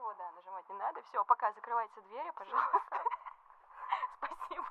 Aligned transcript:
ничего, 0.00 0.14
да, 0.18 0.30
нажимать 0.32 0.68
не 0.68 0.76
надо. 0.76 1.00
Все, 1.08 1.24
пока 1.24 1.52
закрывайте 1.52 1.94
двери, 2.08 2.30
пожалуйста. 2.36 2.78
Спасибо. 4.18 4.66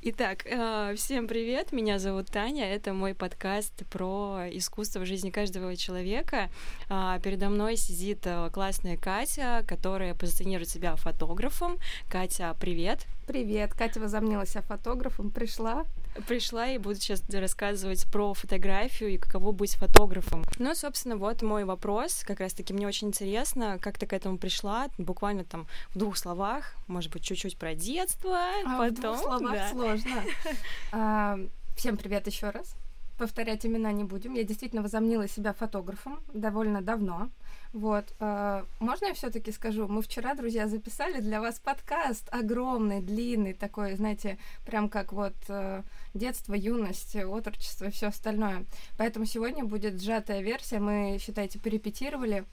Итак, 0.00 0.46
э, 0.46 0.94
всем 0.94 1.26
привет, 1.26 1.72
меня 1.72 1.98
зовут 1.98 2.30
Таня, 2.30 2.72
это 2.72 2.92
мой 2.92 3.14
подкаст 3.14 3.84
про 3.90 4.44
искусство 4.52 5.00
в 5.00 5.06
жизни 5.06 5.30
каждого 5.30 5.74
человека. 5.76 6.50
А, 6.88 7.18
передо 7.18 7.48
мной 7.48 7.76
сидит 7.76 8.24
э, 8.24 8.48
классная 8.50 8.96
Катя, 8.96 9.64
которая 9.66 10.14
позиционирует 10.14 10.68
себя 10.68 10.94
фотографом. 10.94 11.78
Катя, 12.08 12.54
привет. 12.60 13.06
Привет, 13.26 13.74
Катя 13.74 13.98
возомнила 13.98 14.46
себя 14.46 14.62
фотографом, 14.62 15.30
пришла 15.30 15.84
пришла 16.26 16.68
и 16.68 16.78
буду 16.78 16.96
сейчас 16.96 17.22
рассказывать 17.30 18.06
про 18.10 18.34
фотографию 18.34 19.10
и 19.10 19.18
каково 19.18 19.52
быть 19.52 19.74
фотографом. 19.74 20.44
Ну, 20.58 20.74
собственно, 20.74 21.16
вот 21.16 21.42
мой 21.42 21.64
вопрос. 21.64 22.24
Как 22.26 22.40
раз-таки 22.40 22.72
мне 22.72 22.86
очень 22.86 23.08
интересно, 23.08 23.78
как 23.80 23.98
ты 23.98 24.06
к 24.06 24.12
этому 24.12 24.38
пришла, 24.38 24.88
буквально 24.98 25.44
там 25.44 25.66
в 25.90 25.98
двух 25.98 26.16
словах, 26.16 26.74
может 26.86 27.12
быть, 27.12 27.22
чуть-чуть 27.22 27.58
про 27.58 27.74
детство, 27.74 28.38
а, 28.66 28.78
потом... 28.78 28.96
В 28.96 29.00
двух 29.00 29.18
словах 29.22 29.52
да. 29.52 29.70
сложно. 29.70 30.22
А, 30.92 31.38
всем 31.76 31.96
привет 31.96 32.26
еще 32.26 32.50
раз. 32.50 32.74
Повторять 33.18 33.66
имена 33.66 33.90
не 33.92 34.04
будем. 34.04 34.34
Я 34.34 34.44
действительно 34.44 34.82
возомнила 34.82 35.26
себя 35.26 35.52
фотографом 35.52 36.20
довольно 36.32 36.82
давно. 36.82 37.30
Вот. 37.72 38.14
Э, 38.20 38.64
можно 38.80 39.06
я 39.06 39.14
все-таки 39.14 39.52
скажу? 39.52 39.88
Мы 39.88 40.02
вчера, 40.02 40.34
друзья, 40.34 40.68
записали 40.68 41.20
для 41.20 41.40
вас 41.40 41.58
подкаст 41.58 42.28
огромный, 42.30 43.00
длинный, 43.00 43.52
такой, 43.52 43.94
знаете, 43.96 44.38
прям 44.64 44.88
как 44.88 45.12
вот 45.12 45.34
э, 45.48 45.82
детство, 46.14 46.54
юность, 46.54 47.16
отрочество 47.16 47.86
и 47.86 47.90
все 47.90 48.08
остальное. 48.08 48.64
Поэтому 48.96 49.26
сегодня 49.26 49.64
будет 49.64 50.00
сжатая 50.00 50.40
версия. 50.40 50.78
Мы, 50.78 51.18
считайте, 51.20 51.58
перепетировали. 51.58 52.44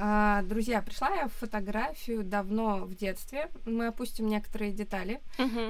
А, 0.00 0.42
друзья, 0.42 0.80
пришла 0.80 1.08
я 1.10 1.26
в 1.26 1.32
фотографию 1.32 2.22
давно 2.22 2.84
в 2.84 2.94
детстве. 2.94 3.50
Мы 3.64 3.88
опустим 3.88 4.28
некоторые 4.28 4.70
детали. 4.70 5.20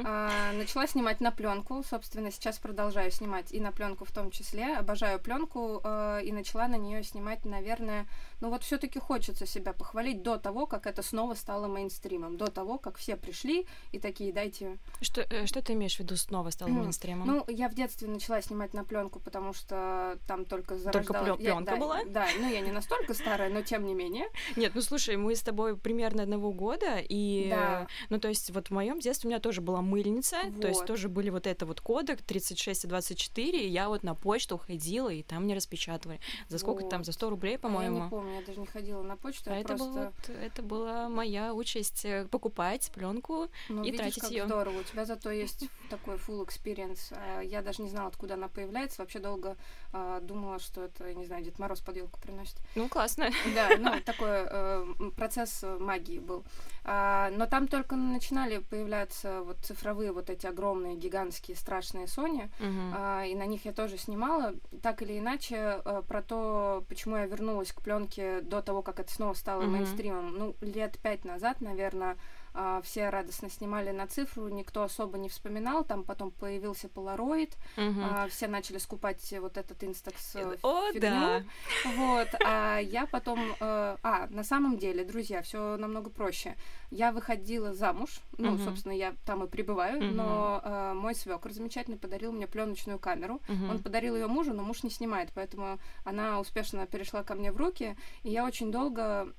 А, 0.05 0.53
начала 0.53 0.87
снимать 0.87 1.21
на 1.21 1.31
пленку. 1.31 1.83
Собственно, 1.83 2.31
сейчас 2.31 2.59
продолжаю 2.59 3.11
снимать 3.11 3.53
и 3.53 3.61
на 3.61 3.73
пленку 3.73 4.05
в 4.05 4.13
том 4.13 4.31
числе. 4.31 4.77
Обожаю 4.77 5.19
пленку 5.19 5.81
а, 5.83 6.19
и 6.19 6.31
начала 6.31 6.69
на 6.69 6.77
нее 6.77 7.03
снимать, 7.05 7.47
наверное. 7.47 8.07
Ну 8.41 8.51
вот 8.51 8.65
все-таки 8.65 8.99
хочется 8.99 9.47
себя 9.47 9.73
похвалить 9.73 10.23
до 10.23 10.37
того, 10.37 10.67
как 10.67 10.87
это 10.87 11.03
снова 11.03 11.33
стало 11.33 11.67
мейнстримом, 11.67 12.37
до 12.37 12.49
того, 12.49 12.79
как 12.79 12.99
все 12.99 13.17
пришли 13.17 13.67
и 13.93 13.99
такие 13.99 14.33
дайте. 14.35 14.77
Что 15.01 15.23
э, 15.23 15.47
что 15.47 15.63
ты 15.63 15.73
имеешь 15.73 15.97
в 15.97 16.01
виду 16.01 16.17
снова 16.17 16.51
стало 16.51 16.69
мейнстримом? 16.69 17.27
Ну 17.27 17.45
я 17.49 17.71
в 17.71 17.75
детстве 17.75 18.09
начала 18.09 18.43
снимать 18.43 18.75
на 18.75 18.85
пленку, 18.85 19.21
потому 19.21 19.55
что 19.55 20.19
там 20.27 20.45
только 20.45 20.77
зарождалась. 20.77 21.07
Только 21.07 21.37
пленка 21.37 21.75
я, 21.75 21.81
была? 21.81 22.01
Да, 22.05 22.27
ну 22.39 22.51
я 22.51 22.61
не 22.61 22.73
настолько 22.73 23.15
старая, 23.15 23.49
но 23.49 23.63
тем 23.63 23.87
не 23.87 23.95
менее 23.95 24.18
мне. 24.19 24.29
Нет, 24.57 24.73
ну 24.75 24.81
слушай, 24.81 25.17
мы 25.17 25.35
с 25.35 25.43
тобой 25.43 25.77
примерно 25.77 26.23
одного 26.23 26.53
года, 26.53 26.99
и, 26.99 27.49
да. 27.51 27.87
ну 28.11 28.19
то 28.19 28.29
есть 28.29 28.51
вот 28.51 28.69
в 28.69 28.71
моем 28.71 29.01
детстве 29.01 29.29
у 29.29 29.31
меня 29.31 29.41
тоже 29.41 29.61
была 29.61 29.81
мыльница, 29.83 30.39
вот. 30.45 30.61
то 30.61 30.69
есть 30.69 30.85
тоже 30.85 31.09
были 31.09 31.31
вот 31.31 31.47
это 31.47 31.67
вот 31.67 31.81
кодек 31.81 32.23
36 32.23 32.85
и 32.85 32.89
24, 32.89 33.67
и 33.67 33.69
я 33.69 33.89
вот 33.89 34.03
на 34.03 34.15
почту 34.15 34.59
ходила, 34.59 35.09
и 35.09 35.23
там 35.23 35.45
мне 35.45 35.55
распечатывали. 35.55 36.21
За 36.49 36.59
сколько 36.59 36.83
вот. 36.83 36.91
там, 36.91 37.05
за 37.05 37.13
100 37.13 37.31
рублей, 37.31 37.59
по-моему? 37.59 37.97
А 37.97 37.99
я 37.99 38.05
не 38.05 38.11
помню, 38.11 38.35
я 38.35 38.43
даже 38.43 38.61
не 38.61 38.67
ходила 38.67 39.03
на 39.03 39.17
почту, 39.17 39.51
а 39.51 39.55
это, 39.55 39.69
просто... 39.69 39.87
было, 39.87 40.13
вот, 40.17 40.37
это 40.37 40.63
была 40.63 41.09
моя 41.09 41.55
участь 41.55 42.05
э, 42.05 42.27
покупать 42.31 42.91
пленку 42.95 43.49
ну, 43.69 43.83
и 43.83 43.87
видишь, 43.87 44.01
тратить 44.01 44.23
как 44.23 44.31
ее. 44.31 44.47
здорово, 44.47 44.81
у 44.81 44.83
тебя 44.83 45.05
зато 45.05 45.31
есть 45.31 45.65
такой 45.91 46.17
full 46.17 46.47
experience. 46.47 47.13
А, 47.13 47.41
я 47.41 47.63
даже 47.63 47.83
не 47.83 47.91
знала, 47.91 48.09
откуда 48.09 48.35
она 48.35 48.49
появляется, 48.49 49.03
вообще 49.03 49.19
долго 49.19 49.57
а, 49.93 50.21
думала, 50.21 50.59
что 50.59 50.83
это, 50.83 51.07
я 51.07 51.15
не 51.15 51.27
знаю, 51.27 51.45
Дед 51.45 51.59
Мороз 51.59 51.81
под 51.81 51.97
елку 51.97 52.21
приносит. 52.21 52.57
Ну, 52.75 52.89
классно. 52.89 53.31
Да, 53.55 53.71
ну, 53.79 53.93
такой 54.09 54.29
э, 54.31 54.87
процесс 55.17 55.65
магии 55.79 56.19
был. 56.19 56.45
А, 56.91 57.31
но 57.33 57.45
там 57.45 57.69
только 57.69 57.97
начинали 57.97 58.59
появляться 58.59 59.43
вот 59.43 59.59
цифровые 59.59 60.11
вот 60.11 60.31
эти 60.31 60.47
огромные, 60.47 60.97
гигантские, 60.97 61.55
страшные 61.55 62.07
Sony, 62.07 62.49
uh-huh. 62.61 62.93
а, 62.97 63.25
и 63.27 63.35
на 63.35 63.45
них 63.45 63.67
я 63.67 63.73
тоже 63.73 63.99
снимала. 63.99 64.55
Так 64.83 65.03
или 65.03 65.19
иначе, 65.19 65.57
а, 65.59 66.01
про 66.01 66.23
то, 66.23 66.85
почему 66.89 67.17
я 67.17 67.27
вернулась 67.27 67.73
к 67.73 67.83
пленке 67.83 68.41
до 68.41 68.63
того, 68.63 68.81
как 68.81 69.01
это 69.01 69.13
снова 69.13 69.35
стало 69.35 69.63
uh-huh. 69.63 69.69
мейнстримом, 69.69 70.39
ну, 70.39 70.57
лет 70.63 70.99
пять 71.03 71.27
назад, 71.27 71.61
наверное, 71.61 72.17
а, 72.61 72.83
все 72.83 73.09
радостно 73.09 73.49
снимали 73.49 73.93
на 73.93 74.09
цифру, 74.09 74.49
никто 74.49 74.83
особо 74.83 75.17
не 75.17 75.29
вспоминал, 75.29 75.85
там 75.85 76.03
потом 76.03 76.33
появился 76.33 76.89
полароид, 76.89 77.57
угу. 77.77 78.01
а, 78.03 78.27
все 78.29 78.49
начали 78.49 78.79
скупать 78.79 79.33
вот 79.41 79.57
этот 79.57 79.85
инстакс 79.85 80.35
э, 80.35 80.57
О, 80.63 80.93
фигню, 80.93 81.01
да. 81.01 81.45
вот, 81.97 82.29
а 82.45 82.79
я 82.81 83.07
потом, 83.07 83.39
э, 83.39 83.97
а, 84.03 84.27
на 84.31 84.43
самом 84.43 84.77
деле, 84.77 85.05
друзья, 85.05 85.41
все 85.43 85.77
намного 85.77 86.11
проще, 86.11 86.57
я 86.91 87.13
выходила 87.13 87.75
замуж, 87.75 88.19
ну, 88.39 88.55
угу. 88.55 88.65
собственно, 88.65 88.93
я 88.93 89.15
там 89.25 89.45
и 89.45 89.47
пребываю, 89.47 89.99
угу. 89.99 90.07
но 90.07 90.61
э, 90.65 90.93
мой 90.95 91.15
свекр 91.15 91.53
замечательный 91.53 91.97
подарил 91.97 92.33
мне 92.33 92.49
пленочную 92.49 92.99
камеру, 92.99 93.41
угу. 93.49 93.71
он 93.71 93.79
подарил 93.81 94.17
ее 94.17 94.27
мужу, 94.27 94.53
но 94.53 94.65
муж 94.65 94.83
не 94.83 94.91
снимает, 94.91 95.31
поэтому 95.33 95.79
она 96.03 96.41
успешно 96.41 96.89
перешла 96.89 97.23
ко 97.23 97.37
мне 97.37 97.53
в 97.53 97.57
руки, 97.57 97.97
и 98.25 98.31
я 98.31 98.45
очень 98.45 98.73
долго 98.73 99.33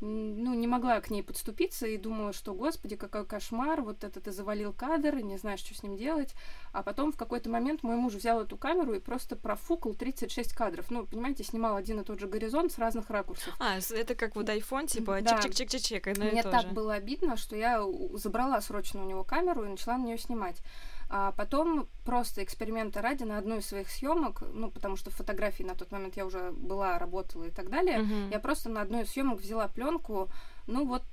ну, 0.00 0.54
не 0.54 0.66
могла 0.66 1.00
к 1.00 1.10
ней 1.10 1.22
подступиться 1.22 1.86
и 1.86 1.96
думала, 1.96 2.32
что, 2.32 2.54
господи, 2.54 2.96
какой 2.96 3.24
кошмар, 3.24 3.80
вот 3.80 4.04
это 4.04 4.20
ты 4.20 4.30
завалил 4.30 4.72
кадр, 4.72 5.16
не 5.16 5.38
знаешь, 5.38 5.60
что 5.60 5.74
с 5.74 5.82
ним 5.82 5.96
делать. 5.96 6.34
А 6.72 6.82
потом 6.82 7.12
в 7.12 7.16
какой-то 7.16 7.48
момент 7.48 7.82
мой 7.82 7.96
муж 7.96 8.14
взял 8.14 8.42
эту 8.42 8.56
камеру 8.56 8.94
и 8.94 9.00
просто 9.00 9.36
профукал 9.36 9.94
36 9.94 10.52
кадров. 10.52 10.90
Ну, 10.90 11.06
понимаете, 11.06 11.44
снимал 11.44 11.76
один 11.76 12.00
и 12.00 12.04
тот 12.04 12.20
же 12.20 12.28
горизонт 12.28 12.72
с 12.72 12.78
разных 12.78 13.08
ракурсов. 13.08 13.54
А, 13.58 13.78
это 13.78 14.14
как 14.14 14.36
вот 14.36 14.48
iPhone, 14.48 14.86
типа 14.86 15.20
чик-чик-чик-чик-чик, 15.20 16.18
Мне 16.18 16.42
так 16.42 16.72
было 16.72 16.94
обидно, 16.94 17.36
что 17.36 17.56
я 17.56 17.82
забрала 18.14 18.60
срочно 18.60 19.02
у 19.02 19.06
него 19.06 19.24
камеру 19.24 19.64
и 19.64 19.68
начала 19.68 19.96
на 19.96 20.04
нее 20.04 20.18
снимать. 20.18 20.62
А 21.08 21.32
потом 21.32 21.88
просто 22.04 22.42
эксперимента 22.42 23.00
ради 23.00 23.22
на 23.22 23.38
одну 23.38 23.58
из 23.58 23.66
своих 23.66 23.90
съемок, 23.90 24.42
ну, 24.52 24.70
потому 24.70 24.96
что 24.96 25.10
фотографии 25.10 25.62
на 25.62 25.74
тот 25.74 25.92
момент 25.92 26.16
я 26.16 26.26
уже 26.26 26.50
была, 26.52 26.98
работала 26.98 27.44
и 27.44 27.50
так 27.50 27.70
далее, 27.70 28.00
uh-huh. 28.00 28.32
я 28.32 28.40
просто 28.40 28.68
на 28.68 28.82
одной 28.82 29.04
из 29.04 29.10
съемок 29.10 29.40
взяла 29.40 29.68
пленку, 29.68 30.30
ну 30.66 30.84
вот 30.84 31.04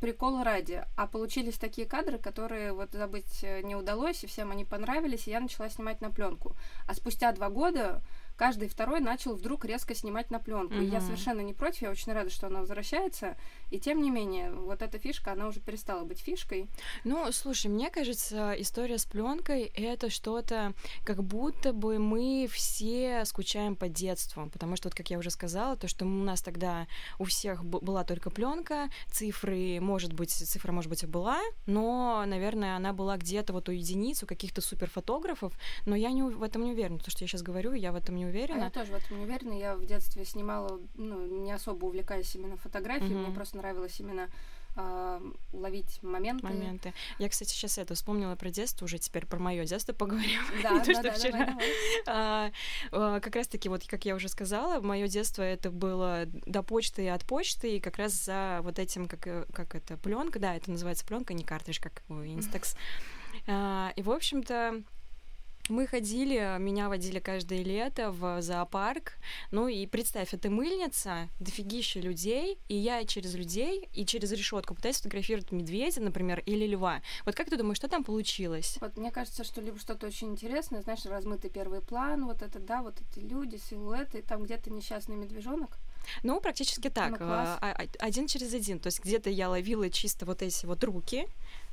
прикол 0.00 0.42
ради. 0.42 0.84
А 0.96 1.06
получились 1.06 1.58
такие 1.58 1.86
кадры, 1.86 2.18
которые 2.18 2.72
вот 2.72 2.92
забыть 2.92 3.42
э, 3.42 3.62
не 3.62 3.76
удалось, 3.76 4.22
и 4.24 4.26
всем 4.26 4.50
они 4.50 4.64
понравились, 4.64 5.26
и 5.26 5.30
я 5.30 5.40
начала 5.40 5.68
снимать 5.68 6.00
на 6.00 6.10
пленку. 6.10 6.56
А 6.86 6.94
спустя 6.94 7.32
два 7.32 7.48
года 7.50 8.02
каждый 8.38 8.68
второй 8.68 9.00
начал 9.00 9.34
вдруг 9.34 9.64
резко 9.64 9.94
снимать 9.94 10.30
на 10.30 10.38
пленку. 10.38 10.74
И 10.74 10.84
я 10.84 11.00
совершенно 11.00 11.40
не 11.40 11.52
против, 11.52 11.82
я 11.82 11.90
очень 11.90 12.12
рада, 12.12 12.30
что 12.30 12.46
она 12.46 12.60
возвращается. 12.60 13.36
И 13.70 13.78
тем 13.80 14.00
не 14.00 14.10
менее, 14.10 14.52
вот 14.52 14.80
эта 14.80 14.98
фишка, 14.98 15.32
она 15.32 15.48
уже 15.48 15.60
перестала 15.60 16.04
быть 16.04 16.20
фишкой. 16.20 16.68
Ну, 17.04 17.30
слушай, 17.32 17.66
мне 17.66 17.90
кажется, 17.90 18.54
история 18.56 18.98
с 18.98 19.04
пленкой 19.04 19.72
это 19.74 20.08
что-то, 20.08 20.72
как 21.04 21.22
будто 21.22 21.72
бы 21.72 21.98
мы 21.98 22.48
все 22.50 23.24
скучаем 23.24 23.74
по 23.74 23.88
детству, 23.88 24.48
потому 24.50 24.76
что, 24.76 24.88
вот, 24.88 24.94
как 24.94 25.10
я 25.10 25.18
уже 25.18 25.30
сказала, 25.30 25.76
то, 25.76 25.88
что 25.88 26.04
у 26.04 26.08
нас 26.08 26.40
тогда 26.40 26.86
у 27.18 27.24
всех 27.24 27.64
была 27.64 28.04
только 28.04 28.30
пленка, 28.30 28.88
цифры, 29.10 29.80
может 29.80 30.12
быть, 30.12 30.30
цифра, 30.30 30.70
может 30.70 30.88
быть, 30.88 31.02
и 31.02 31.06
была, 31.06 31.40
но, 31.66 32.22
наверное, 32.24 32.76
она 32.76 32.92
была 32.92 33.16
где-то 33.16 33.52
вот 33.52 33.68
у 33.68 33.72
единиц, 33.72 34.22
у 34.22 34.26
каких-то 34.26 34.60
суперфотографов, 34.60 35.52
но 35.86 35.96
я 35.96 36.12
не, 36.12 36.22
в 36.22 36.42
этом 36.44 36.64
не 36.64 36.72
уверена, 36.72 37.00
то, 37.00 37.10
что 37.10 37.24
я 37.24 37.28
сейчас 37.28 37.42
говорю, 37.42 37.72
я 37.72 37.90
в 37.90 37.96
этом 37.96 38.14
не 38.14 38.27
уверена. 38.28 38.62
А 38.62 38.64
я 38.64 38.70
тоже 38.70 38.92
в 38.92 38.94
этом 38.94 39.18
не 39.18 39.24
уверена. 39.24 39.52
Я 39.52 39.76
в 39.76 39.84
детстве 39.84 40.24
снимала, 40.24 40.80
ну, 40.94 41.26
не 41.42 41.52
особо 41.52 41.86
увлекаясь 41.86 42.34
именно 42.34 42.56
фотографией. 42.56 43.12
Mm-hmm. 43.12 43.26
Мне 43.26 43.34
просто 43.34 43.56
нравилось 43.56 43.98
именно 44.00 44.28
э, 44.76 45.20
ловить 45.52 46.02
моменты. 46.02 46.46
Моменты. 46.46 46.94
Я, 47.18 47.28
кстати, 47.28 47.50
сейчас 47.50 47.78
это 47.78 47.94
вспомнила 47.94 48.34
про 48.36 48.50
детство, 48.50 48.84
уже 48.84 48.98
теперь 48.98 49.26
про 49.26 49.38
мое 49.38 49.64
детство 49.64 49.92
поговорим. 49.92 50.40
Да, 50.62 50.82
да, 50.86 51.02
да, 51.02 51.12
вчера. 51.12 51.30
Давай, 51.30 51.46
давай. 51.46 51.72
А, 52.06 52.50
а, 52.92 53.20
как 53.20 53.36
раз-таки, 53.36 53.68
вот 53.68 53.86
как 53.86 54.04
я 54.04 54.14
уже 54.14 54.28
сказала, 54.28 54.80
мое 54.80 55.08
детство 55.08 55.42
это 55.42 55.70
было 55.70 56.26
до 56.26 56.62
почты 56.62 57.04
и 57.04 57.08
от 57.08 57.24
почты, 57.24 57.76
и 57.76 57.80
как 57.80 57.98
раз 57.98 58.12
за 58.12 58.60
вот 58.62 58.78
этим, 58.78 59.08
как, 59.08 59.26
э, 59.26 59.44
как 59.52 59.74
это, 59.74 59.96
пленка, 59.96 60.38
да, 60.38 60.54
это 60.54 60.70
называется 60.70 61.04
пленка, 61.04 61.34
не 61.34 61.44
картридж, 61.44 61.80
как 61.80 62.02
у 62.08 62.14
Instax. 62.14 62.76
А, 63.46 63.92
и, 63.96 64.02
в 64.02 64.10
общем-то, 64.10 64.82
мы 65.68 65.86
ходили, 65.86 66.58
меня 66.58 66.88
водили 66.88 67.18
каждое 67.18 67.62
лето 67.62 68.10
в 68.10 68.40
зоопарк. 68.42 69.14
Ну 69.50 69.68
и 69.68 69.86
представь, 69.86 70.34
это 70.34 70.50
мыльница, 70.50 71.28
дофигища 71.40 72.00
людей, 72.00 72.58
и 72.68 72.74
я 72.74 73.04
через 73.04 73.34
людей 73.34 73.88
и 73.92 74.04
через 74.04 74.32
решетку 74.32 74.74
пытаюсь 74.74 74.96
сфотографировать 74.96 75.52
медведя, 75.52 76.00
например, 76.00 76.42
или 76.46 76.66
льва. 76.66 77.02
Вот 77.24 77.34
как 77.34 77.50
ты 77.50 77.56
думаешь, 77.56 77.76
что 77.76 77.88
там 77.88 78.04
получилось? 78.04 78.78
Вот 78.80 78.96
мне 78.96 79.10
кажется, 79.10 79.44
что 79.44 79.60
либо 79.60 79.78
что-то 79.78 80.06
очень 80.06 80.28
интересное, 80.28 80.82
знаешь, 80.82 81.04
размытый 81.04 81.50
первый 81.50 81.80
план, 81.80 82.26
вот 82.26 82.42
это, 82.42 82.58
да, 82.58 82.82
вот 82.82 82.96
эти 83.00 83.24
люди, 83.24 83.56
силуэты, 83.56 84.22
там 84.22 84.44
где-то 84.44 84.70
несчастный 84.70 85.16
медвежонок. 85.16 85.78
Ну, 86.22 86.40
практически 86.40 86.88
так. 86.88 87.20
Ну, 87.20 87.26
а, 87.28 87.58
а, 87.60 87.86
один 87.98 88.26
через 88.26 88.54
один. 88.54 88.78
То 88.78 88.88
есть 88.88 89.02
где-то 89.02 89.30
я 89.30 89.48
ловила 89.48 89.90
чисто 89.90 90.26
вот 90.26 90.42
эти 90.42 90.66
вот 90.66 90.82
руки, 90.84 91.26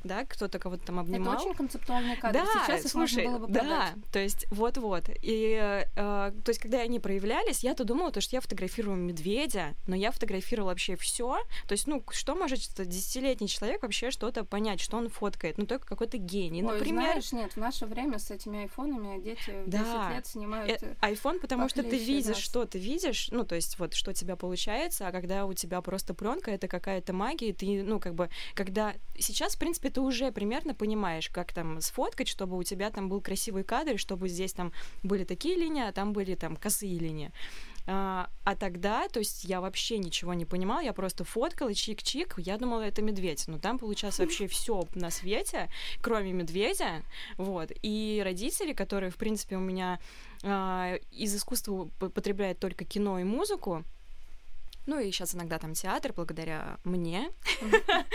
да, 0.06 0.24
кто-то 0.26 0.60
кого-то 0.60 0.86
там 0.86 1.00
обнимал. 1.00 1.34
Это 1.34 1.44
очень 1.44 1.56
концептуальный 1.56 2.16
кадр. 2.16 2.40
Да, 2.40 2.66
Сейчас 2.66 2.92
слушай, 2.92 3.26
было 3.26 3.40
бы 3.40 3.48
да, 3.48 3.60
продать. 3.60 3.94
то 4.12 4.20
есть 4.20 4.46
вот-вот. 4.52 5.10
И, 5.22 5.60
э, 5.60 5.86
то 5.96 6.34
есть, 6.48 6.60
когда 6.60 6.82
они 6.82 7.00
проявлялись, 7.00 7.64
я-то 7.64 7.84
думала, 7.84 8.12
то, 8.12 8.22
что 8.22 8.36
я 8.36 8.42
фотографирую 8.42 8.98
медведя, 8.98 9.74
но 9.88 9.96
я 9.96 10.12
фотографировала 10.12 10.70
вообще 10.70 10.96
все. 10.96 11.40
То 11.68 11.74
есть, 11.74 11.88
ну, 11.88 12.04
что 12.12 12.36
может 12.36 12.60
десятилетний 12.60 13.48
человек 13.48 13.82
вообще 13.82 14.12
что-то 14.12 14.44
понять, 14.46 14.80
что 14.80 14.98
он 14.98 15.10
фоткает? 15.10 15.58
Ну, 15.58 15.66
только 15.66 15.88
какой-то 15.88 16.18
гений. 16.18 16.64
Ой, 16.64 16.74
Например, 16.74 17.04
знаешь, 17.04 17.32
нет, 17.32 17.54
в 17.54 17.58
наше 17.58 17.86
время 17.86 18.20
с 18.20 18.30
этими 18.30 18.62
айфонами 18.62 19.20
дети 19.22 19.64
Да. 19.66 19.80
10 19.80 20.16
лет 20.16 20.28
снимают... 20.28 20.84
Э, 20.84 20.96
iPhone, 21.02 21.40
потому 21.40 21.68
что 21.68 21.82
ты 21.84 21.98
видишь, 21.98 22.36
нас. 22.36 22.38
что 22.38 22.66
ты 22.66 22.78
видишь, 22.78 23.30
ну, 23.32 23.44
то 23.44 23.56
есть 23.56 23.80
вот, 23.80 23.94
что 23.94 24.12
у 24.12 24.14
тебя 24.26 24.36
получается, 24.36 25.08
а 25.08 25.12
когда 25.12 25.46
у 25.46 25.54
тебя 25.54 25.82
просто 25.82 26.14
пленка, 26.14 26.52
это 26.52 26.68
какая-то 26.68 27.14
магия, 27.14 27.54
ты, 27.54 27.84
ну, 27.84 28.00
как 28.00 28.16
бы, 28.16 28.30
когда... 28.54 28.94
Сейчас, 29.18 29.56
в 29.56 29.60
принципе, 29.60 29.90
ты 29.90 30.02
уже 30.02 30.32
примерно 30.32 30.74
понимаешь, 30.74 31.30
как 31.30 31.54
там 31.54 31.80
сфоткать, 31.82 32.28
чтобы 32.28 32.58
у 32.58 32.64
тебя 32.64 32.90
там 32.90 33.08
был 33.08 33.22
красивый 33.22 33.64
кадр, 33.64 33.98
чтобы 33.98 34.28
здесь 34.28 34.54
там 34.54 34.74
были 35.04 35.24
такие 35.24 35.56
линии, 35.56 35.88
а 35.88 35.92
там 35.92 36.12
были 36.14 36.36
там 36.36 36.56
косые 36.56 36.98
линии. 37.00 37.32
А, 37.88 38.30
а 38.44 38.56
тогда, 38.56 39.08
то 39.10 39.20
есть 39.20 39.44
я 39.44 39.62
вообще 39.62 40.00
ничего 40.00 40.34
не 40.34 40.46
понимала, 40.46 40.80
я 40.80 40.92
просто 40.92 41.24
фоткала 41.24 41.70
чик-чик, 41.70 42.34
я 42.38 42.58
думала, 42.58 42.82
это 42.82 43.02
медведь. 43.02 43.44
Но 43.48 43.60
там 43.60 43.78
получалось 43.78 44.20
вообще 44.20 44.48
все 44.48 44.88
на 44.96 45.12
свете, 45.12 45.70
кроме 46.02 46.34
медведя. 46.34 47.04
Вот. 47.38 47.72
И 47.84 48.22
родители, 48.26 48.74
которые, 48.74 49.12
в 49.12 49.18
принципе, 49.18 49.58
у 49.58 49.60
меня 49.60 50.00
а, 50.44 50.96
из 51.12 51.36
искусства 51.36 51.90
потребляют 52.00 52.60
только 52.60 52.86
кино 52.86 53.20
и 53.20 53.24
музыку, 53.24 53.84
ну 54.86 55.00
и 55.00 55.12
сейчас 55.12 55.36
иногда 55.36 55.58
там 55.60 55.74
театр 55.74 56.14
благодаря 56.14 56.78
мне. 56.84 57.32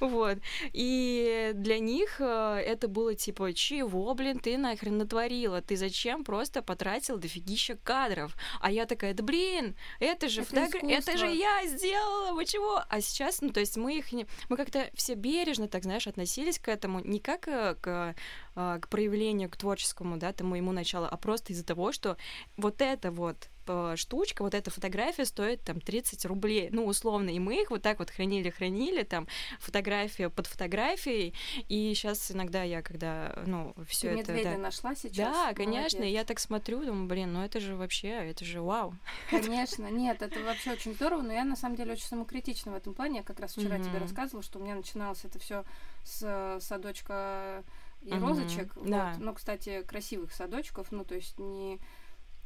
Вот. 0.00 0.38
И 0.72 1.52
для 1.54 1.78
них 1.78 2.20
э, 2.20 2.62
это 2.66 2.88
было 2.88 3.14
типа, 3.14 3.52
чего, 3.52 4.14
блин, 4.14 4.38
ты 4.40 4.58
нахрен 4.58 4.98
натворила? 4.98 5.62
Ты 5.62 5.76
зачем 5.76 6.24
просто 6.24 6.60
потратил 6.62 7.18
дофигища 7.18 7.76
кадров? 7.76 8.34
А 8.60 8.70
я 8.70 8.86
такая, 8.86 9.14
да 9.14 9.22
блин, 9.22 9.76
это 10.00 10.28
же 10.28 10.42
Это 10.42 10.78
это 10.82 11.16
же 11.16 11.26
я 11.26 11.66
сделала, 11.66 12.32
вы 12.32 12.44
чего? 12.44 12.82
А 12.88 13.00
сейчас, 13.00 13.40
ну 13.40 13.50
то 13.50 13.60
есть 13.60 13.76
мы 13.76 13.98
их 13.98 14.12
не... 14.12 14.26
Мы 14.48 14.56
как-то 14.56 14.90
все 14.94 15.14
бережно, 15.14 15.68
так 15.68 15.84
знаешь, 15.84 16.06
относились 16.06 16.58
к 16.58 16.68
этому, 16.68 17.00
не 17.00 17.20
как 17.20 17.48
э, 17.48 17.76
к, 17.80 18.14
э, 18.56 18.78
к 18.80 18.88
проявлению, 18.88 19.48
к 19.50 19.56
творческому, 19.56 20.16
да, 20.16 20.32
тому 20.32 20.56
ему 20.56 20.72
начала, 20.72 21.08
а 21.08 21.16
просто 21.16 21.52
из-за 21.52 21.64
того, 21.64 21.92
что 21.92 22.16
вот 22.56 22.82
эта 22.82 23.10
вот 23.10 23.48
штучка, 23.96 24.42
вот 24.42 24.54
эта 24.54 24.70
фотография 24.70 25.24
стоит 25.24 25.62
там 25.62 25.80
30 25.80 26.24
рублей, 26.26 26.68
ну, 26.72 26.86
условно, 26.86 27.30
и 27.30 27.38
мы 27.38 27.62
их 27.62 27.70
вот 27.70 27.82
так 27.82 27.98
вот 27.98 28.10
хранили-хранили, 28.10 29.02
там, 29.02 29.26
фотография 29.60 30.30
под 30.30 30.46
фотографией, 30.46 31.34
и 31.68 31.92
сейчас 31.94 32.30
иногда 32.30 32.62
я, 32.62 32.82
когда, 32.82 33.42
ну, 33.46 33.74
все 33.86 34.08
это... 34.08 34.32
медведя 34.32 34.52
да. 34.52 34.58
нашла 34.58 34.94
сейчас? 34.94 35.16
Да, 35.16 35.54
конечно, 35.54 35.98
Молодец. 35.98 36.14
я 36.14 36.24
так 36.24 36.38
смотрю, 36.38 36.84
думаю, 36.84 37.06
блин, 37.06 37.32
ну 37.32 37.42
это 37.42 37.60
же 37.60 37.76
вообще, 37.76 38.08
это 38.08 38.44
же 38.44 38.60
вау. 38.60 38.94
Конечно, 39.30 39.90
нет, 39.90 40.22
это 40.22 40.40
вообще 40.40 40.72
очень 40.72 40.94
здорово, 40.94 41.22
но 41.22 41.32
я 41.32 41.44
на 41.44 41.56
самом 41.56 41.76
деле 41.76 41.92
очень 41.92 42.06
самокритична 42.06 42.72
в 42.72 42.74
этом 42.76 42.94
плане. 42.94 43.18
Я 43.18 43.22
как 43.22 43.40
раз 43.40 43.52
вчера 43.52 43.78
тебе 43.78 43.92
Мгм. 43.92 44.00
рассказывала, 44.02 44.42
что 44.42 44.58
у 44.58 44.62
меня 44.62 44.74
начиналось 44.74 45.24
это 45.24 45.38
все 45.38 45.64
с 46.04 46.22
э, 46.22 46.60
садочка 46.60 47.64
и 48.02 48.14
Мгм, 48.14 48.24
розочек. 48.26 48.72
да. 48.84 49.12
Вот. 49.12 49.24
Ну, 49.24 49.34
кстати, 49.34 49.82
красивых 49.82 50.32
садочков, 50.32 50.92
ну, 50.92 51.04
то 51.04 51.14
есть 51.14 51.38
не 51.38 51.80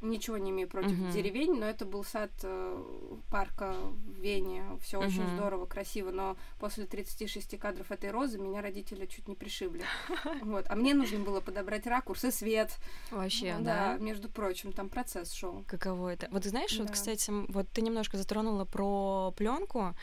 ничего 0.01 0.39
не 0.39 0.51
имею 0.51 0.69
против 0.69 0.99
Мгм. 0.99 1.11
деревень, 1.11 1.55
но 1.59 1.67
это 1.67 1.85
был 1.85 2.05
сад 2.05 2.31
э, 2.43 2.83
парка 3.31 3.75
в 3.75 4.21
Вене, 4.21 4.65
все 4.83 4.99
очень 4.99 5.23
Мгм. 5.25 5.35
здорово, 5.37 5.67
красиво, 5.67 6.11
но 6.11 6.37
после 6.59 6.87
36 6.87 7.57
кадров 7.59 7.91
этой 7.93 8.11
розы 8.11 8.39
меня 8.39 8.63
родители 8.63 9.07
чуть 9.07 9.29
не 9.29 9.35
пришибли. 9.35 9.85
Вот. 10.43 10.67
А 10.69 10.75
мне 10.77 10.95
нужно 10.95 11.19
было 11.21 11.41
подобрать 11.41 11.87
ракурс 11.87 12.25
и 12.25 12.31
свет. 12.31 12.77
Вообще, 13.11 13.57
Ну 13.59 13.65
да. 13.65 13.97
между 13.99 14.29
прочим, 14.29 14.73
там 14.73 14.89
процесс 14.89 15.33
шел. 15.33 15.65
Каково 15.67 16.15
это? 16.15 16.29
Вот 16.31 16.43
ты 16.43 16.49
знаешь, 16.49 16.77
вот, 16.79 16.87
Да. 16.89 16.93
кстати, 16.93 17.31
вот 17.31 17.69
ты 17.71 17.83
немножко 17.83 18.17
затронула 18.17 18.65
про 18.65 19.33
пленку. 19.37 19.95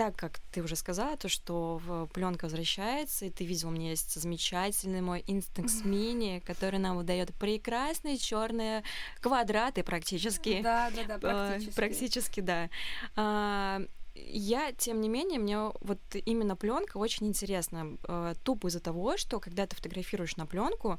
Так 0.00 0.16
как 0.16 0.38
ты 0.50 0.62
уже 0.62 0.76
сказала, 0.76 1.18
то, 1.18 1.28
что 1.28 2.08
пленка 2.14 2.44
возвращается, 2.46 3.26
и 3.26 3.30
ты 3.30 3.44
видел, 3.44 3.68
у 3.68 3.70
меня 3.70 3.90
есть 3.90 4.18
замечательный 4.18 5.02
мой 5.02 5.20
Instax 5.26 5.84
Mini, 5.84 6.40
который 6.40 6.78
нам 6.78 6.96
выдает 6.96 7.34
прекрасные 7.34 8.16
черные 8.16 8.82
квадраты 9.20 9.82
практически. 9.82 10.62
Да, 10.62 10.90
да, 10.96 11.18
да, 11.18 11.18
А, 11.22 11.48
практически. 11.50 11.74
Практически, 11.76 12.40
да. 12.40 12.70
А, 13.14 13.82
я, 14.14 14.72
тем 14.72 15.02
не 15.02 15.10
менее, 15.10 15.38
мне 15.38 15.58
вот 15.82 16.00
именно 16.24 16.56
пленка 16.56 16.96
очень 16.96 17.26
интересна. 17.26 17.98
э, 18.08 18.34
Тупо 18.42 18.68
из-за 18.68 18.80
того, 18.80 19.18
что 19.18 19.38
когда 19.38 19.66
ты 19.66 19.76
фотографируешь 19.76 20.36
на 20.38 20.46
пленку, 20.46 20.98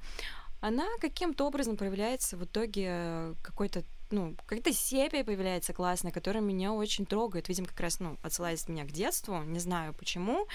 она 0.60 0.86
каким-то 1.00 1.48
образом 1.48 1.76
проявляется 1.76 2.38
в 2.38 2.46
итоге 2.46 3.34
какой-то 3.42 3.84
ну, 4.12 4.36
какая-то 4.46 4.74
сепия 4.74 5.24
появляется 5.24 5.74
классная, 5.74 6.12
которая 6.12 6.44
меня 6.44 6.74
очень 6.74 7.06
трогает. 7.06 7.50
Видимо, 7.50 7.68
как 7.68 7.80
раз, 7.80 8.00
ну, 8.00 8.18
отсылает 8.24 8.68
меня 8.68 8.86
к 8.86 8.92
детству, 8.92 9.42
не 9.44 9.60
знаю 9.60 9.94
почему. 9.94 10.48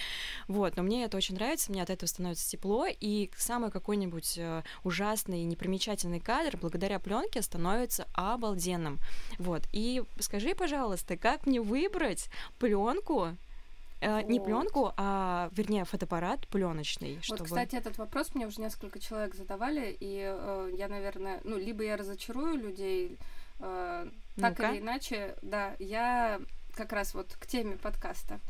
Вот, 0.48 0.76
но 0.76 0.82
мне 0.82 1.04
это 1.04 1.16
очень 1.16 1.34
нравится, 1.34 1.70
мне 1.70 1.82
от 1.82 1.90
этого 1.90 2.08
становится 2.08 2.48
тепло, 2.48 2.86
и 2.88 3.30
самый 3.36 3.70
какой-нибудь 3.70 4.38
э, 4.38 4.62
ужасный, 4.84 5.44
непримечательный 5.44 6.20
кадр 6.20 6.56
благодаря 6.56 6.98
пленке 6.98 7.42
становится 7.42 8.06
обалденным. 8.14 8.98
Вот, 9.38 9.62
и 9.72 10.02
скажи, 10.20 10.54
пожалуйста, 10.54 11.16
как 11.16 11.46
мне 11.46 11.60
выбрать 11.60 12.28
пленку, 12.58 13.36
Э, 14.00 14.22
Не 14.22 14.38
Вот. 14.38 14.46
пленку, 14.46 14.92
а 14.96 15.48
вернее 15.52 15.84
фотоаппарат 15.84 16.46
пленочный. 16.48 17.18
Вот, 17.28 17.42
кстати, 17.42 17.76
этот 17.76 17.96
вопрос 17.96 18.34
мне 18.34 18.46
уже 18.46 18.60
несколько 18.60 18.98
человек 18.98 19.34
задавали, 19.34 19.96
и 19.98 20.20
э, 20.22 20.70
я, 20.76 20.88
наверное, 20.88 21.40
ну, 21.44 21.56
либо 21.56 21.82
я 21.82 21.96
разочарую 21.96 22.56
людей, 22.56 23.16
э, 23.60 24.10
так 24.36 24.60
или 24.60 24.78
иначе, 24.80 25.36
да, 25.42 25.74
я 25.78 26.40
как 26.74 26.92
раз 26.92 27.14
вот 27.14 27.34
к 27.38 27.46
теме 27.46 27.76
подкаста. 27.76 28.40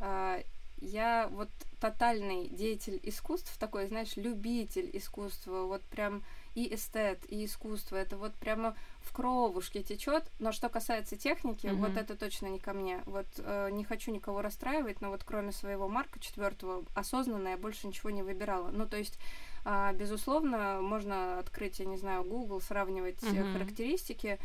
Э, 0.00 0.42
я 0.80 1.28
вот 1.30 1.48
тотальный 1.80 2.48
деятель 2.48 3.00
искусств, 3.02 3.56
такой, 3.58 3.86
знаешь, 3.86 4.16
любитель 4.16 4.90
искусства, 4.92 5.64
вот 5.64 5.82
прям 5.82 6.22
и 6.54 6.72
эстет, 6.74 7.20
и 7.30 7.44
искусство, 7.44 7.96
это 7.96 8.16
вот 8.16 8.34
прямо 8.34 8.76
в 9.00 9.12
кровушке 9.12 9.82
течет. 9.82 10.30
Но 10.38 10.52
что 10.52 10.68
касается 10.68 11.16
техники, 11.16 11.66
Мгм. 11.66 11.76
вот 11.78 11.96
это 11.96 12.16
точно 12.16 12.46
не 12.46 12.58
ко 12.58 12.72
мне. 12.72 13.02
Вот 13.06 13.26
э, 13.38 13.70
не 13.72 13.84
хочу 13.84 14.12
никого 14.12 14.42
расстраивать, 14.42 15.00
но 15.00 15.10
вот 15.10 15.24
кроме 15.24 15.52
своего 15.52 15.88
марка 15.88 16.20
четвертого 16.20 16.84
осознанно 16.94 17.48
я 17.48 17.56
больше 17.56 17.86
ничего 17.86 18.10
не 18.10 18.22
выбирала. 18.22 18.70
Ну, 18.70 18.86
то 18.86 18.96
есть, 18.96 19.18
а, 19.64 19.92
безусловно, 19.92 20.80
можно 20.80 21.38
открыть, 21.38 21.78
я 21.78 21.86
не 21.86 21.96
знаю, 21.96 22.24
Google, 22.24 22.60
сравнивать 22.60 23.22
Мгм. 23.22 23.52
характеристики, 23.52 24.38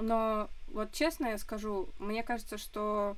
но 0.00 0.48
вот 0.68 0.92
честно 0.92 1.26
я 1.28 1.38
скажу, 1.38 1.88
мне 1.98 2.22
кажется, 2.22 2.58
что 2.58 3.16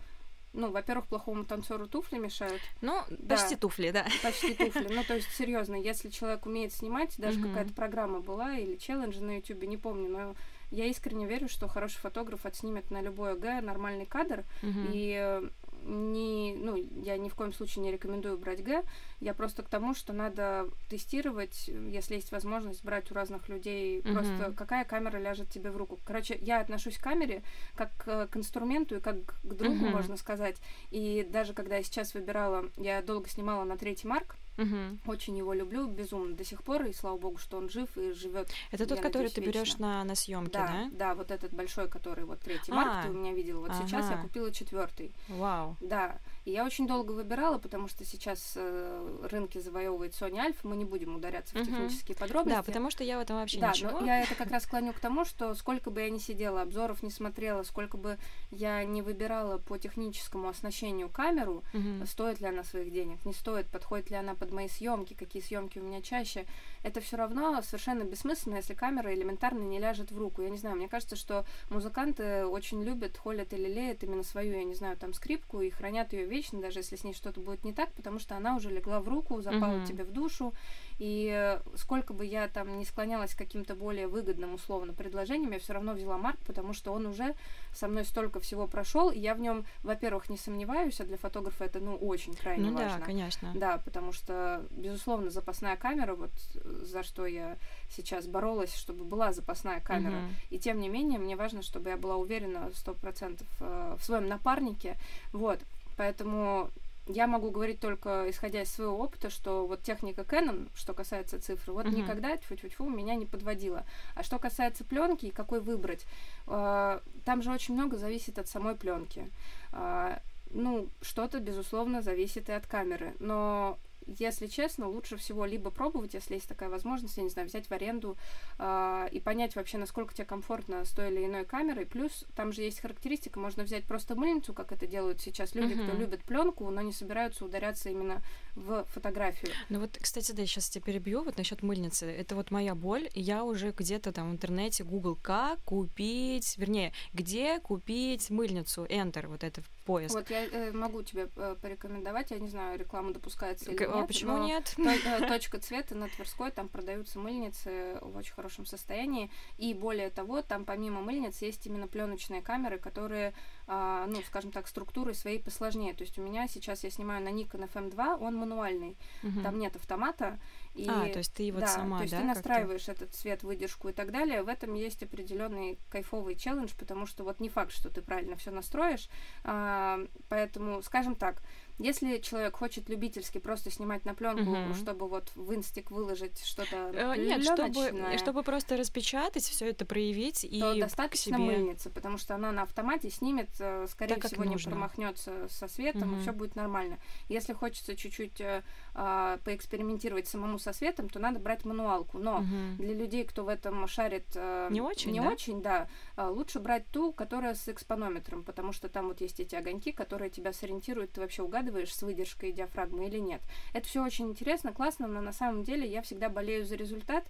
ну, 0.55 0.71
во-первых, 0.71 1.07
плохому 1.07 1.45
танцору 1.45 1.87
туфли 1.87 2.19
мешают, 2.19 2.63
Ну, 2.81 3.03
Да. 3.11 3.37
почти 3.37 3.55
туфли, 3.57 3.91
да. 3.91 4.07
почти 4.23 4.55
туфли. 4.55 4.89
Ну, 4.89 5.05
то 5.05 5.15
есть, 5.15 5.31
серьезно, 5.37 5.75
если 5.75 6.09
человек 6.09 6.47
умеет 6.47 6.73
снимать, 6.73 7.15
даже 7.19 7.39
Мгм. 7.39 7.49
какая-то 7.49 7.75
программа 7.75 8.21
была 8.21 8.57
или 8.57 8.77
челлендж 8.77 9.19
на 9.21 9.37
Ютубе, 9.37 9.67
не 9.67 9.77
помню, 9.77 10.09
но 10.09 10.35
я 10.71 10.87
искренне 10.87 11.27
верю, 11.27 11.49
что 11.49 11.69
хороший 11.69 11.99
фотограф 11.99 12.47
отснимет 12.47 12.91
на 12.91 13.01
любое 13.03 13.35
Г 13.37 13.61
нормальный 13.61 14.07
кадр, 14.07 14.45
Мгм. 14.63 14.91
и 14.93 15.15
э, 15.19 15.49
не, 15.85 16.55
ну, 16.57 16.77
я 16.77 17.17
ни 17.17 17.29
в 17.29 17.35
коем 17.35 17.53
случае 17.53 17.83
не 17.85 17.93
рекомендую 17.93 18.39
брать 18.39 18.63
Г. 18.63 18.83
Я 19.21 19.35
просто 19.35 19.63
к 19.63 19.69
тому, 19.69 19.95
что 19.95 20.13
надо 20.13 20.69
тестировать, 20.89 21.69
если 21.69 22.15
есть 22.15 22.33
возможность 22.33 22.85
брать 22.85 23.11
у 23.11 23.15
разных 23.15 23.49
людей 23.49 24.03
Мгм. 24.03 24.13
просто 24.13 24.53
какая 24.57 24.85
камера 24.85 25.19
ляжет 25.19 25.49
тебе 25.51 25.71
в 25.71 25.77
руку. 25.77 25.99
Короче, 26.05 26.39
я 26.41 26.61
отношусь 26.61 26.99
к 26.99 27.03
камере 27.03 27.43
как 27.75 27.91
э, 28.07 28.27
к 28.31 28.37
инструменту 28.37 28.97
и 28.97 29.01
как 29.01 29.17
к 29.43 29.55
другу, 29.55 29.75
Мгм. 29.75 29.91
можно 29.93 30.17
сказать. 30.17 30.57
И 30.91 31.27
даже 31.31 31.55
когда 31.55 31.77
я 31.77 31.83
сейчас 31.83 32.15
выбирала, 32.15 32.67
я 32.77 33.03
долго 33.03 33.29
снимала 33.29 33.65
на 33.65 33.77
третий 33.77 34.07
марк, 34.09 34.37
Мгм. 34.59 35.01
очень 35.07 35.39
его 35.39 35.55
люблю 35.55 35.87
безумно 35.87 36.35
до 36.37 36.45
сих 36.45 36.63
пор, 36.63 36.85
и 36.85 36.93
слава 36.93 37.17
богу, 37.17 37.39
что 37.39 37.57
он 37.57 37.71
жив 37.71 37.89
и 37.97 38.13
живет. 38.13 38.51
Это 38.71 38.87
тот, 38.87 38.99
который 39.01 39.25
надеюсь, 39.29 39.33
ты 39.33 39.41
берешь 39.41 39.79
на, 39.79 40.05
на 40.05 40.15
съемки, 40.15 40.53
Да, 40.53 40.67
да? 40.67 40.89
да, 40.93 41.15
вот 41.15 41.31
этот 41.31 41.53
большой, 41.55 41.89
который 41.89 42.25
вот 42.25 42.41
третий 42.41 42.73
марк, 42.73 42.91
А, 42.93 43.03
ты 43.05 43.11
у 43.11 43.13
меня 43.13 43.33
видел. 43.33 43.61
Вот 43.61 43.73
сейчас 43.75 44.11
я 44.11 44.19
купила 44.19 44.51
четвертый. 44.53 45.15
Вау. 45.29 45.77
Да, 45.81 46.19
и 46.49 46.53
я 46.53 46.65
очень 46.65 46.87
долго 46.87 47.13
выбирала, 47.13 47.59
потому 47.59 47.89
что 47.89 48.07
сейчас 48.07 48.55
э, 48.57 49.27
рынки 49.31 49.59
завоевывает 49.59 50.13
Sony 50.13 50.37
Alpha, 50.39 50.57
мы 50.63 50.77
не 50.77 50.87
будем 50.87 51.15
ударяться 51.15 51.55
в 51.55 51.59
Мгм. 51.59 51.67
технические 51.67 52.17
подробности. 52.17 52.57
Да, 52.57 52.63
потому 52.63 52.91
что 52.91 53.05
я 53.05 53.19
в 53.19 53.21
этом 53.21 53.37
вообще 53.37 53.61
Да, 53.61 53.69
ничего. 53.73 53.91
но 54.01 54.07
я 54.07 54.23
это 54.23 54.35
как 54.35 54.51
раз 54.51 54.67
клоню 54.67 54.95
к 54.95 54.99
тому, 55.01 55.27
что 55.27 55.55
сколько 55.55 55.91
бы 55.91 56.01
я 56.01 56.09
ни 56.09 56.17
сидела, 56.17 56.63
обзоров 56.63 57.03
не 57.03 57.11
смотрела, 57.11 57.65
сколько 57.65 57.99
бы 57.99 58.19
я 58.51 58.83
не 58.85 59.03
выбирала 59.03 59.59
по 59.59 59.77
техническому 59.77 60.49
оснащению 60.49 61.11
камеру, 61.11 61.63
Мгм. 61.75 62.07
стоит 62.07 62.41
ли 62.41 62.47
она 62.47 62.65
своих 62.65 62.91
денег, 62.93 63.23
не 63.27 63.35
стоит, 63.35 63.69
подходит 63.69 64.09
ли 64.09 64.17
она 64.17 64.35
под 64.35 64.51
мои 64.51 64.69
съемки, 64.69 65.13
какие 65.13 65.43
съемки 65.43 65.79
у 65.79 65.83
меня 65.83 66.01
чаще, 66.01 66.47
это 66.83 67.03
все 67.03 67.19
равно 67.19 67.61
совершенно 67.61 68.05
бессмысленно, 68.05 68.57
если 68.57 68.73
камера 68.73 69.15
элементарно 69.15 69.61
не 69.61 69.79
ляжет 69.79 70.11
в 70.13 70.19
руку. 70.19 70.41
Я 70.41 70.49
не 70.49 70.57
знаю, 70.57 70.77
мне 70.77 70.89
кажется, 70.89 71.15
что 71.17 71.45
музыканты 71.69 72.47
очень 72.47 72.83
любят, 72.83 73.19
холят 73.19 73.53
или 73.53 73.69
леют 73.69 74.03
именно 74.03 74.23
свою, 74.23 74.55
я 74.55 74.65
не 74.65 74.75
знаю, 74.75 74.97
там 74.97 75.13
скрипку 75.13 75.61
и 75.61 75.69
хранят 75.69 76.15
ее 76.15 76.25
категорично, 76.39 76.61
даже 76.61 76.81
если 76.81 76.97
с 76.97 77.05
ней 77.05 77.13
что-то 77.13 77.41
будет 77.41 77.65
не 77.65 77.73
так, 77.73 77.93
потому 77.93 78.19
что 78.19 78.37
она 78.37 78.57
уже 78.57 78.71
легла 78.71 79.01
в 79.01 79.09
руку, 79.09 79.41
запала 79.41 79.75
mm-hmm. 79.75 79.87
тебе 79.87 80.05
в 80.05 80.13
душу, 80.13 80.55
и 80.99 81.59
сколько 81.77 82.13
бы 82.13 82.25
я 82.25 82.49
там 82.49 82.79
не 82.79 82.85
склонялась 82.85 83.35
к 83.35 83.39
каким-то 83.39 83.75
более 83.75 84.09
выгодным 84.09 84.55
условно 84.55 84.93
предложениям, 84.93 85.53
я 85.53 85.59
все 85.59 85.73
равно 85.73 85.95
взяла 85.95 86.19
Марк, 86.19 86.39
потому 86.47 86.73
что 86.73 86.93
он 86.93 87.07
уже 87.07 87.35
со 87.73 87.89
мной 87.89 88.05
столько 88.05 88.41
всего 88.41 88.67
прошел, 88.67 89.11
и 89.11 89.19
я 89.19 89.35
в 89.35 89.41
нем, 89.41 89.65
во-первых, 89.83 90.31
не 90.31 90.37
сомневаюсь, 90.37 91.01
а 91.01 91.05
для 91.05 91.17
фотографа 91.17 91.65
это, 91.65 91.81
ну, 91.81 91.97
очень 91.97 92.35
крайне 92.35 92.71
ну, 92.71 92.79
важно. 92.79 92.99
да, 92.99 93.05
конечно. 93.05 93.53
Да, 93.55 93.79
потому 93.79 94.13
что, 94.13 94.65
безусловно, 94.71 95.31
запасная 95.31 95.77
камера, 95.77 96.15
вот 96.15 96.31
за 96.65 97.03
что 97.03 97.27
я 97.27 97.57
сейчас 97.91 98.27
боролась, 98.27 98.75
чтобы 98.75 99.05
была 99.05 99.33
запасная 99.33 99.81
камера, 99.81 100.17
uh-huh. 100.17 100.33
и 100.51 100.59
тем 100.59 100.81
не 100.81 100.89
менее, 100.89 101.19
мне 101.19 101.37
важно, 101.37 101.63
чтобы 101.63 101.91
я 101.91 101.97
была 101.97 102.17
уверена 102.17 102.71
сто 102.75 102.95
процентов 102.95 103.47
э, 103.61 103.97
в 103.99 104.05
своем 104.05 104.29
напарнике, 104.29 104.97
вот, 105.33 105.61
поэтому 105.99 106.71
я 107.07 107.27
могу 107.27 107.51
говорить 107.51 107.81
только 107.81 108.31
исходя 108.31 108.63
из 108.63 108.71
своего 108.71 108.99
опыта, 108.99 109.31
что 109.31 109.67
вот 109.67 109.83
техника 109.83 110.23
Canon, 110.23 110.69
что 110.75 110.95
касается 110.95 111.41
цифры, 111.41 111.73
вот 111.73 111.87
uh-huh. 111.87 111.95
никогда 111.95 112.37
тьфу-тьфу-тьфу 112.37 112.89
меня 112.89 113.15
не 113.15 113.27
подводила. 113.27 113.85
А 114.15 114.23
что 114.23 114.39
касается 114.39 114.85
пленки 114.85 115.27
и 115.27 115.31
какой 115.31 115.61
выбрать, 115.61 116.07
э, 116.47 117.01
там 117.25 117.43
же 117.43 117.51
очень 117.51 117.75
много 117.75 117.97
зависит 117.97 118.39
от 118.39 118.49
самой 118.49 118.77
пленки. 118.77 119.31
Э, 119.73 120.19
ну, 120.51 120.89
что-то, 121.03 121.41
безусловно, 121.41 122.03
зависит 122.03 122.49
и 122.49 122.53
от 122.53 122.67
камеры. 122.67 123.15
Но 123.19 123.79
если 124.19 124.47
честно, 124.47 124.89
лучше 124.89 125.17
всего 125.17 125.45
либо 125.45 125.71
пробовать, 125.71 126.15
если 126.15 126.35
есть 126.35 126.49
такая 126.49 126.69
возможность, 126.69 127.17
я 127.17 127.23
не 127.23 127.29
знаю, 127.29 127.49
взять 127.49 127.67
в 127.67 127.73
аренду 127.73 128.17
э, 128.59 129.09
и 129.13 129.21
понять 129.21 129.55
вообще, 129.57 129.79
насколько 129.79 130.15
тебе 130.15 130.25
комфортно 130.25 130.85
с 130.85 130.91
той 130.91 131.11
или 131.11 131.25
иной 131.27 131.45
камерой. 131.45 131.87
Плюс 131.87 132.25
там 132.35 132.53
же 132.53 132.63
есть 132.63 132.81
характеристика, 132.81 133.39
можно 133.39 133.65
взять 133.65 133.85
просто 133.85 134.15
мыльницу, 134.15 134.55
как 134.55 134.73
это 134.73 134.87
делают 134.87 135.21
сейчас 135.21 135.55
люди, 135.55 135.75
uh-huh. 135.75 135.89
кто 135.89 135.97
любит 135.97 136.23
пленку, 136.23 136.69
но 136.71 136.81
не 136.81 136.93
собираются 136.93 137.45
ударяться 137.45 137.91
именно 137.91 138.23
в 138.59 138.85
фотографию. 138.93 139.53
Ну 139.69 139.81
вот, 139.81 139.99
кстати, 140.01 140.33
да, 140.33 140.45
сейчас 140.47 140.69
тебя 140.69 140.85
перебью 140.85 141.23
вот 141.23 141.37
насчет 141.37 141.63
мыльницы. 141.63 142.07
Это 142.07 142.35
вот 142.35 142.51
моя 142.51 142.75
боль. 142.75 143.09
Я 143.15 143.45
уже 143.45 143.71
где-то 143.71 144.13
там 144.13 144.31
в 144.31 144.33
интернете 144.33 144.85
Google 144.85 145.17
как 145.21 145.61
купить, 145.63 146.57
вернее, 146.59 146.93
где 147.13 147.59
купить 147.61 148.31
мыльницу, 148.31 148.85
Enter, 148.85 149.27
вот 149.29 149.45
это 149.45 149.63
поиск. 149.85 150.15
Вот 150.15 150.29
я 150.31 150.45
э, 150.45 150.73
могу 150.73 151.03
тебе 151.03 151.29
э, 151.37 151.57
порекомендовать, 151.63 152.31
я 152.31 152.39
не 152.39 152.49
знаю, 152.49 152.79
реклама 152.79 153.13
допускается 153.13 153.71
или 153.71 153.77
К- 153.77 153.95
нет. 153.95 154.07
Почему 154.07 154.39
нет? 154.45 154.75
Э, 154.79 155.27
точка 155.29 155.59
цвета 155.61 155.95
на 155.95 156.09
Тверской, 156.09 156.51
там 156.51 156.69
продаются 156.69 157.19
мыльницы 157.19 157.99
в 158.03 158.17
очень 158.17 158.35
хорошем 158.35 158.67
состоянии. 158.67 159.31
И 159.57 159.73
более 159.75 160.11
того, 160.11 160.43
там 160.43 160.65
помимо 160.65 161.01
мыльниц 161.01 161.41
есть 161.41 161.67
именно 161.67 161.89
пленочные 161.89 162.43
камеры, 162.43 162.79
которые, 162.79 163.33
э, 163.69 164.05
ну, 164.09 164.21
скажем 164.27 164.51
так, 164.51 164.67
структуры 164.67 165.15
своей 165.15 165.39
посложнее. 165.39 165.95
То 165.95 166.03
есть 166.03 166.19
у 166.19 166.23
меня 166.23 166.49
сейчас 166.49 166.83
я 166.85 166.91
снимаю 166.91 167.23
на 167.23 167.29
Nikon 167.29 167.71
FM2, 167.73 168.19
он 168.21 168.35
мануальный. 168.37 168.97
Угу. 169.23 169.43
Там 169.43 169.59
нет 169.59 169.77
автомата. 169.77 170.39
И, 170.75 170.87
а, 170.89 171.09
то 171.09 171.19
есть 171.19 171.35
ты 171.35 171.51
вот 171.53 171.61
да, 171.61 171.67
сама, 171.67 171.99
то 171.99 172.03
есть 172.03 172.15
да, 172.15 172.21
ты 172.21 172.27
настраиваешь 172.27 172.89
этот 172.89 173.15
цвет, 173.15 173.43
выдержку 173.43 173.89
и 173.89 173.93
так 173.93 174.11
далее. 174.11 174.43
В 174.43 174.49
этом 174.49 174.75
есть 174.75 175.03
определенный 175.03 175.79
кайфовый 175.91 176.35
челлендж, 176.35 176.73
потому 176.79 177.07
что 177.07 177.25
вот 177.25 177.41
не 177.41 177.49
факт, 177.49 177.73
что 177.73 177.91
ты 177.91 178.01
правильно 178.03 178.37
все 178.37 178.51
настроишь. 178.51 179.09
А, 179.45 180.01
поэтому, 180.29 180.83
скажем 180.83 181.15
так, 181.15 181.43
если 181.79 182.19
человек 182.19 182.57
хочет 182.57 182.89
любительски 182.89 183.39
просто 183.39 183.71
снимать 183.71 184.05
на 184.05 184.15
пленку, 184.15 184.51
угу. 184.51 184.75
чтобы 184.75 185.09
вот 185.09 185.31
в 185.35 185.55
инстик 185.55 185.91
выложить 185.91 186.45
что-то 186.45 186.91
э, 186.93 187.17
Нет, 187.17 187.45
чтобы, 187.45 188.19
чтобы 188.19 188.43
просто 188.43 188.77
распечатать, 188.77 189.45
все 189.45 189.71
это 189.71 189.85
проявить 189.85 190.45
и 190.45 190.61
то 190.61 190.75
достаточно 190.75 191.37
себе... 191.37 191.47
мыльницы, 191.47 191.91
потому 191.91 192.19
что 192.19 192.35
она 192.35 192.53
на 192.53 192.63
автомате 192.63 193.11
снимет, 193.11 193.49
э, 193.61 193.87
скорее 193.89 194.17
так, 194.17 194.27
всего, 194.27 194.45
не 194.45 194.57
промахнется 194.57 195.47
со 195.49 195.69
светом, 195.69 196.13
угу. 196.13 196.19
и 196.19 196.23
все 196.23 196.33
будет 196.33 196.57
нормально. 196.57 196.99
Если 197.29 197.53
хочется 197.53 197.97
чуть-чуть 197.97 198.41
э, 198.41 198.63
э, 198.95 199.39
поэкспериментировать 199.45 200.27
самому 200.27 200.59
со 200.59 200.73
светом, 200.73 201.09
то 201.09 201.19
надо 201.19 201.39
брать 201.39 201.65
мануалку. 201.65 202.19
Но 202.19 202.39
угу. 202.39 202.47
для 202.79 202.95
людей, 202.95 203.25
кто 203.25 203.45
в 203.45 203.49
этом 203.49 203.87
шарит 203.87 204.27
э, 204.35 204.69
не 204.71 204.81
очень, 204.81 205.13
не 205.13 205.21
да? 205.21 205.29
очень, 205.29 205.63
да, 205.63 205.89
э, 206.17 206.27
лучше 206.27 206.59
брать 206.59 206.87
ту, 206.89 207.13
которая 207.13 207.55
с 207.55 207.69
экспонометром, 207.69 208.43
потому 208.43 208.73
что 208.73 208.89
там 208.89 209.09
вот 209.09 209.21
есть 209.21 209.39
эти 209.41 209.55
огоньки, 209.55 209.93
которые 209.93 210.31
тебя 210.31 210.53
сориентируют, 210.53 211.13
ты 211.13 211.21
вообще 211.21 211.43
угадываешь 211.43 211.68
угадываешь 211.69 211.95
с 211.95 212.03
выдержкой 212.03 212.53
диафрагмы 212.53 213.07
или 213.07 213.19
нет. 213.19 213.41
Это 213.73 213.87
все 213.87 214.05
очень 214.05 214.29
интересно, 214.29 214.73
классно, 214.73 215.07
но 215.07 215.21
на 215.21 215.33
самом 215.33 215.65
деле 215.65 215.87
я 215.87 216.03
всегда 216.03 216.29
болею 216.29 216.65
за 216.65 216.77
результат, 216.77 217.25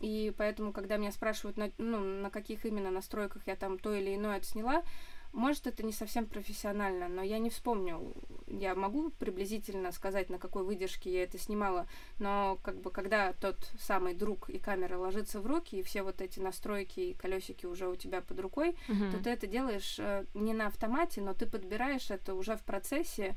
и 0.00 0.32
поэтому, 0.36 0.72
когда 0.72 0.96
меня 0.96 1.10
спрашивают, 1.10 1.56
на, 1.56 1.70
ну, 1.78 1.98
на 1.98 2.30
каких 2.30 2.64
именно 2.64 2.90
настройках 2.90 3.42
я 3.46 3.56
там 3.56 3.78
то 3.78 3.94
или 3.94 4.14
иное 4.14 4.36
отсняла, 4.36 4.82
может, 5.32 5.66
это 5.66 5.82
не 5.84 5.92
совсем 5.92 6.26
профессионально, 6.26 7.08
но 7.08 7.22
я 7.22 7.38
не 7.38 7.50
вспомню. 7.50 8.14
Я 8.46 8.74
могу 8.74 9.10
приблизительно 9.10 9.92
сказать, 9.92 10.30
на 10.30 10.38
какой 10.38 10.62
выдержке 10.62 11.12
я 11.12 11.22
это 11.24 11.38
снимала, 11.38 11.86
но 12.18 12.58
как 12.62 12.80
бы 12.80 12.90
когда 12.90 13.34
тот 13.34 13.56
самый 13.78 14.14
друг 14.14 14.48
и 14.48 14.58
камера 14.58 14.96
ложится 14.96 15.40
в 15.40 15.46
руки, 15.46 15.78
и 15.78 15.82
все 15.82 16.02
вот 16.02 16.22
эти 16.22 16.40
настройки 16.40 17.00
и 17.00 17.14
колесики 17.14 17.66
уже 17.66 17.88
у 17.88 17.96
тебя 17.96 18.22
под 18.22 18.40
рукой, 18.40 18.74
uh-huh. 18.88 19.12
то 19.12 19.22
ты 19.22 19.30
это 19.30 19.46
делаешь 19.46 19.96
э, 19.98 20.24
не 20.32 20.54
на 20.54 20.66
автомате, 20.66 21.20
но 21.20 21.34
ты 21.34 21.46
подбираешь 21.46 22.10
это 22.10 22.34
уже 22.34 22.56
в 22.56 22.62
процессе, 22.62 23.36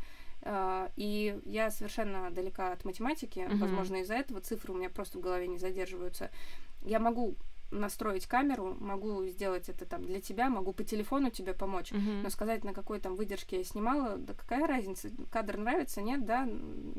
и 0.95 1.39
я 1.45 1.69
совершенно 1.69 2.31
далека 2.31 2.71
от 2.71 2.85
математики, 2.85 3.39
uh-huh. 3.39 3.57
возможно, 3.57 3.97
из-за 3.97 4.15
этого 4.15 4.41
цифры 4.41 4.73
у 4.73 4.77
меня 4.77 4.89
просто 4.89 5.17
в 5.17 5.21
голове 5.21 5.47
не 5.47 5.57
задерживаются. 5.57 6.31
Я 6.83 6.99
могу 6.99 7.35
настроить 7.71 8.27
камеру, 8.27 8.75
могу 8.79 9.25
сделать 9.27 9.69
это 9.69 9.85
там 9.85 10.05
для 10.05 10.19
тебя, 10.19 10.49
могу 10.49 10.73
по 10.73 10.83
телефону 10.83 11.29
тебе 11.29 11.53
помочь, 11.53 11.91
uh-huh. 11.91 12.23
но 12.23 12.29
сказать, 12.29 12.63
на 12.63 12.73
какой 12.73 12.99
там 12.99 13.15
выдержке 13.15 13.59
я 13.59 13.63
снимала, 13.63 14.17
да 14.17 14.33
какая 14.33 14.67
разница, 14.67 15.09
кадр 15.29 15.57
нравится, 15.57 16.01
нет, 16.01 16.25
да, 16.25 16.47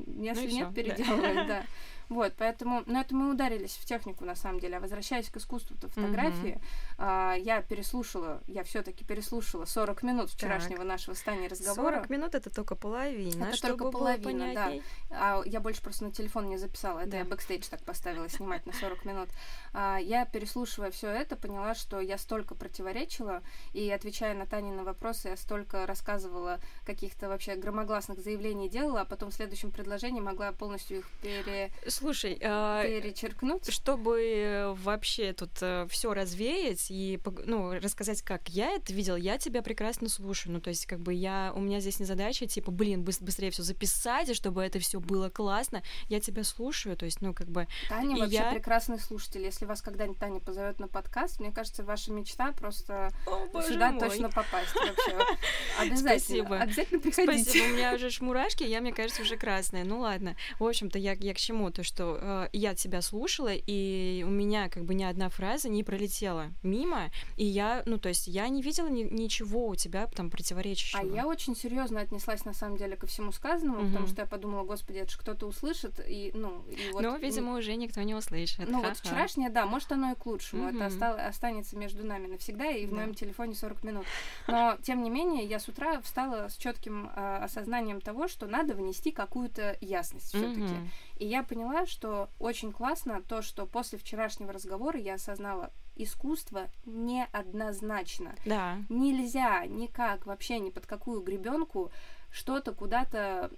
если 0.07 0.47
ну 0.47 0.53
нет, 0.53 0.75
переделывай, 0.75 1.47
да. 1.47 1.65
Вот, 2.13 2.35
поэтому, 2.37 2.83
но 2.85 3.01
это 3.01 3.15
мы 3.15 3.31
ударились 3.31 3.75
в 3.77 3.87
технику, 3.87 4.27
на 4.27 4.35
самом 4.35 4.61
деле. 4.61 4.77
А 4.77 4.81
возвращаясь 4.81 5.31
к 5.31 5.39
искусству-то 5.39 5.89
фотографии, 5.89 6.57
mm-hmm. 6.57 6.95
а, 6.99 7.35
я 7.37 7.63
переслушала, 7.63 8.43
я 8.47 8.65
все-таки 8.65 9.03
переслушала 9.03 9.65
40 9.65 10.03
минут 10.03 10.31
вчерашнего 10.31 10.81
так. 10.81 10.87
нашего 10.87 11.15
стания 11.15 11.49
разговора. 11.49 11.95
40 11.95 12.11
минут 12.11 12.35
это 12.35 12.51
только 12.51 12.77
половина. 12.77 13.45
Это 13.45 13.63
только 13.63 13.91
половина, 13.91 14.53
да. 14.53 14.73
А, 15.11 15.43
я 15.47 15.61
больше 15.61 15.81
просто 15.81 16.05
на 16.05 16.13
телефон 16.13 16.51
не 16.51 16.59
записала. 16.59 17.01
Это 17.01 17.13
да. 17.13 17.19
я 17.19 17.25
бэкстейдж 17.25 17.67
так 17.71 17.83
поставила 17.83 18.29
снимать 18.29 18.67
на 18.67 18.75
40 18.75 19.07
минут. 19.07 19.31
А, 19.73 19.97
я, 19.97 20.27
переслушивая 20.27 20.91
все 20.91 21.09
это, 21.09 21.35
поняла, 21.35 21.75
что 21.75 21.99
я 21.99 22.19
столько 22.19 22.55
противоречила, 22.55 23.43
и 23.73 23.91
отвечая 23.91 24.35
на 24.35 24.45
Тани 24.45 24.71
на 24.71 24.85
вопросы, 24.85 25.29
я 25.29 25.37
столько 25.39 25.87
рассказывала 25.87 26.61
каких-то 26.85 27.29
вообще 27.29 27.57
громогласных 27.57 28.19
заявлений 28.19 28.69
делала, 28.69 29.01
а 29.01 29.05
потом 29.07 29.31
в 29.31 29.35
следующем 29.35 29.71
предложении 29.71 30.21
могла 30.21 30.53
полностью 30.53 30.99
их 30.99 31.09
пере 31.23 31.71
Слушай, 32.03 32.35
перечеркнуть, 32.35 33.73
чтобы 33.73 34.75
вообще 34.83 35.33
тут 35.33 35.51
э, 35.61 35.87
все 35.89 36.13
развеять 36.13 36.87
и 36.91 37.21
ну 37.47 37.73
рассказать, 37.79 38.23
как 38.23 38.49
я 38.49 38.73
это 38.73 38.93
видел, 38.93 39.15
я 39.15 39.39
тебя 39.39 39.63
прекрасно 39.63 40.09
слушаю. 40.09 40.53
Ну 40.53 40.61
то 40.61 40.71
есть 40.71 40.87
как 40.87 40.99
бы 40.99 41.15
я 41.15 41.53
у 41.55 41.61
меня 41.61 41.79
здесь 41.79 42.01
не 42.01 42.07
задача 42.07 42.49
типа, 42.49 42.73
блин, 42.73 43.05
быстрее 43.05 43.53
все 43.53 43.63
записать, 43.63 44.29
и 44.31 44.35
чтобы 44.35 44.65
это 44.65 44.81
все 44.81 44.99
было 44.99 45.29
классно. 45.29 45.85
Я 46.09 46.19
тебя 46.19 46.43
слушаю, 46.43 46.97
то 46.97 47.05
есть 47.05 47.23
ну 47.23 47.35
как 47.35 47.47
бы. 47.47 47.69
Таня 47.89 48.17
вообще 48.17 48.35
я... 48.35 48.51
прекрасный 48.51 48.99
слушатель. 48.99 49.43
Если 49.43 49.65
вас 49.65 49.81
когда-нибудь 49.81 50.19
Таня 50.19 50.41
позовет 50.41 50.81
на 50.81 50.89
подкаст, 50.89 51.39
мне 51.39 51.53
кажется, 51.53 51.85
ваша 51.85 52.11
мечта 52.11 52.51
просто 52.51 53.13
О, 53.27 53.63
сюда 53.63 53.93
мой. 53.93 54.01
точно 54.01 54.29
попасть 54.29 54.75
вообще. 54.75 55.19
Обязательно. 55.79 56.19
Спасибо. 56.19 56.57
Обязательно 56.59 57.01
приходите. 57.01 57.43
Спасибо. 57.45 57.65
У 57.65 57.77
меня 57.77 57.95
уже 57.95 58.11
шмурашки, 58.11 58.65
я 58.65 58.81
мне 58.81 58.93
кажется 58.93 59.23
уже 59.23 59.37
красная. 59.37 59.85
Ну 59.85 60.01
ладно. 60.01 60.35
В 60.59 60.65
общем-то 60.65 60.99
я 60.99 61.13
я 61.13 61.35
к 61.35 61.39
чему 61.39 61.71
то, 61.71 61.85
что 61.85 61.92
э, 61.99 62.49
я 62.53 62.75
тебя 62.75 63.03
слушала, 63.03 63.53
и 63.53 64.25
у 64.27 64.31
меня 64.31 64.69
как 64.69 64.85
бы 64.85 64.95
ни 64.95 65.05
одна 65.05 65.29
фраза 65.29 65.69
не 65.69 65.85
пролетела 65.85 66.51
мимо, 66.63 67.11
и 67.37 67.45
я, 67.45 67.83
ну, 67.87 67.99
то 67.99 68.09
есть 68.09 68.27
я 68.27 68.49
не 68.49 68.63
видела 68.63 68.89
ни- 68.89 69.03
ничего 69.03 69.67
у 69.67 69.75
тебя 69.75 70.07
там 70.07 70.31
противоречащего. 70.31 71.03
А 71.03 71.05
я 71.05 71.27
очень 71.27 71.57
серьезно 71.57 72.01
отнеслась 72.01 72.45
на 72.45 72.55
самом 72.55 72.77
деле 72.77 72.97
ко 72.97 73.07
всему 73.07 73.33
сказанному, 73.33 73.81
угу. 73.81 73.89
потому 73.89 74.07
что 74.07 74.23
я 74.23 74.27
подумала, 74.27 74.65
господи, 74.65 74.99
это 74.99 75.11
же 75.11 75.19
кто-то 75.19 75.47
услышит, 75.47 76.01
и, 76.07 76.31
ну, 76.35 76.63
и 76.69 76.93
вот... 76.93 77.03
Ну, 77.03 77.19
видимо, 77.19 77.57
уже 77.57 77.75
никто 77.77 78.03
не 78.03 78.15
услышит. 78.15 78.69
Ну, 78.69 78.83
вот 78.83 78.97
вчерашнее, 78.97 79.51
да, 79.51 79.67
может, 79.67 79.93
оно 79.93 80.13
и 80.13 80.15
к 80.15 80.27
лучшему, 80.27 80.69
угу. 80.69 80.77
это 80.77 80.87
оста- 80.87 81.27
останется 81.27 81.77
между 81.77 82.05
нами 82.05 82.27
навсегда, 82.27 82.71
и 82.71 82.87
в 82.87 82.91
да. 82.91 82.97
моем 82.97 83.15
телефоне 83.15 83.55
40 83.55 83.85
минут. 83.85 84.07
Но, 84.47 84.77
тем 84.83 85.03
не 85.03 85.11
менее, 85.11 85.45
я 85.45 85.59
с 85.59 85.69
утра 85.69 86.01
встала 86.01 86.49
с 86.49 86.57
четким 86.57 87.11
э, 87.15 87.37
осознанием 87.45 88.01
того, 88.01 88.29
что 88.29 88.47
надо 88.47 88.75
внести 88.75 89.11
какую-то 89.11 89.77
ясность 89.81 90.29
все-таки. 90.29 90.63
Угу. 90.63 90.89
И 91.17 91.27
я 91.27 91.43
поняла, 91.43 91.87
что 91.87 92.29
очень 92.39 92.73
классно 92.73 93.23
то, 93.23 93.43
что 93.43 93.67
после 93.67 93.99
вчерашнего 93.99 94.53
разговора 94.53 94.99
я 94.99 95.15
осознала, 95.15 95.71
искусство 95.97 96.69
неоднозначно. 96.85 98.35
Да. 98.47 98.79
Нельзя 98.89 99.67
никак, 99.67 100.27
вообще 100.27 100.59
ни 100.59 100.71
под 100.71 100.87
какую 100.87 101.23
гребенку 101.23 101.91
что-то 102.31 102.73
куда-то 102.73 103.51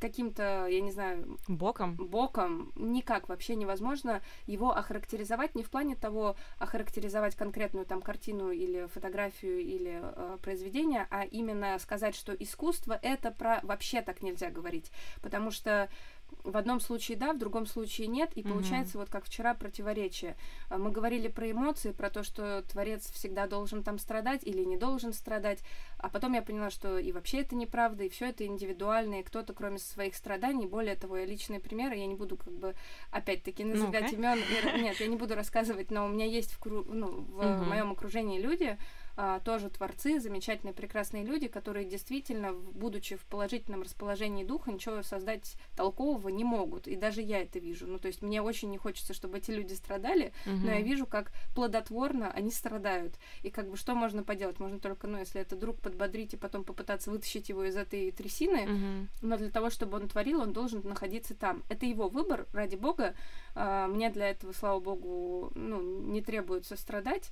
каким-то, 0.00 0.66
я 0.66 0.80
не 0.80 0.90
знаю... 0.90 1.38
Боком? 1.46 1.94
Боком. 1.94 2.72
Никак 2.74 3.28
вообще 3.28 3.54
невозможно 3.54 4.22
его 4.46 4.74
охарактеризовать, 4.74 5.54
не 5.54 5.62
в 5.62 5.70
плане 5.70 5.94
того, 5.94 6.36
охарактеризовать 6.58 7.36
конкретную 7.36 7.86
там 7.86 8.02
картину 8.02 8.50
или 8.50 8.86
фотографию 8.86 9.60
или 9.60 10.00
э, 10.02 10.38
произведение, 10.42 11.06
а 11.10 11.24
именно 11.24 11.78
сказать, 11.78 12.16
что 12.16 12.32
искусство— 12.32 12.98
это 13.02 13.30
про... 13.30 13.60
Вообще 13.62 14.00
так 14.00 14.22
нельзя 14.22 14.50
говорить, 14.50 14.90
потому 15.20 15.50
что 15.50 15.88
в 16.44 16.56
одном 16.56 16.80
случае 16.80 17.16
да, 17.16 17.32
в 17.32 17.38
другом 17.38 17.66
случае 17.66 18.06
нет, 18.06 18.32
и 18.34 18.42
получается 18.42 18.94
mm-hmm. 18.94 19.00
вот 19.00 19.10
как 19.10 19.24
вчера 19.24 19.54
противоречие. 19.54 20.36
А, 20.68 20.78
мы 20.78 20.90
говорили 20.90 21.28
про 21.28 21.50
эмоции, 21.50 21.92
про 21.92 22.10
то, 22.10 22.22
что 22.22 22.62
творец 22.62 23.10
всегда 23.12 23.46
должен 23.46 23.82
там 23.82 23.98
страдать 23.98 24.44
или 24.44 24.64
не 24.64 24.76
должен 24.76 25.12
страдать, 25.12 25.60
а 25.98 26.08
потом 26.08 26.32
я 26.34 26.42
поняла, 26.42 26.70
что 26.70 26.98
и 26.98 27.12
вообще 27.12 27.40
это 27.40 27.54
неправда, 27.54 28.04
и 28.04 28.08
все 28.08 28.26
это 28.26 28.46
индивидуально, 28.46 29.20
и 29.20 29.22
кто-то 29.22 29.52
кроме 29.52 29.78
своих 29.78 30.14
страданий, 30.14 30.66
более 30.66 30.96
того, 30.96 31.18
я 31.18 31.26
личные 31.26 31.60
примеры, 31.60 31.96
я 31.96 32.06
не 32.06 32.14
буду 32.14 32.36
как 32.36 32.52
бы 32.52 32.74
опять-таки 33.10 33.64
называть 33.64 34.12
имен, 34.12 34.38
нет, 34.82 34.98
я 35.00 35.06
не 35.06 35.16
буду 35.16 35.34
рассказывать, 35.34 35.90
но 35.90 36.06
у 36.06 36.08
меня 36.08 36.26
есть 36.26 36.52
в, 36.52 36.58
кру... 36.58 36.84
ну, 36.84 37.08
в 37.08 37.40
mm-hmm. 37.40 37.64
моем 37.64 37.92
окружении 37.92 38.40
люди, 38.40 38.78
тоже 39.44 39.70
творцы, 39.70 40.20
замечательные, 40.20 40.74
прекрасные 40.74 41.24
люди, 41.24 41.48
которые 41.48 41.84
действительно, 41.84 42.52
будучи 42.52 43.16
в 43.16 43.24
положительном 43.26 43.82
расположении 43.82 44.44
духа, 44.44 44.72
ничего 44.72 45.02
создать 45.02 45.56
толкового 45.76 46.28
не 46.28 46.44
могут. 46.44 46.88
И 46.88 46.96
даже 46.96 47.22
я 47.22 47.42
это 47.42 47.58
вижу. 47.58 47.86
Ну, 47.86 47.98
то 47.98 48.08
есть 48.08 48.22
мне 48.22 48.42
очень 48.42 48.70
не 48.70 48.78
хочется, 48.78 49.14
чтобы 49.14 49.38
эти 49.38 49.50
люди 49.50 49.74
страдали, 49.74 50.32
угу. 50.46 50.56
но 50.56 50.72
я 50.72 50.80
вижу, 50.80 51.06
как 51.06 51.32
плодотворно 51.54 52.30
они 52.30 52.50
страдают. 52.50 53.14
И 53.42 53.50
как 53.50 53.68
бы 53.68 53.76
что 53.76 53.94
можно 53.94 54.22
поделать? 54.22 54.58
Можно 54.60 54.78
только, 54.78 55.06
ну, 55.06 55.18
если 55.18 55.40
это 55.40 55.56
друг 55.56 55.80
подбодрить 55.80 56.34
и 56.34 56.36
потом 56.36 56.64
попытаться 56.64 57.10
вытащить 57.10 57.48
его 57.48 57.64
из 57.64 57.76
этой 57.76 58.10
трясины, 58.10 58.64
угу. 58.64 59.08
но 59.22 59.36
для 59.36 59.50
того, 59.50 59.70
чтобы 59.70 59.98
он 59.98 60.08
творил, 60.08 60.40
он 60.40 60.52
должен 60.52 60.82
находиться 60.84 61.34
там. 61.34 61.62
Это 61.68 61.86
его 61.86 62.08
выбор, 62.08 62.46
ради 62.52 62.76
бога. 62.76 63.14
А, 63.54 63.86
мне 63.86 64.10
для 64.10 64.30
этого, 64.30 64.52
слава 64.52 64.80
богу, 64.80 65.52
ну, 65.54 65.80
не 65.80 66.22
требуется 66.22 66.76
страдать. 66.76 67.30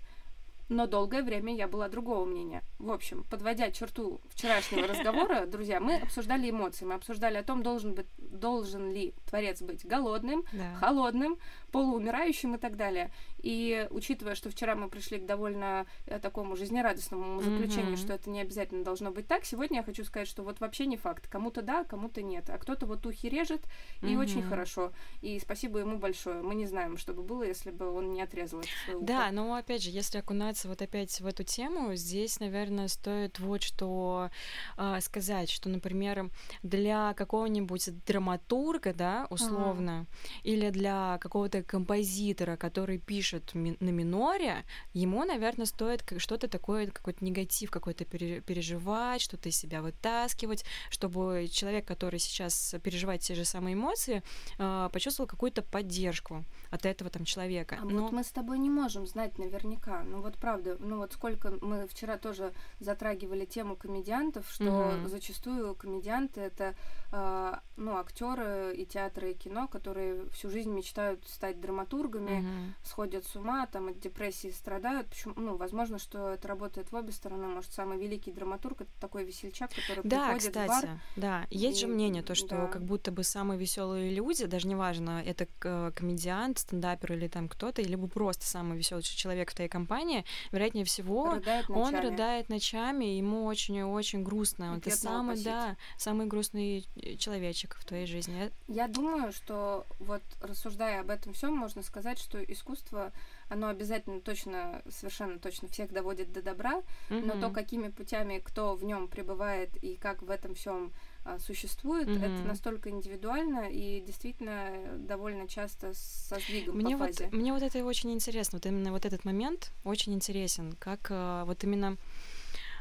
Но 0.69 0.87
долгое 0.87 1.23
время 1.23 1.55
я 1.55 1.67
была 1.67 1.89
другого 1.89 2.25
мнения. 2.27 2.63
В 2.79 2.91
общем, 2.91 3.25
подводя 3.31 3.71
черту 3.71 4.21
вчерашнего 4.29 4.87
разговора, 4.89 5.47
друзья, 5.47 5.81
мы 5.81 5.97
обсуждали 5.97 6.51
эмоции, 6.51 6.85
мы 6.85 6.95
обсуждали 6.95 7.39
о 7.39 7.43
том, 7.43 7.63
должен, 7.63 7.95
быть, 7.95 8.07
должен 8.19 8.93
ли 8.93 9.15
творец 9.27 9.63
быть 9.63 9.87
голодным, 9.87 10.45
да. 10.53 10.75
холодным, 10.75 11.39
полуумирающим 11.71 12.55
и 12.55 12.59
так 12.59 12.77
далее. 12.77 13.11
И 13.39 13.87
учитывая, 13.91 14.35
что 14.35 14.51
вчера 14.51 14.75
мы 14.75 14.89
пришли 14.89 15.19
к 15.19 15.27
довольно 15.27 15.87
э, 16.07 16.19
такому 16.19 16.57
жизнерадостному 16.57 17.41
заключению, 17.41 17.95
mm-hmm. 17.95 17.97
что 17.97 18.13
это 18.15 18.31
не 18.31 18.41
обязательно 18.41 18.85
должно 18.85 19.11
быть 19.11 19.27
так, 19.27 19.45
сегодня 19.45 19.79
я 19.79 19.83
хочу 19.83 20.05
сказать, 20.05 20.29
что 20.29 20.43
вот 20.43 20.61
вообще 20.61 20.87
не 20.87 20.97
факт. 20.97 21.29
Кому-то 21.29 21.63
да, 21.63 21.85
кому-то 21.85 22.23
нет. 22.23 22.51
А 22.51 22.59
кто-то 22.59 22.87
вот 22.87 23.07
ухи 23.07 23.29
режет, 23.29 23.63
и 24.01 24.07
mm-hmm. 24.07 24.19
очень 24.19 24.43
хорошо. 24.43 24.93
И 25.21 25.39
спасибо 25.39 25.79
ему 25.79 25.99
большое. 25.99 26.43
Мы 26.43 26.55
не 26.55 26.67
знаем, 26.67 26.97
что 26.97 27.13
бы 27.13 27.23
было, 27.23 27.43
если 27.43 27.71
бы 27.71 27.91
он 27.93 28.13
не 28.13 28.23
отрезал 28.23 28.61
это 28.61 28.99
Да, 29.01 29.31
но 29.31 29.55
опять 29.55 29.83
же, 29.83 29.91
если 29.91 30.19
окунаться 30.19 30.69
вот 30.69 30.83
опять 30.83 31.21
в 31.21 31.27
эту 31.27 31.45
тему, 31.45 31.95
здесь, 31.95 32.41
наверное, 32.41 32.89
стоит 32.89 33.39
вот 33.39 33.63
что 33.63 34.31
э, 34.77 35.01
сказать, 35.01 35.51
что, 35.51 35.69
например, 35.69 36.31
для 36.63 37.15
какого-нибудь 37.15 38.05
драматурга, 38.07 38.95
да, 38.95 39.27
условно, 39.31 40.07
mm-hmm. 40.11 40.41
или 40.45 40.71
для 40.71 41.19
какого-то 41.19 41.58
композитора, 41.63 42.57
который 42.57 42.99
пишет 42.99 43.19
пишет 43.19 43.55
на 43.55 43.91
миноре, 43.91 44.65
ему, 44.95 45.25
наверное, 45.25 45.67
стоит 45.67 46.05
что-то 46.19 46.49
такое, 46.49 46.87
какой-то 46.87 47.25
негатив 47.25 47.71
какой-то 47.71 48.05
переживать, 48.05 49.21
что-то 49.21 49.49
из 49.49 49.57
себя 49.57 49.83
вытаскивать, 49.83 50.65
чтобы 50.91 51.49
человек, 51.51 51.85
который 51.85 52.19
сейчас 52.19 52.75
переживает 52.83 53.23
те 53.23 53.35
же 53.35 53.45
самые 53.45 53.75
эмоции, 53.75 54.23
а, 54.59 54.89
почувствовал 54.91 55.29
какую-то 55.29 55.63
поддержку 55.63 56.45
от 56.71 56.87
этого 56.87 57.11
там 57.11 57.25
человека. 57.25 57.79
А 57.81 57.85
Но... 57.85 58.03
вот 58.03 58.13
мы 58.13 58.23
с 58.23 58.31
тобой 58.31 58.59
не 58.59 58.71
можем 58.71 59.07
знать 59.07 59.39
наверняка. 59.39 60.03
Ну 60.05 60.21
вот 60.21 60.37
правда, 60.37 60.77
ну 60.79 60.99
вот 60.99 61.13
сколько 61.13 61.53
мы 61.61 61.87
вчера 61.89 62.19
тоже 62.19 62.53
затрагивали 62.81 63.45
тему 63.45 63.77
комедиантов, 63.77 64.51
что 64.51 64.99
угу. 65.01 65.09
зачастую 65.09 65.75
комедианты 65.75 66.41
это 66.41 66.75
э, 67.13 67.55
ну 67.77 67.97
актеры 67.97 68.75
и 68.77 68.87
театры 68.87 69.33
и 69.33 69.35
кино, 69.35 69.69
которые 69.69 70.29
всю 70.31 70.51
жизнь 70.51 70.71
мечтают 70.71 71.27
стать 71.29 71.48
драматургами, 71.55 72.41
угу. 72.41 72.75
сходят 72.85 73.25
с 73.25 73.37
ума, 73.37 73.67
там 73.67 73.89
от 73.89 74.01
депрессии 74.01 74.51
страдают. 74.51 75.09
Почему? 75.09 75.35
Ну, 75.37 75.57
возможно, 75.57 75.99
что 75.99 76.31
это 76.31 76.49
работает 76.49 76.93
в 76.93 76.95
обе 76.95 77.13
стороны. 77.13 77.47
Может, 77.47 77.73
самый 77.73 77.99
великий 77.99 78.33
драматург 78.33 78.83
это 78.83 78.91
такой 79.01 79.25
весельчак, 79.25 79.71
который 79.75 80.03
да, 80.05 80.33
приходит 80.33 80.49
кстати, 80.49 80.67
в 80.67 80.69
бар. 80.69 81.01
Да, 81.17 81.47
есть 81.51 81.79
и, 81.79 81.81
же 81.81 81.87
мнение, 81.87 82.23
то, 82.23 82.35
что 82.35 82.49
да. 82.49 82.67
как 82.67 82.83
будто 82.85 83.11
бы 83.11 83.25
самые 83.25 83.59
веселые 83.59 84.15
люди, 84.15 84.47
даже 84.47 84.69
неважно, 84.69 85.23
это 85.25 85.47
комедиант, 85.93 86.59
стендапер 86.59 87.13
или 87.15 87.29
там 87.29 87.49
кто-то, 87.49 87.83
либо 87.83 88.09
просто 88.09 88.47
самый 88.47 88.77
веселый 88.77 89.03
человек 89.03 89.51
в 89.51 89.55
твоей 89.55 89.71
компании, 89.71 90.25
вероятнее 90.53 90.85
всего, 90.85 91.35
рыдает 91.35 91.71
он 91.71 91.95
рыдает 91.95 92.49
ночами, 92.49 93.05
ему 93.05 93.45
очень-очень 93.45 94.23
грустно. 94.23 94.75
И 94.75 94.79
это 94.79 94.97
самый, 94.97 95.43
да, 95.43 95.77
самый 95.97 96.27
грустный 96.27 96.87
человечек 97.19 97.77
в 97.79 97.85
твоей 97.85 98.07
жизни. 98.07 98.51
Я 98.67 98.89
думаю, 98.89 99.33
что 99.33 99.87
вот 99.99 100.23
рассуждая 100.41 101.01
об 101.01 101.11
этом 101.11 101.35
всем, 101.39 101.57
можно 101.57 101.83
сказать, 101.83 102.19
что 102.19 102.43
искусство 102.43 103.13
оно 103.49 103.69
обязательно 103.69 104.21
точно, 104.21 104.83
совершенно 104.91 105.39
точно 105.39 105.69
всех 105.69 105.93
доводит 105.93 106.33
до 106.33 106.43
добра, 106.43 106.83
mm-hmm. 107.09 107.25
но 107.25 107.41
то, 107.41 107.51
какими 107.55 107.89
путями 107.89 108.39
кто 108.45 108.75
в 108.75 108.85
нем 108.85 109.09
пребывает 109.09 109.75
и 109.83 109.97
как 109.97 110.23
в 110.23 110.31
этом 110.31 110.55
всем 110.55 110.93
а, 111.25 111.39
существует, 111.39 112.09
mm-hmm. 112.09 112.39
это 112.39 112.47
настолько 112.47 112.91
индивидуально 112.91 113.71
и 113.71 114.01
действительно 114.01 114.73
довольно 114.99 115.47
часто 115.47 115.93
со 115.95 116.41
сдвигом 116.41 116.77
мне 116.77 116.97
по 116.97 117.07
фазе. 117.07 117.25
Вот, 117.25 117.33
мне 117.33 117.53
вот 117.53 117.63
это 117.63 117.85
очень 117.85 118.13
интересно, 118.13 118.59
вот 118.59 118.67
именно 118.67 118.91
вот 118.91 119.07
этот 119.07 119.25
момент 119.25 119.73
очень 119.85 120.13
интересен, 120.15 120.75
как 120.79 121.07
а, 121.11 121.45
вот 121.45 121.63
именно 121.63 121.97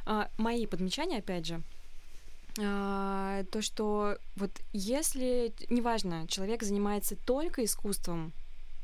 а, 0.06 0.30
мои 0.38 0.66
подмечания, 0.66 1.20
опять 1.20 1.46
же, 1.46 1.62
то, 2.56 3.62
что 3.62 4.18
вот 4.36 4.50
если, 4.74 5.54
неважно, 5.70 6.26
человек 6.28 6.64
занимается 6.64 7.16
только 7.16 7.64
искусством, 7.64 8.34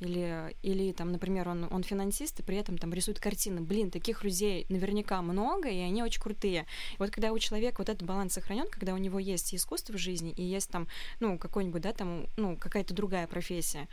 или, 0.04 0.56
или 0.62 0.92
там, 0.92 1.12
например, 1.12 1.50
он, 1.50 1.68
он 1.72 1.84
финансист 1.84 2.40
и 2.40 2.44
при 2.44 2.58
этом 2.58 2.78
там 2.78 2.94
рисует 2.94 3.20
картины. 3.20 3.62
Блин, 3.62 3.92
таких 3.92 4.24
людей 4.24 4.66
наверняка 4.70 5.22
много, 5.22 5.70
и 5.70 5.80
они 5.80 6.04
очень 6.04 6.22
крутые. 6.22 6.66
И 6.94 6.96
вот 7.00 7.12
когда 7.12 7.32
у 7.32 7.40
человека 7.40 7.78
вот 7.80 7.90
этот 7.90 8.04
баланс 8.04 8.34
сохранен, 8.34 8.68
когда 8.70 8.94
у 8.94 8.98
него 8.98 9.20
есть 9.20 9.54
искусство 9.56 9.94
в 9.94 9.98
жизни, 9.98 10.32
и 10.32 10.44
есть 10.44 10.70
там, 10.70 10.88
ну, 11.20 11.38
какой-нибудь, 11.38 11.82
да, 11.82 11.94
там, 11.94 12.28
ну, 12.38 12.58
какая-то 12.58 12.94
другая 12.94 13.28
профессия, 13.28 13.88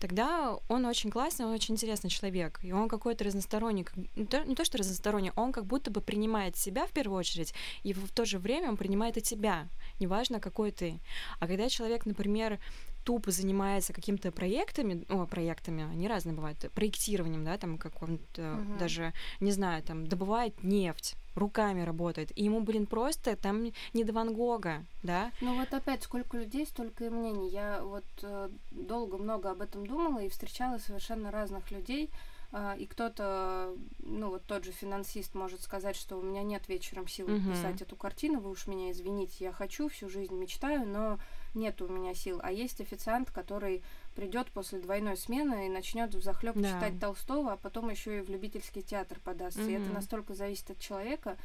тогда 0.00 0.56
он 0.68 0.86
очень 0.86 1.10
классный, 1.10 1.46
он 1.46 1.52
очень 1.52 1.74
интересный 1.74 2.10
человек. 2.10 2.60
И 2.62 2.72
он 2.72 2.88
какой-то 2.88 3.24
разносторонний, 3.24 3.86
не 4.16 4.26
то, 4.26 4.44
не 4.44 4.54
то 4.54 4.64
что 4.64 4.78
разносторонний, 4.78 5.32
он 5.36 5.52
как 5.52 5.66
будто 5.66 5.90
бы 5.90 6.00
принимает 6.00 6.56
себя 6.56 6.86
в 6.86 6.92
первую 6.92 7.18
очередь, 7.18 7.54
и 7.82 7.92
в 7.92 8.10
то 8.12 8.24
же 8.24 8.38
время 8.38 8.68
он 8.68 8.76
принимает 8.76 9.16
и 9.16 9.22
тебя, 9.22 9.68
неважно, 10.00 10.40
какой 10.40 10.70
ты. 10.70 11.00
А 11.40 11.46
когда 11.46 11.68
человек, 11.68 12.06
например, 12.06 12.58
тупо 13.06 13.30
занимается 13.30 13.92
какими-то 13.92 14.32
проектами, 14.32 15.06
о, 15.08 15.26
проектами, 15.26 15.84
они 15.84 16.08
разные 16.08 16.34
бывают, 16.34 16.58
проектированием, 16.74 17.44
да, 17.44 17.56
там 17.56 17.78
каком-то 17.78 18.54
угу. 18.54 18.78
даже, 18.80 19.12
не 19.38 19.52
знаю, 19.52 19.84
там 19.84 20.08
добывает 20.08 20.64
нефть, 20.64 21.14
руками 21.36 21.82
работает, 21.82 22.36
и 22.36 22.42
ему, 22.42 22.60
блин, 22.62 22.86
просто 22.86 23.36
там 23.36 23.70
не 23.94 24.02
до 24.02 24.12
Ван 24.12 24.34
Гога, 24.34 24.84
да? 25.04 25.30
Ну 25.40 25.56
вот 25.56 25.72
опять, 25.72 26.02
сколько 26.02 26.36
людей, 26.36 26.66
столько 26.66 27.04
и 27.04 27.08
мнений. 27.08 27.48
Я 27.48 27.80
вот 27.84 28.04
э, 28.22 28.50
долго 28.72 29.18
много 29.18 29.52
об 29.52 29.60
этом 29.60 29.86
думала 29.86 30.18
и 30.18 30.28
встречала 30.28 30.78
совершенно 30.78 31.30
разных 31.30 31.70
людей, 31.70 32.10
э, 32.50 32.74
и 32.76 32.86
кто-то, 32.86 33.72
ну 34.00 34.30
вот 34.30 34.42
тот 34.46 34.64
же 34.64 34.72
финансист 34.72 35.32
может 35.36 35.62
сказать, 35.62 35.94
что 35.94 36.16
у 36.16 36.22
меня 36.22 36.42
нет 36.42 36.66
вечером 36.66 37.06
силы 37.06 37.36
uh 37.36 37.52
писать 37.52 37.82
эту 37.82 37.94
картину, 37.94 38.40
вы 38.40 38.50
уж 38.50 38.66
меня 38.66 38.90
извините, 38.90 39.44
я 39.44 39.52
хочу, 39.52 39.88
всю 39.88 40.08
жизнь 40.08 40.34
мечтаю, 40.34 40.84
но 40.84 41.20
нет 41.56 41.82
у 41.82 41.88
меня 41.88 42.14
сил. 42.14 42.40
А 42.42 42.52
есть 42.52 42.80
официант, 42.80 43.30
который 43.30 43.82
придет 44.14 44.50
после 44.52 44.78
двойной 44.78 45.16
смены 45.16 45.66
и 45.66 45.70
начнет 45.70 46.14
в 46.14 46.22
захлеб 46.22 46.54
да. 46.56 46.68
читать 46.68 47.00
Толстого, 47.00 47.52
а 47.52 47.56
потом 47.56 47.90
еще 47.90 48.18
и 48.18 48.22
в 48.22 48.30
любительский 48.30 48.82
театр 48.82 49.18
подастся. 49.24 49.62
Mm-hmm. 49.62 49.70
И 49.70 49.82
это 49.82 49.92
настолько 49.92 50.34
зависит 50.34 50.70
от 50.70 50.78
человека. 50.78 51.36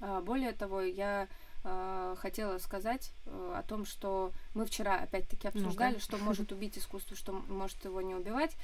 А, 0.00 0.20
более 0.20 0.52
того, 0.52 0.82
я 0.82 1.28
а, 1.64 2.14
хотела 2.16 2.58
сказать 2.58 3.12
а, 3.26 3.60
о 3.60 3.62
том, 3.62 3.86
что 3.86 4.32
мы 4.54 4.66
вчера 4.66 4.98
опять-таки 4.98 5.48
обсуждали, 5.48 5.94
ну 5.94 6.00
что 6.00 6.18
может 6.18 6.52
убить 6.52 6.76
искусство, 6.76 7.16
что 7.16 7.32
может 7.32 7.84
его 7.84 8.00
не 8.00 8.14
убивать. 8.14 8.56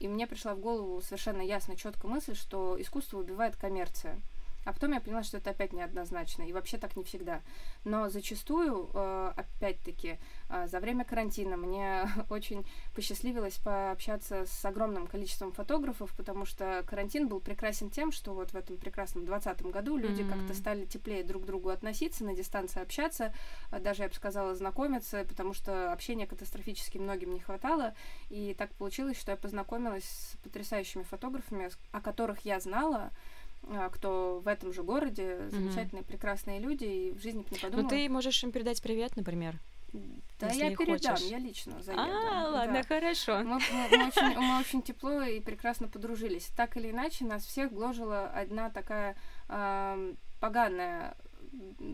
И 0.00 0.06
мне 0.06 0.26
пришла 0.26 0.54
в 0.54 0.58
голову 0.58 1.00
совершенно 1.00 1.40
ясно, 1.40 1.74
четкая 1.74 2.10
мысль, 2.10 2.34
что 2.34 2.78
искусство 2.78 3.20
убивает 3.20 3.56
коммерция. 3.56 4.20
А 4.64 4.72
потом 4.72 4.92
я 4.92 5.00
поняла, 5.00 5.22
что 5.22 5.38
это 5.38 5.50
опять 5.50 5.72
неоднозначно, 5.72 6.42
и 6.42 6.52
вообще 6.52 6.76
так 6.76 6.96
не 6.96 7.04
всегда. 7.04 7.40
Но 7.84 8.08
зачастую, 8.08 8.90
э, 8.92 9.32
опять-таки, 9.36 10.18
э, 10.48 10.68
за 10.68 10.80
время 10.80 11.04
карантина 11.04 11.56
мне 11.56 12.08
очень 12.30 12.66
посчастливилось 12.94 13.58
пообщаться 13.58 14.44
с 14.46 14.64
огромным 14.64 15.06
количеством 15.06 15.52
фотографов, 15.52 16.14
потому 16.16 16.44
что 16.44 16.84
карантин 16.86 17.28
был 17.28 17.40
прекрасен 17.40 17.90
тем, 17.90 18.12
что 18.12 18.34
вот 18.34 18.50
в 18.50 18.56
этом 18.56 18.76
прекрасном 18.76 19.24
2020 19.24 19.72
году 19.72 19.96
люди 19.96 20.22
mm-hmm. 20.22 20.30
как-то 20.30 20.54
стали 20.54 20.84
теплее 20.84 21.24
друг 21.24 21.44
к 21.44 21.46
другу 21.46 21.70
относиться, 21.70 22.24
на 22.24 22.34
дистанции 22.34 22.82
общаться, 22.82 23.32
а 23.70 23.80
даже, 23.80 24.02
я 24.02 24.08
бы 24.08 24.14
сказала, 24.14 24.54
знакомиться, 24.54 25.24
потому 25.24 25.54
что 25.54 25.92
общения 25.92 26.26
катастрофически 26.26 26.98
многим 26.98 27.32
не 27.32 27.40
хватало. 27.40 27.94
И 28.28 28.54
так 28.54 28.70
получилось, 28.74 29.18
что 29.18 29.32
я 29.32 29.36
познакомилась 29.36 30.04
с 30.04 30.36
потрясающими 30.42 31.02
фотографами, 31.02 31.70
о 31.92 32.00
которых 32.00 32.44
я 32.44 32.60
знала, 32.60 33.10
кто 33.92 34.40
в 34.44 34.48
этом 34.48 34.72
же 34.72 34.82
городе, 34.82 35.48
замечательные, 35.50 36.02
mm-hmm. 36.02 36.06
прекрасные 36.06 36.60
люди, 36.60 36.84
и 36.84 37.12
в 37.12 37.20
жизни 37.20 37.44
не 37.50 37.58
подумала. 37.58 37.82
Ну, 37.82 37.88
ты 37.88 38.08
можешь 38.08 38.42
им 38.42 38.52
передать 38.52 38.82
привет, 38.82 39.16
например. 39.16 39.60
Да, 40.38 40.48
я 40.48 40.74
передам, 40.76 41.16
хочешь. 41.16 41.30
я 41.30 41.38
лично 41.38 41.82
заеду. 41.82 42.02
А, 42.02 42.48
ладно, 42.48 42.74
да. 42.74 42.82
хорошо. 42.82 43.38
Мы, 43.40 43.58
мы, 43.58 43.88
мы, 43.90 44.06
очень, 44.08 44.38
мы 44.38 44.60
очень 44.60 44.82
тепло 44.82 45.22
и 45.22 45.40
прекрасно 45.40 45.88
подружились. 45.88 46.46
Так 46.56 46.76
или 46.76 46.90
иначе, 46.90 47.24
нас 47.24 47.44
всех 47.44 47.72
гложила 47.72 48.26
одна 48.26 48.70
такая 48.70 49.16
э, 49.48 50.14
поганая 50.40 51.16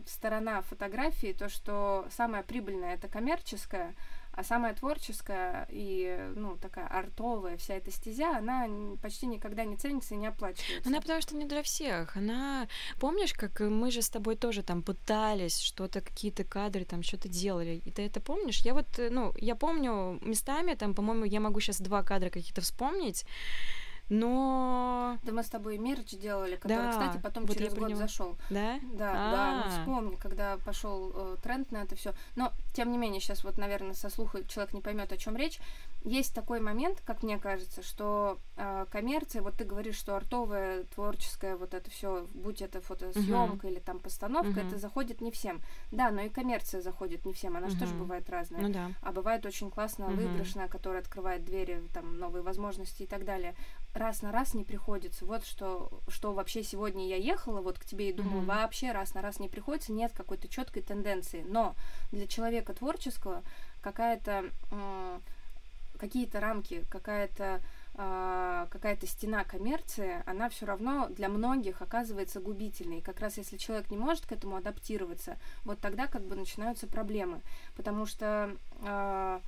сторона 0.07 0.61
фотографии, 0.63 1.33
то, 1.33 1.49
что 1.49 2.07
самое 2.11 2.43
прибыльное 2.43 2.95
это 2.95 3.09
коммерческое, 3.09 3.95
а 4.37 4.45
самая 4.45 4.75
творческая 4.75 5.67
и, 5.71 6.31
ну, 6.37 6.57
такая 6.59 6.87
артовая 6.87 7.57
вся 7.57 7.75
эта 7.75 7.91
стезя, 7.91 8.37
она 8.37 8.69
почти 9.03 9.27
никогда 9.27 9.65
не 9.65 9.77
ценится 9.77 10.15
и 10.15 10.19
не 10.19 10.27
оплачивается. 10.27 10.89
Она 10.89 11.01
потому 11.01 11.23
что 11.23 11.37
не 11.37 11.47
для 11.47 11.63
всех. 11.63 12.17
Она... 12.17 12.69
Помнишь, 13.01 13.33
как 13.33 13.61
мы 13.61 13.91
же 13.91 14.03
с 14.03 14.11
тобой 14.11 14.37
тоже 14.37 14.63
там 14.63 14.83
пытались 14.83 15.59
что-то, 15.59 16.03
какие-то 16.03 16.45
кадры 16.45 16.85
там 16.85 17.03
что-то 17.03 17.29
делали? 17.29 17.81
И 17.87 17.91
ты 17.91 18.03
это 18.03 18.21
помнишь? 18.21 18.61
Я 18.61 18.75
вот, 18.75 18.87
ну, 18.99 19.33
я 19.39 19.57
помню 19.57 20.19
местами, 20.21 20.75
там, 20.75 20.95
по-моему, 20.95 21.25
я 21.25 21.41
могу 21.41 21.61
сейчас 21.61 21.81
два 21.81 22.03
кадра 22.03 22.29
какие-то 22.29 22.61
вспомнить, 22.61 23.25
но... 24.09 25.19
Да 25.23 25.33
мы 25.33 25.43
с 25.43 25.49
тобой 25.49 25.79
мерч 25.79 26.11
делали, 26.11 26.57
который, 26.57 26.85
да, 26.85 26.91
кстати, 26.91 27.21
потом 27.23 27.47
вот 27.47 27.57
через 27.57 27.75
год 27.75 27.91
него... 27.91 27.99
зашел. 27.99 28.37
Да? 28.51 28.79
Да, 28.93 29.11
А-а-а. 29.11 29.33
да, 29.33 29.65
ну 29.65 29.71
вспомни, 29.71 30.17
когда 30.17 30.59
пошел 30.59 31.13
э, 31.15 31.37
тренд 31.43 31.71
на 31.73 31.79
это 31.79 31.97
все. 31.97 32.13
Но, 32.37 32.53
тем 32.75 32.93
не 32.93 32.99
менее, 32.99 33.21
сейчас 33.21 33.45
вот, 33.45 33.59
наверное, 33.59 33.95
со 33.95 34.09
слуха 34.09 34.45
человек 34.45 34.75
не 34.75 34.81
поймет, 34.81 35.13
о 35.13 35.17
чем 35.17 35.37
речь 35.37 35.61
есть 36.07 36.35
такой 36.35 36.61
момент, 36.61 37.03
как 37.05 37.25
мне 37.25 37.37
кажется, 37.37 37.83
что 37.83 38.39
э, 38.57 38.87
коммерция, 38.91 39.43
вот 39.43 39.55
ты 39.55 39.65
говоришь, 39.65 39.97
что 39.97 40.15
артовая, 40.15 40.85
творческая, 40.85 41.57
вот 41.57 41.75
это 41.75 41.91
все, 41.91 42.27
будь 42.33 42.63
это 42.63 42.81
фотосъемка 42.81 43.67
uh-huh. 43.67 43.71
или 43.73 43.81
там 43.81 43.99
постановка, 43.99 44.61
uh-huh. 44.61 44.69
это 44.69 44.79
заходит 44.79 45.21
не 45.21 45.33
всем. 45.33 45.61
Да, 45.91 46.11
но 46.11 46.23
и 46.23 46.29
коммерция 46.29 46.81
заходит 46.81 47.25
не 47.25 47.33
всем, 47.33 47.57
она 47.57 47.67
uh-huh. 47.67 47.71
же 47.71 47.81
тоже 47.81 47.95
бывает 47.95 48.31
разная. 48.31 48.63
Ну, 48.63 48.73
да. 48.73 48.93
А 49.03 49.11
бывает 49.11 49.45
очень 49.47 49.69
классная, 49.69 50.09
uh-huh. 50.09 50.15
выигрышная, 50.15 50.69
которая 50.69 51.03
открывает 51.03 51.45
двери, 51.45 51.83
там, 51.93 52.19
новые 52.19 52.43
возможности 52.43 53.03
и 53.03 53.07
так 53.07 53.25
далее. 53.25 53.57
Раз 53.95 54.23
на 54.23 54.31
раз 54.31 54.53
не 54.53 54.65
приходится. 54.65 55.25
Вот 55.25 55.45
что, 55.45 55.91
что 56.09 56.35
вообще 56.35 56.63
сегодня 56.63 57.07
я 57.07 57.17
ехала 57.17 57.63
вот 57.63 57.79
к 57.79 57.85
тебе 57.85 58.11
и 58.11 58.13
думала, 58.13 58.43
uh-huh. 58.43 58.63
вообще 58.63 58.93
раз 58.93 59.15
на 59.15 59.23
раз 59.23 59.41
не 59.41 59.49
приходится, 59.49 59.93
нет 59.93 60.13
какой-то 60.15 60.49
четкой 60.49 60.83
тенденции. 60.83 61.45
Но 61.49 61.75
для 62.13 62.27
человека 62.27 62.75
творческого 62.75 63.43
какая-то... 63.81 64.51
М- 64.71 65.23
какие-то 65.97 66.41
рамки, 66.41 66.85
какая-то 66.91 67.61
э, 67.95 68.67
какая-то 68.71 69.07
стена 69.07 69.45
коммерции, 69.45 70.23
она 70.27 70.49
все 70.49 70.67
равно 70.67 71.09
для 71.09 71.29
многих 71.29 71.83
оказывается 71.83 72.41
губительной. 72.41 73.01
Как 73.01 73.21
раз 73.21 73.39
если 73.39 73.57
человек 73.57 73.91
не 73.91 73.97
может 73.97 74.27
к 74.27 74.33
этому 74.33 74.57
адаптироваться, 74.57 75.39
вот 75.65 75.81
тогда 75.81 76.07
как 76.07 76.23
бы 76.23 76.37
начинаются 76.37 76.87
проблемы, 76.87 77.41
потому 77.77 78.07
что 78.07 78.55
э, 78.83 79.41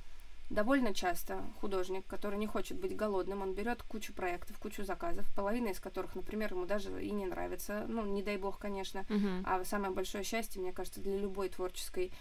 Довольно 0.49 0.95
часто 0.95 1.43
художник, 1.61 2.07
который 2.07 2.39
не 2.39 2.47
хочет 2.47 2.79
быть 2.79 2.95
голодным, 2.95 3.43
он 3.43 3.53
берет 3.53 3.83
кучу 3.83 4.13
проектов, 4.13 4.57
кучу 4.57 4.83
заказов, 4.83 5.25
половина 5.35 5.67
из 5.67 5.79
которых, 5.79 6.15
например, 6.15 6.53
ему 6.53 6.65
даже 6.65 7.03
и 7.03 7.11
не 7.11 7.27
нравится, 7.27 7.85
ну, 7.87 8.03
не 8.05 8.23
дай 8.23 8.37
бог, 8.37 8.57
конечно, 8.57 9.05
uh-huh. 9.09 9.43
а 9.45 9.63
самое 9.63 9.93
большое 9.93 10.23
счастье, 10.23 10.59
мне 10.59 10.73
кажется, 10.73 11.01
для 11.01 11.17
любой 11.17 11.49
творческой 11.49 12.11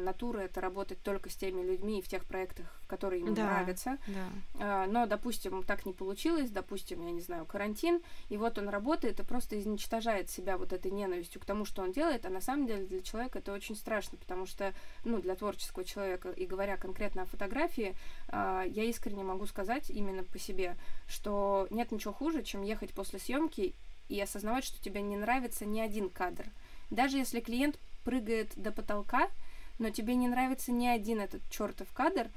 натуры 0.00 0.42
это 0.42 0.60
работать 0.60 1.02
только 1.02 1.30
с 1.30 1.36
теми 1.36 1.62
людьми 1.62 1.98
и 1.98 2.02
в 2.02 2.08
тех 2.08 2.24
проектах, 2.24 2.66
которые 2.86 3.20
ему 3.22 3.34
да, 3.34 3.44
нравятся. 3.44 3.98
Да. 4.06 4.28
А, 4.60 4.86
но, 4.86 5.06
допустим, 5.06 5.62
так 5.62 5.86
не 5.86 5.92
получилось, 5.92 6.50
допустим, 6.50 7.04
я 7.06 7.12
не 7.12 7.20
знаю, 7.20 7.46
карантин, 7.46 8.00
и 8.28 8.36
вот 8.36 8.58
он 8.58 8.68
работает 8.68 9.20
и 9.20 9.24
просто 9.24 9.58
изничтожает 9.58 10.30
себя 10.30 10.56
вот 10.56 10.72
этой 10.72 10.90
ненавистью 10.90 11.40
к 11.40 11.44
тому, 11.44 11.64
что 11.64 11.82
он 11.82 11.92
делает, 11.92 12.26
а 12.26 12.30
на 12.30 12.40
самом 12.40 12.66
деле 12.66 12.86
для 12.86 13.02
человека 13.02 13.38
это 13.38 13.52
очень 13.52 13.76
страшно, 13.76 14.18
потому 14.18 14.46
что, 14.46 14.74
ну, 15.04 15.20
для 15.20 15.34
творческого 15.34 15.84
человека, 15.84 16.30
и 16.30 16.46
говоря 16.46 16.76
конкретно 16.76 17.22
о 17.22 17.26
фотографии, 17.26 17.48
фотографии, 17.48 17.94
а, 18.28 18.64
я 18.64 18.84
искренне 18.84 19.22
могу 19.22 19.46
сказать 19.46 19.90
именно 19.90 20.22
по 20.24 20.38
себе, 20.38 20.76
что 21.06 21.66
нет 21.70 21.92
ничего 21.92 22.12
хуже, 22.12 22.42
чем 22.42 22.62
ехать 22.62 22.92
после 22.92 23.18
съемки 23.18 23.74
и 24.08 24.20
осознавать, 24.20 24.64
что 24.64 24.82
тебе 24.82 25.02
не 25.02 25.16
нравится 25.16 25.64
ни 25.64 25.80
один 25.80 26.10
кадр. 26.10 26.46
Даже 26.90 27.18
если 27.18 27.40
клиент 27.40 27.78
прыгает 28.04 28.52
до 28.56 28.72
потолка, 28.72 29.28
но 29.78 29.90
тебе 29.90 30.14
не 30.14 30.28
нравится 30.28 30.72
ни 30.72 30.86
один 30.86 31.20
этот 31.20 31.42
чертов 31.50 31.88
кадр, 31.92 32.28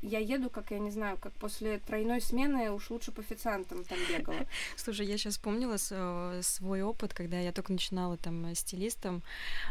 я 0.00 0.20
еду, 0.20 0.48
как 0.48 0.70
я 0.70 0.78
не 0.78 0.90
знаю, 0.90 1.18
как 1.18 1.32
после 1.34 1.78
тройной 1.78 2.20
смены 2.20 2.70
уж 2.70 2.90
лучше 2.90 3.10
по 3.10 3.20
официантам 3.20 3.84
там 3.84 3.98
бегала. 4.08 4.46
Слушай, 4.76 5.06
я 5.06 5.18
сейчас 5.18 5.34
вспомнила 5.34 5.76
э, 5.90 6.40
свой 6.42 6.82
опыт, 6.82 7.14
когда 7.14 7.38
я 7.40 7.52
только 7.52 7.72
начинала 7.72 8.16
там 8.16 8.46
э, 8.46 8.54
стилистом, 8.54 9.22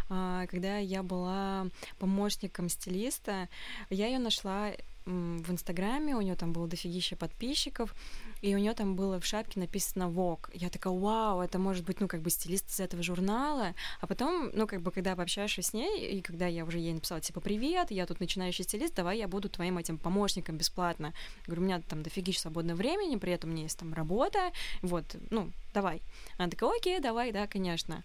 а, 0.10 0.45
когда 0.47 0.77
я 0.77 1.01
была 1.01 1.67
помощником 1.97 2.67
стилиста, 2.67 3.47
я 3.89 4.07
ее 4.07 4.19
нашла 4.19 4.71
в 5.05 5.51
Инстаграме, 5.51 6.17
у 6.17 6.21
нее 6.21 6.36
там 6.36 6.51
было 6.51 6.67
дофигища 6.67 7.15
подписчиков, 7.15 7.95
и 8.41 8.56
у 8.56 8.58
нее 8.58 8.73
там 8.73 8.95
было 8.95 9.19
в 9.19 9.26
шапке 9.26 9.60
написано 9.60 10.04
Vogue. 10.04 10.50
Я 10.54 10.69
такая, 10.69 10.93
вау, 10.93 11.41
это 11.41 11.60
может 11.60 11.86
быть, 11.86 12.00
ну, 12.00 12.08
как 12.08 12.21
бы 12.21 12.30
стилист 12.30 12.69
из 12.69 12.80
этого 12.80 13.04
журнала. 13.04 13.73
А 14.00 14.08
потом, 14.08 14.52
ну, 14.54 14.67
как 14.67 14.82
бы, 14.82 14.91
когда 14.91 15.15
пообщаешься 15.15 15.62
с 15.62 15.73
ней, 15.73 16.17
и 16.17 16.21
когда 16.21 16.47
я 16.47 16.65
уже 16.65 16.80
ей 16.80 16.93
написала, 16.93 17.21
типа, 17.21 17.41
привет, 17.41 17.91
я 17.91 18.06
тут 18.06 18.19
начинающий 18.19 18.63
стилист, 18.63 18.95
давай 18.95 19.17
я 19.17 19.28
буду 19.28 19.50
твоим 19.50 19.78
этим 19.78 19.97
помощником 19.97 20.58
бесплатно. 20.58 21.13
Говорю, 21.45 21.62
у 21.62 21.65
меня 21.65 21.82
там 21.82 22.04
дофигища 22.04 22.41
свободного 22.41 22.78
времени, 22.78 23.15
при 23.17 23.34
этом 23.34 23.50
у 23.50 23.54
меня 23.54 23.63
есть 23.63 23.80
там 23.80 23.93
работа, 23.93 24.52
вот, 24.82 25.15
ну, 25.30 25.52
давай. 25.73 26.02
Она 26.38 26.50
такая, 26.50 26.69
окей, 26.78 27.00
давай, 27.00 27.32
да, 27.32 27.47
конечно. 27.47 28.04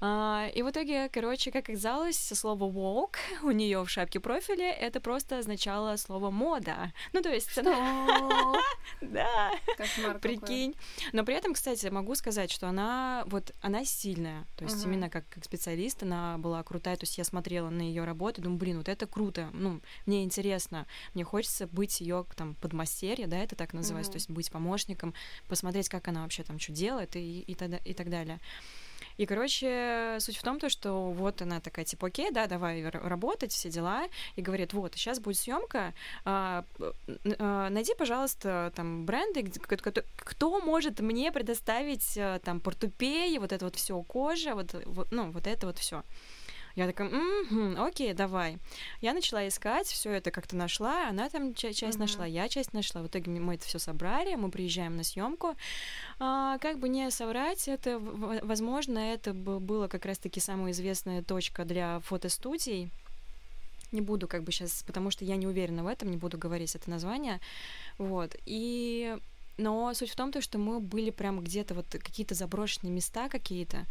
А, 0.00 0.48
и 0.54 0.62
в 0.62 0.70
итоге, 0.70 1.08
короче, 1.08 1.50
как 1.50 1.68
оказалось, 1.68 2.16
слово 2.18 2.64
walk 2.64 3.16
у 3.42 3.50
нее 3.50 3.82
в 3.82 3.88
шапке 3.88 4.20
профиля 4.20 4.70
это 4.70 5.00
просто 5.00 5.38
означало 5.38 5.96
слово 5.96 6.30
мода. 6.30 6.92
Ну, 7.12 7.22
то 7.22 7.30
есть... 7.30 7.50
Что? 7.50 7.62
Да. 9.00 9.50
Прикинь. 10.20 10.74
Но 11.12 11.24
при 11.24 11.34
этом, 11.34 11.54
кстати, 11.54 11.86
могу 11.88 12.14
сказать, 12.14 12.50
что 12.50 12.68
она 12.68 13.24
вот 13.26 13.54
она 13.60 13.84
сильная. 13.84 14.46
То 14.56 14.64
есть 14.64 14.84
именно 14.84 15.10
как, 15.10 15.28
как 15.28 15.44
специалист 15.44 16.02
она 16.02 16.38
была 16.38 16.62
крутая. 16.62 16.96
То 16.96 17.04
есть 17.04 17.18
я 17.18 17.24
смотрела 17.24 17.70
на 17.70 17.82
ее 17.82 18.04
работу, 18.04 18.42
думаю, 18.42 18.58
блин, 18.58 18.78
вот 18.78 18.88
это 18.88 19.06
круто. 19.06 19.50
Ну, 19.52 19.80
мне 20.06 20.24
интересно. 20.24 20.86
Мне 21.14 21.24
хочется 21.24 21.66
быть 21.66 22.00
ее 22.00 22.24
там 22.36 22.54
подмастерье, 22.54 23.26
да, 23.26 23.38
это 23.38 23.56
так 23.56 23.72
называется. 23.72 24.12
То 24.12 24.16
есть 24.16 24.30
быть 24.30 24.50
помощником, 24.50 25.14
посмотреть, 25.48 25.88
как 25.88 26.08
она 26.08 26.22
вообще 26.22 26.42
там 26.42 26.58
что 26.58 26.72
делает 26.72 27.16
и, 27.16 27.40
и, 27.40 27.52
и 27.52 27.94
так 27.94 28.10
далее. 28.10 28.40
И, 29.16 29.26
короче, 29.26 30.18
суть 30.20 30.36
в 30.36 30.42
том, 30.42 30.58
то, 30.58 30.68
что 30.68 31.10
вот 31.10 31.42
она 31.42 31.60
такая, 31.60 31.84
типа, 31.84 32.08
окей, 32.08 32.30
да, 32.30 32.46
давай 32.46 32.84
работать, 32.84 33.52
все 33.52 33.70
дела, 33.70 34.04
и 34.36 34.42
говорит, 34.42 34.72
вот, 34.72 34.94
сейчас 34.94 35.20
будет 35.20 35.38
съемка, 35.38 35.94
а, 36.24 36.64
а, 37.38 37.68
найди, 37.70 37.94
пожалуйста, 37.96 38.72
там, 38.74 39.06
бренды, 39.06 39.42
кто, 39.44 40.02
кто 40.16 40.60
может 40.60 41.00
мне 41.00 41.32
предоставить 41.32 42.16
а, 42.18 42.38
там 42.40 42.60
портупеи, 42.60 43.38
вот 43.38 43.52
это 43.52 43.64
вот 43.64 43.76
все 43.76 44.00
кожа, 44.02 44.54
вот, 44.54 44.74
вот, 44.84 45.08
ну, 45.10 45.30
вот 45.30 45.46
это 45.46 45.66
вот 45.66 45.78
все. 45.78 46.02
Я 46.76 46.86
такая, 46.86 47.08
угу, 47.08 47.82
окей, 47.82 48.12
давай. 48.12 48.58
Я 49.00 49.14
начала 49.14 49.48
искать, 49.48 49.86
все 49.86 50.10
это 50.10 50.30
как-то 50.30 50.56
нашла, 50.56 51.08
она 51.08 51.30
там 51.30 51.54
часть 51.54 51.82
uh-huh. 51.82 51.98
нашла, 51.98 52.26
я 52.26 52.50
часть 52.50 52.74
нашла. 52.74 53.00
В 53.00 53.06
итоге 53.06 53.30
мы 53.30 53.54
это 53.54 53.64
все 53.64 53.78
собрали, 53.78 54.34
мы 54.34 54.50
приезжаем 54.50 54.94
на 54.94 55.02
съемку. 55.02 55.56
А, 56.18 56.58
как 56.58 56.78
бы 56.78 56.90
не 56.90 57.10
соврать, 57.10 57.66
это, 57.66 57.98
возможно, 57.98 58.98
это 58.98 59.32
было 59.32 59.88
как 59.88 60.04
раз-таки 60.04 60.38
самая 60.38 60.72
известная 60.72 61.22
точка 61.22 61.64
для 61.64 62.00
фотостудий. 62.00 62.90
Не 63.90 64.02
буду 64.02 64.28
как 64.28 64.42
бы 64.42 64.52
сейчас, 64.52 64.82
потому 64.86 65.10
что 65.10 65.24
я 65.24 65.36
не 65.36 65.46
уверена 65.46 65.82
в 65.82 65.86
этом, 65.86 66.10
не 66.10 66.18
буду 66.18 66.36
говорить 66.36 66.74
это 66.74 66.90
название. 66.90 67.40
Вот. 67.96 68.36
И 68.44 69.16
но 69.58 69.94
суть 69.94 70.10
в 70.10 70.16
том, 70.16 70.32
то, 70.32 70.42
что 70.42 70.58
мы 70.58 70.80
были 70.80 71.10
прям 71.10 71.40
где-то 71.40 71.74
вот 71.74 71.86
какие-то 71.90 72.34
заброшенные 72.34 72.92
места 72.92 73.28
какие-то, 73.28 73.86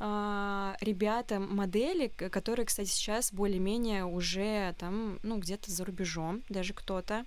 а, 0.00 0.76
ребята, 0.80 1.38
модели, 1.38 2.08
которые, 2.08 2.66
кстати, 2.66 2.88
сейчас 2.88 3.32
более-менее 3.32 4.04
уже 4.04 4.74
там, 4.78 5.18
ну, 5.22 5.38
где-то 5.38 5.70
за 5.70 5.84
рубежом, 5.84 6.42
даже 6.48 6.74
кто-то. 6.74 7.24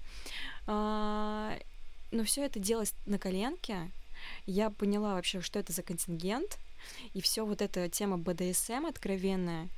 А, 0.65 1.57
но 2.11 2.23
все 2.23 2.45
это 2.45 2.59
делалось 2.59 2.93
на 3.05 3.17
коленке. 3.17 3.91
Я 4.45 4.69
поняла 4.69 5.15
вообще, 5.15 5.41
что 5.41 5.59
это 5.59 5.71
за 5.73 5.83
контингент. 5.83 6.57
и 7.13 7.21
все 7.21 7.45
вот 7.45 7.61
эта 7.61 7.89
тема 7.89 8.17
БДСМ 8.17 8.85
откровенная, 8.87 9.69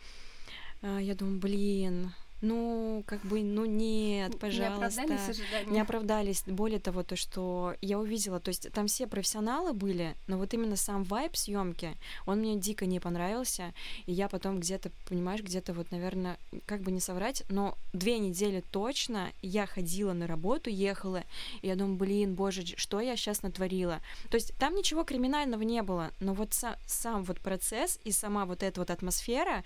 а, 0.82 0.99
я 0.99 1.15
думаю, 1.15 1.39
блин, 1.39 2.13
ну, 2.41 3.04
как 3.06 3.21
бы, 3.25 3.43
ну 3.43 3.65
нет, 3.65 4.39
пожалуйста. 4.39 5.02
Не 5.02 5.06
оправдались 5.06 5.30
ожидания. 5.30 5.71
Не 5.71 5.80
оправдались. 5.82 6.43
Более 6.45 6.80
того, 6.80 7.04
то, 7.04 7.15
что 7.15 7.75
я 7.82 7.99
увидела, 7.99 8.39
то 8.39 8.49
есть 8.49 8.71
там 8.71 8.88
все 8.88 9.08
профессионалы 9.08 9.73
были, 9.73 10.15
но 10.28 10.38
вот 10.38 10.54
именно 10.54 10.75
сам 10.75 11.04
вайб 11.04 11.36
съемки, 11.36 11.97
он 12.25 12.39
мне 12.39 12.56
дико 12.56 12.86
не 12.86 12.99
понравился, 12.99 13.73
и 14.06 14.13
я 14.13 14.30
потом 14.30 14.60
где-то, 14.60 14.91
понимаешь, 15.08 15.41
где-то 15.41 15.73
вот, 15.73 15.91
наверное, 15.91 16.38
как 16.65 16.82
бы 16.82 16.91
не 16.91 16.99
соврать, 16.99 17.43
но 17.49 17.78
две 17.93 18.19
недели 18.19 18.63
точно 18.71 19.32
я 19.41 19.65
ходила 19.65 20.13
на 20.13 20.28
работу, 20.28 20.69
ехала, 20.69 21.23
и 21.62 21.67
я 21.67 21.75
думаю, 21.75 21.97
блин, 21.97 22.36
боже, 22.36 22.63
что 22.78 23.02
я 23.02 23.15
сейчас 23.17 23.41
натворила? 23.41 23.99
То 24.30 24.36
есть 24.36 24.54
там 24.58 24.75
ничего 24.75 25.04
криминального 25.04 25.62
не 25.63 25.82
было, 25.82 26.12
но 26.19 26.34
вот 26.34 26.54
сам, 26.54 26.75
сам 26.86 27.23
вот 27.23 27.39
процесс 27.39 27.99
и 28.06 28.12
сама 28.12 28.45
вот 28.45 28.63
эта 28.63 28.80
вот 28.80 28.91
атмосфера 28.91 29.63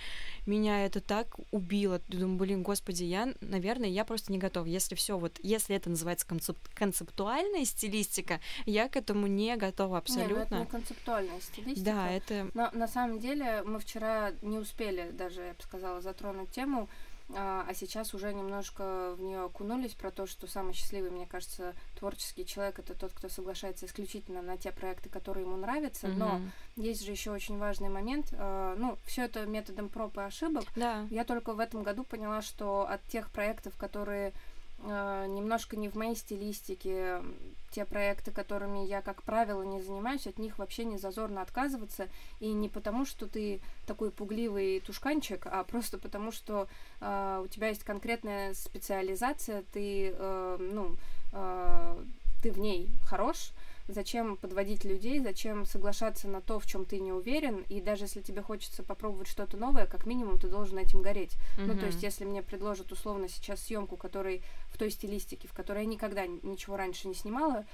меня 0.47 0.85
это 0.85 1.01
так 1.01 1.35
убило. 1.51 2.01
Думаю, 2.07 2.37
блин, 2.37 2.62
господи, 2.63 3.03
я, 3.03 3.33
наверное, 3.41 3.89
я 3.89 4.05
просто 4.05 4.31
не 4.31 4.39
готова. 4.39 4.65
Если 4.65 4.95
все 4.95 5.17
вот, 5.17 5.39
если 5.43 5.75
это 5.75 5.89
называется 5.89 6.27
концеп 6.27 6.57
концептуальная 6.73 7.65
стилистика, 7.65 8.39
я 8.65 8.89
к 8.89 8.95
этому 8.95 9.27
не 9.27 9.55
готова 9.55 9.99
абсолютно. 9.99 10.33
Не, 10.33 10.33
ну 10.35 10.41
это 10.41 10.59
не 10.59 10.65
концептуальная 10.65 11.41
стилистика. 11.41 11.85
Да, 11.85 12.11
это... 12.11 12.49
Но 12.53 12.69
на 12.73 12.87
самом 12.87 13.19
деле 13.19 13.61
мы 13.63 13.79
вчера 13.79 14.31
не 14.41 14.57
успели 14.57 15.11
даже, 15.11 15.41
я 15.41 15.53
бы 15.53 15.61
сказала, 15.61 16.01
затронуть 16.01 16.49
тему 16.51 16.89
а, 17.29 17.65
а 17.67 17.73
сейчас 17.73 18.13
уже 18.13 18.33
немножко 18.33 19.15
в 19.17 19.21
нее 19.21 19.43
окунулись 19.43 19.93
про 19.93 20.11
то, 20.11 20.25
что 20.25 20.47
самый 20.47 20.73
счастливый, 20.73 21.11
мне 21.11 21.25
кажется, 21.25 21.73
творческий 21.95 22.45
человек 22.45 22.79
это 22.79 22.93
тот, 22.93 23.13
кто 23.13 23.29
соглашается 23.29 23.85
исключительно 23.85 24.41
на 24.41 24.57
те 24.57 24.71
проекты, 24.71 25.09
которые 25.09 25.45
ему 25.45 25.57
нравятся. 25.57 26.07
Mm-hmm. 26.07 26.17
Но 26.17 26.41
есть 26.75 27.03
же 27.03 27.11
еще 27.11 27.31
очень 27.31 27.57
важный 27.57 27.89
момент. 27.89 28.33
А, 28.33 28.75
ну, 28.77 28.97
все 29.05 29.23
это 29.23 29.45
методом 29.45 29.89
проб 29.89 30.17
и 30.17 30.21
ошибок. 30.21 30.65
Да. 30.75 31.07
Я 31.09 31.23
только 31.23 31.53
в 31.53 31.59
этом 31.59 31.83
году 31.83 32.03
поняла, 32.03 32.41
что 32.41 32.87
от 32.87 33.01
тех 33.03 33.31
проектов, 33.31 33.75
которые 33.77 34.33
немножко 34.83 35.77
не 35.77 35.89
в 35.89 35.95
моей 35.95 36.15
стилистике, 36.15 37.21
те 37.73 37.85
проекты, 37.85 38.31
которыми 38.31 38.85
я, 38.85 39.01
как 39.01 39.23
правило, 39.23 39.63
не 39.63 39.81
занимаюсь, 39.81 40.27
от 40.27 40.37
них 40.37 40.59
вообще 40.59 40.85
не 40.85 40.97
зазорно 40.97 41.41
отказываться. 41.41 42.07
И 42.39 42.51
не 42.51 42.69
потому, 42.69 43.05
что 43.05 43.27
ты 43.27 43.61
такой 43.87 44.11
пугливый 44.11 44.79
тушканчик, 44.81 45.47
а 45.47 45.63
просто 45.63 45.97
потому, 45.97 46.31
что 46.31 46.67
э, 47.01 47.41
у 47.43 47.47
тебя 47.47 47.69
есть 47.69 47.83
конкретная 47.83 48.53
специализация, 48.53 49.63
ты, 49.73 50.13
э, 50.15 50.57
ну, 50.59 50.95
э, 51.31 52.03
ты 52.43 52.51
в 52.51 52.59
ней 52.59 52.89
хорош, 53.07 53.51
зачем 53.93 54.37
подводить 54.37 54.83
людей, 54.83 55.19
зачем 55.19 55.65
соглашаться 55.65 56.27
на 56.27 56.41
то, 56.41 56.59
в 56.59 56.65
чем 56.65 56.85
ты 56.85 56.99
не 56.99 57.11
уверен, 57.11 57.63
и 57.69 57.81
даже 57.81 58.05
если 58.05 58.21
тебе 58.21 58.41
хочется 58.41 58.83
попробовать 58.83 59.27
что-то 59.27 59.57
новое, 59.57 59.85
как 59.85 60.05
минимум 60.05 60.39
ты 60.39 60.47
должен 60.47 60.77
этим 60.77 61.01
гореть. 61.01 61.33
Mm-hmm. 61.57 61.65
Ну, 61.65 61.77
то 61.77 61.85
есть, 61.85 62.03
если 62.03 62.25
мне 62.25 62.41
предложат 62.41 62.91
условно 62.91 63.29
сейчас 63.29 63.61
съемку, 63.61 63.97
которой 63.97 64.43
в 64.69 64.77
той 64.77 64.89
стилистике, 64.91 65.47
в 65.47 65.53
которой 65.53 65.83
я 65.83 65.89
никогда 65.89 66.25
ничего 66.25 66.77
раньше 66.77 67.07
не 67.07 67.15
снимала, 67.15 67.65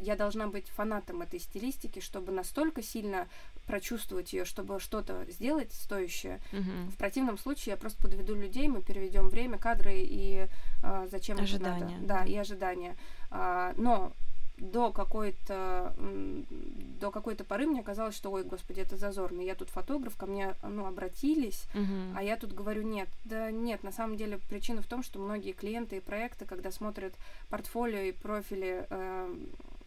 я 0.00 0.16
должна 0.16 0.48
быть 0.48 0.68
фанатом 0.68 1.22
этой 1.22 1.40
стилистики, 1.40 2.00
чтобы 2.00 2.32
настолько 2.32 2.82
сильно 2.82 3.28
прочувствовать 3.66 4.32
ее, 4.32 4.44
чтобы 4.44 4.80
что-то 4.80 5.24
сделать 5.30 5.72
стоящее. 5.72 6.40
Mm-hmm. 6.52 6.90
В 6.90 6.96
противном 6.96 7.38
случае 7.38 7.72
я 7.72 7.76
просто 7.76 8.02
подведу 8.02 8.34
людей, 8.34 8.68
мы 8.68 8.82
переведем 8.82 9.28
время, 9.28 9.58
кадры 9.58 9.94
и 9.94 10.48
э, 10.82 11.08
зачем 11.10 11.38
ожидания. 11.38 11.84
это 11.84 11.94
надо. 11.94 12.06
Да, 12.06 12.24
и 12.24 12.36
ожидания. 12.36 12.96
А, 13.30 13.72
но 13.76 14.12
до 14.58 14.92
какой-то 14.92 15.94
до 17.00 17.10
какой-то 17.10 17.44
поры 17.44 17.66
мне 17.66 17.82
казалось, 17.82 18.14
что 18.14 18.30
ой, 18.30 18.44
господи, 18.44 18.80
это 18.80 18.96
зазорно. 18.96 19.40
Я 19.40 19.54
тут 19.54 19.70
фотограф, 19.70 20.16
ко 20.16 20.26
мне 20.26 20.54
ну, 20.62 20.86
обратились, 20.86 21.64
uh-huh. 21.74 22.14
а 22.16 22.22
я 22.22 22.36
тут 22.36 22.52
говорю 22.52 22.82
нет. 22.82 23.08
Да 23.24 23.50
нет, 23.50 23.82
на 23.82 23.92
самом 23.92 24.16
деле 24.16 24.38
причина 24.48 24.82
в 24.82 24.86
том, 24.86 25.02
что 25.02 25.18
многие 25.18 25.52
клиенты 25.52 25.96
и 25.96 26.00
проекты, 26.00 26.44
когда 26.44 26.70
смотрят 26.70 27.14
портфолио 27.48 28.00
и 28.00 28.12
профили 28.12 28.86
э, 28.88 29.36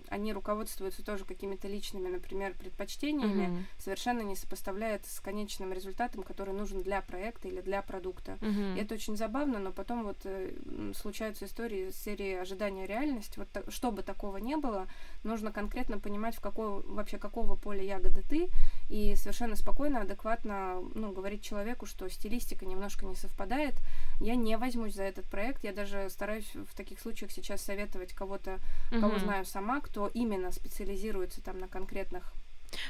они 0.09 0.33
руководствуются 0.33 1.03
тоже 1.03 1.25
какими-то 1.25 1.67
личными, 1.67 2.07
например, 2.07 2.53
предпочтениями, 2.53 3.47
uh-huh. 3.47 3.63
совершенно 3.83 4.21
не 4.21 4.35
сопоставляя 4.35 4.95
это 4.95 5.09
с 5.09 5.19
конечным 5.19 5.73
результатом, 5.73 6.23
который 6.23 6.53
нужен 6.53 6.81
для 6.81 7.01
проекта 7.01 7.47
или 7.47 7.61
для 7.61 7.81
продукта. 7.81 8.37
Uh-huh. 8.41 8.77
И 8.77 8.81
это 8.81 8.95
очень 8.95 9.17
забавно, 9.17 9.59
но 9.59 9.71
потом 9.71 10.03
вот 10.03 10.17
э, 10.23 10.53
случаются 10.95 11.45
истории 11.45 11.89
из 11.89 11.95
серии 11.95 12.33
ожидания 12.33 12.85
реальность. 12.85 13.37
Вот 13.37 13.47
чтобы 13.69 14.03
такого 14.03 14.37
не 14.37 14.57
было, 14.57 14.87
нужно 15.25 15.51
конкретно 15.51 15.99
понимать, 15.99 16.35
в 16.35 16.39
какого 16.39 16.81
вообще 16.85 17.17
какого 17.17 17.55
поля 17.55 17.83
ягоды 17.83 18.21
ты, 18.21 18.49
и 18.89 19.15
совершенно 19.15 19.55
спокойно, 19.55 20.01
адекватно 20.01 20.81
ну, 20.93 21.11
говорить 21.11 21.43
человеку, 21.43 21.85
что 21.85 22.07
стилистика 22.09 22.65
немножко 22.65 23.05
не 23.05 23.15
совпадает. 23.15 23.75
Я 24.19 24.35
не 24.35 24.57
возьмусь 24.57 24.93
за 24.93 25.03
этот 25.03 25.25
проект. 25.25 25.63
Я 25.63 25.73
даже 25.73 26.09
стараюсь 26.09 26.49
в 26.53 26.75
таких 26.75 26.99
случаях 26.99 27.31
сейчас 27.31 27.61
советовать 27.61 28.13
кого-то, 28.13 28.59
uh-huh. 28.91 28.99
кого 28.99 29.19
знаю 29.19 29.45
сама, 29.45 29.81
кто 29.81 30.07
именно 30.13 30.51
специализируется 30.51 31.41
там 31.41 31.59
на 31.59 31.67
конкретных 31.67 32.33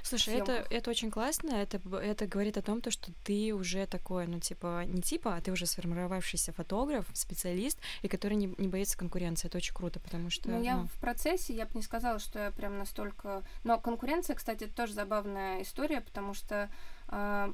Слушай, 0.03 0.35
это, 0.35 0.65
это 0.69 0.89
очень 0.89 1.11
классно, 1.11 1.51
это, 1.51 1.79
это 1.97 2.27
говорит 2.27 2.57
о 2.57 2.61
том, 2.61 2.81
то, 2.81 2.91
что 2.91 3.11
ты 3.23 3.53
уже 3.53 3.85
такой, 3.85 4.27
ну, 4.27 4.39
типа, 4.39 4.83
не 4.85 5.01
типа, 5.01 5.35
а 5.35 5.41
ты 5.41 5.51
уже 5.51 5.65
сформировавшийся 5.65 6.53
фотограф, 6.53 7.05
специалист, 7.13 7.79
и 8.01 8.07
который 8.07 8.35
не, 8.35 8.53
не 8.57 8.67
боится 8.67 8.97
конкуренции. 8.97 9.47
Это 9.47 9.57
очень 9.57 9.73
круто, 9.73 9.99
потому 9.99 10.29
что... 10.29 10.49
Ну, 10.49 10.63
я 10.63 10.77
в 10.77 10.99
процессе, 10.99 11.53
я 11.53 11.65
бы 11.65 11.71
не 11.75 11.83
сказала, 11.83 12.19
что 12.19 12.39
я 12.39 12.51
прям 12.51 12.77
настолько... 12.77 13.43
Но 13.63 13.79
конкуренция, 13.79 14.35
кстати, 14.35 14.67
тоже 14.67 14.93
забавная 14.93 15.61
история, 15.61 16.01
потому 16.01 16.33
что 16.33 16.69
э, 17.09 17.53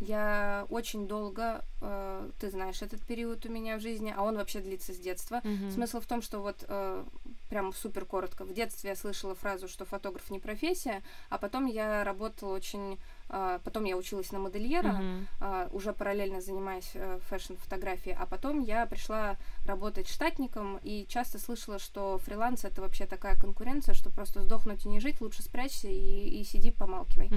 я 0.00 0.66
очень 0.70 1.06
долго, 1.06 1.64
э, 1.80 2.30
ты 2.40 2.50
знаешь, 2.50 2.82
этот 2.82 3.02
период 3.02 3.44
у 3.46 3.50
меня 3.50 3.76
в 3.76 3.80
жизни, 3.80 4.12
а 4.16 4.22
он 4.22 4.36
вообще 4.36 4.60
длится 4.60 4.92
с 4.94 4.98
детства. 4.98 5.40
Mm-hmm. 5.44 5.70
Смысл 5.72 6.00
в 6.00 6.06
том, 6.06 6.22
что 6.22 6.40
вот 6.40 6.64
э, 6.66 7.04
прям 7.50 7.72
супер 7.72 8.06
коротко. 8.06 8.44
В 8.44 8.52
детстве 8.54 8.90
я 8.90 8.96
слышала 8.96 9.34
фразу, 9.34 9.68
что 9.68 9.84
фотограф 9.84 10.30
не 10.30 10.40
профессия, 10.40 11.02
а 11.28 11.38
потом 11.38 11.66
я 11.66 12.02
работала 12.04 12.54
очень... 12.54 12.98
Uh, 13.30 13.60
потом 13.62 13.84
я 13.84 13.96
училась 13.96 14.32
на 14.32 14.40
модельера, 14.40 15.00
uh, 15.38 15.70
уже 15.70 15.92
параллельно 15.92 16.40
занимаясь 16.40 16.90
uh, 16.94 17.20
фэшн-фотографией, 17.28 18.16
а 18.18 18.26
потом 18.26 18.60
я 18.60 18.84
пришла 18.86 19.36
работать 19.64 20.08
штатником 20.08 20.80
и 20.82 21.06
часто 21.08 21.38
слышала, 21.38 21.78
что 21.78 22.18
фриланс 22.18 22.64
это 22.64 22.80
вообще 22.80 23.06
такая 23.06 23.36
конкуренция, 23.36 23.94
что 23.94 24.10
просто 24.10 24.42
сдохнуть 24.42 24.84
и 24.84 24.88
не 24.88 24.98
жить, 24.98 25.20
лучше 25.20 25.44
спрячься 25.44 25.86
и, 25.86 26.40
и 26.40 26.42
сиди, 26.42 26.72
помалкивай. 26.72 27.30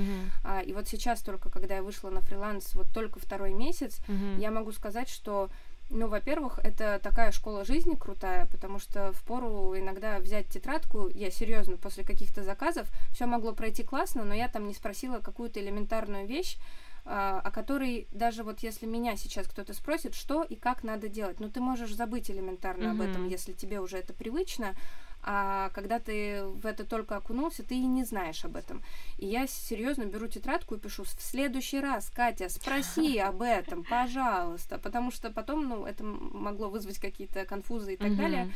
Uh, 0.44 0.66
и 0.66 0.74
вот 0.74 0.88
сейчас 0.88 1.22
только, 1.22 1.52
когда 1.52 1.76
я 1.76 1.84
вышла 1.84 2.10
на 2.10 2.22
фриланс, 2.22 2.74
вот 2.74 2.88
только 2.92 3.20
второй 3.20 3.54
месяц, 3.54 4.00
uh-huh. 4.08 4.40
я 4.40 4.50
могу 4.50 4.72
сказать, 4.72 5.10
что 5.10 5.52
ну, 5.94 6.08
во-первых, 6.08 6.60
это 6.64 7.00
такая 7.02 7.32
школа 7.32 7.64
жизни 7.64 7.96
крутая, 7.96 8.48
потому 8.48 8.80
что 8.80 9.14
в 9.14 9.24
пору 9.24 9.78
иногда 9.78 10.20
взять 10.20 10.48
тетрадку, 10.50 11.10
я 11.14 11.32
серьезно, 11.32 11.78
после 11.78 12.04
каких-то 12.04 12.44
заказов, 12.44 12.88
все 13.12 13.26
могло 13.26 13.54
пройти 13.54 13.84
классно, 13.84 14.26
но 14.26 14.34
я 14.34 14.50
там 14.50 14.68
не 14.68 14.74
спросила 14.74 15.20
какую-то 15.20 15.62
элементарную 15.62 16.28
вещь, 16.28 16.58
а, 17.06 17.42
о 17.42 17.52
которой 17.52 18.08
даже 18.12 18.44
вот 18.44 18.62
если 18.62 18.86
меня 18.86 19.18
сейчас 19.18 19.48
кто-то 19.48 19.74
спросит, 19.74 20.16
что 20.16 20.44
и 20.44 20.56
как 20.56 20.84
надо 20.84 21.10
делать, 21.10 21.40
ну 21.40 21.50
ты 21.50 21.60
можешь 21.60 21.94
забыть 21.94 22.32
элементарно 22.32 22.86
mm-hmm. 22.86 22.92
об 22.92 23.02
этом, 23.02 23.28
если 23.28 23.52
тебе 23.52 23.80
уже 23.80 23.98
это 23.98 24.14
привычно, 24.14 24.76
а 25.24 25.70
когда 25.70 26.00
ты 26.00 26.44
в 26.44 26.66
это 26.66 26.86
только 26.86 27.16
окунулся, 27.16 27.64
ты 27.64 27.76
и 27.76 27.86
не 27.86 28.04
знаешь 28.04 28.44
об 28.44 28.58
этом. 28.58 28.84
И 29.18 29.26
я 29.26 29.48
серьезно 29.48 30.04
беру 30.06 30.28
тетрадку 30.28 30.76
и 30.76 30.80
пишу, 30.80 31.04
в 31.04 31.10
следующий 31.10 31.80
раз, 31.80 32.10
Катя, 32.10 32.50
спроси 32.50 33.18
об 33.20 33.42
этом, 33.42 33.84
пожалуйста, 33.84 34.78
потому 34.78 35.12
что 35.12 35.32
потом, 35.32 35.68
ну, 35.68 35.86
это 35.86 36.04
могло 36.04 36.70
вызвать 36.70 37.00
какие-то 37.00 37.46
конфузы 37.46 37.94
и 37.94 37.98
так 37.98 38.16
далее. 38.16 38.52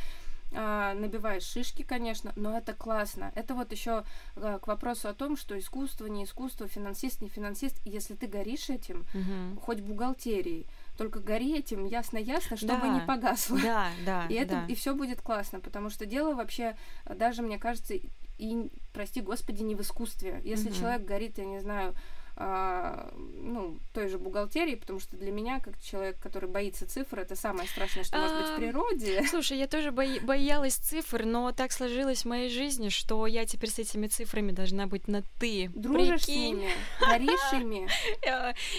А, 0.54 0.94
набиваешь 0.94 1.42
шишки, 1.42 1.82
конечно, 1.82 2.32
но 2.34 2.56
это 2.56 2.72
классно. 2.72 3.32
Это 3.34 3.54
вот 3.54 3.70
еще 3.72 4.04
а, 4.36 4.58
к 4.58 4.66
вопросу 4.66 5.08
о 5.08 5.14
том, 5.14 5.36
что 5.36 5.58
искусство, 5.58 6.06
не 6.06 6.24
искусство, 6.24 6.66
финансист, 6.66 7.20
не 7.20 7.28
финансист. 7.28 7.78
Если 7.84 8.14
ты 8.14 8.26
горишь 8.26 8.70
этим, 8.70 9.04
mm-hmm. 9.12 9.60
хоть 9.60 9.80
бухгалтерией, 9.80 10.66
только 10.98 11.20
гори 11.20 11.56
этим 11.56 11.86
ясно-ясно, 11.86 12.56
чтобы 12.56 12.82
да, 12.82 12.88
не 12.88 13.00
погасло. 13.00 13.58
Да, 13.62 13.88
да. 14.04 14.26
И 14.28 14.34
это 14.34 14.54
да. 14.54 14.66
и 14.66 14.74
все 14.74 14.94
будет 14.94 15.22
классно, 15.22 15.60
потому 15.60 15.90
что 15.90 16.04
дело 16.04 16.34
вообще 16.34 16.76
даже, 17.06 17.42
мне 17.42 17.58
кажется, 17.58 17.94
и, 17.94 18.70
прости 18.92 19.20
господи, 19.20 19.62
не 19.62 19.76
в 19.76 19.80
искусстве. 19.80 20.40
Если 20.44 20.70
mm-hmm. 20.70 20.78
человек 20.78 21.04
горит, 21.04 21.38
я 21.38 21.46
не 21.46 21.60
знаю, 21.60 21.94
ну, 22.38 23.80
той 23.92 24.08
же 24.08 24.18
бухгалтерии, 24.18 24.76
потому 24.76 25.00
что 25.00 25.16
для 25.16 25.32
меня, 25.32 25.58
как 25.58 25.80
человек, 25.80 26.18
который 26.20 26.48
боится 26.48 26.86
цифр, 26.86 27.20
это 27.20 27.34
самое 27.34 27.68
страшное, 27.68 28.04
что 28.04 28.16
может 28.18 28.36
быть 28.36 28.46
в 28.50 28.56
природе. 28.56 29.24
Слушай, 29.28 29.58
я 29.58 29.66
тоже 29.66 29.90
бои- 29.90 30.20
боялась 30.20 30.74
цифр, 30.74 31.24
но 31.24 31.50
так 31.52 31.72
сложилось 31.72 32.22
в 32.22 32.28
моей 32.28 32.48
жизни, 32.48 32.90
что 32.90 33.26
я 33.26 33.44
теперь 33.44 33.70
с 33.70 33.78
этими 33.78 34.06
цифрами 34.06 34.52
должна 34.52 34.86
быть 34.86 35.08
на 35.08 35.22
«ты». 35.40 35.70
Дружишь 35.74 36.26
Прикинь. 36.26 36.34
с 36.34 36.58
ними, 36.60 36.70
горишь 37.00 37.52
ими. 37.52 37.88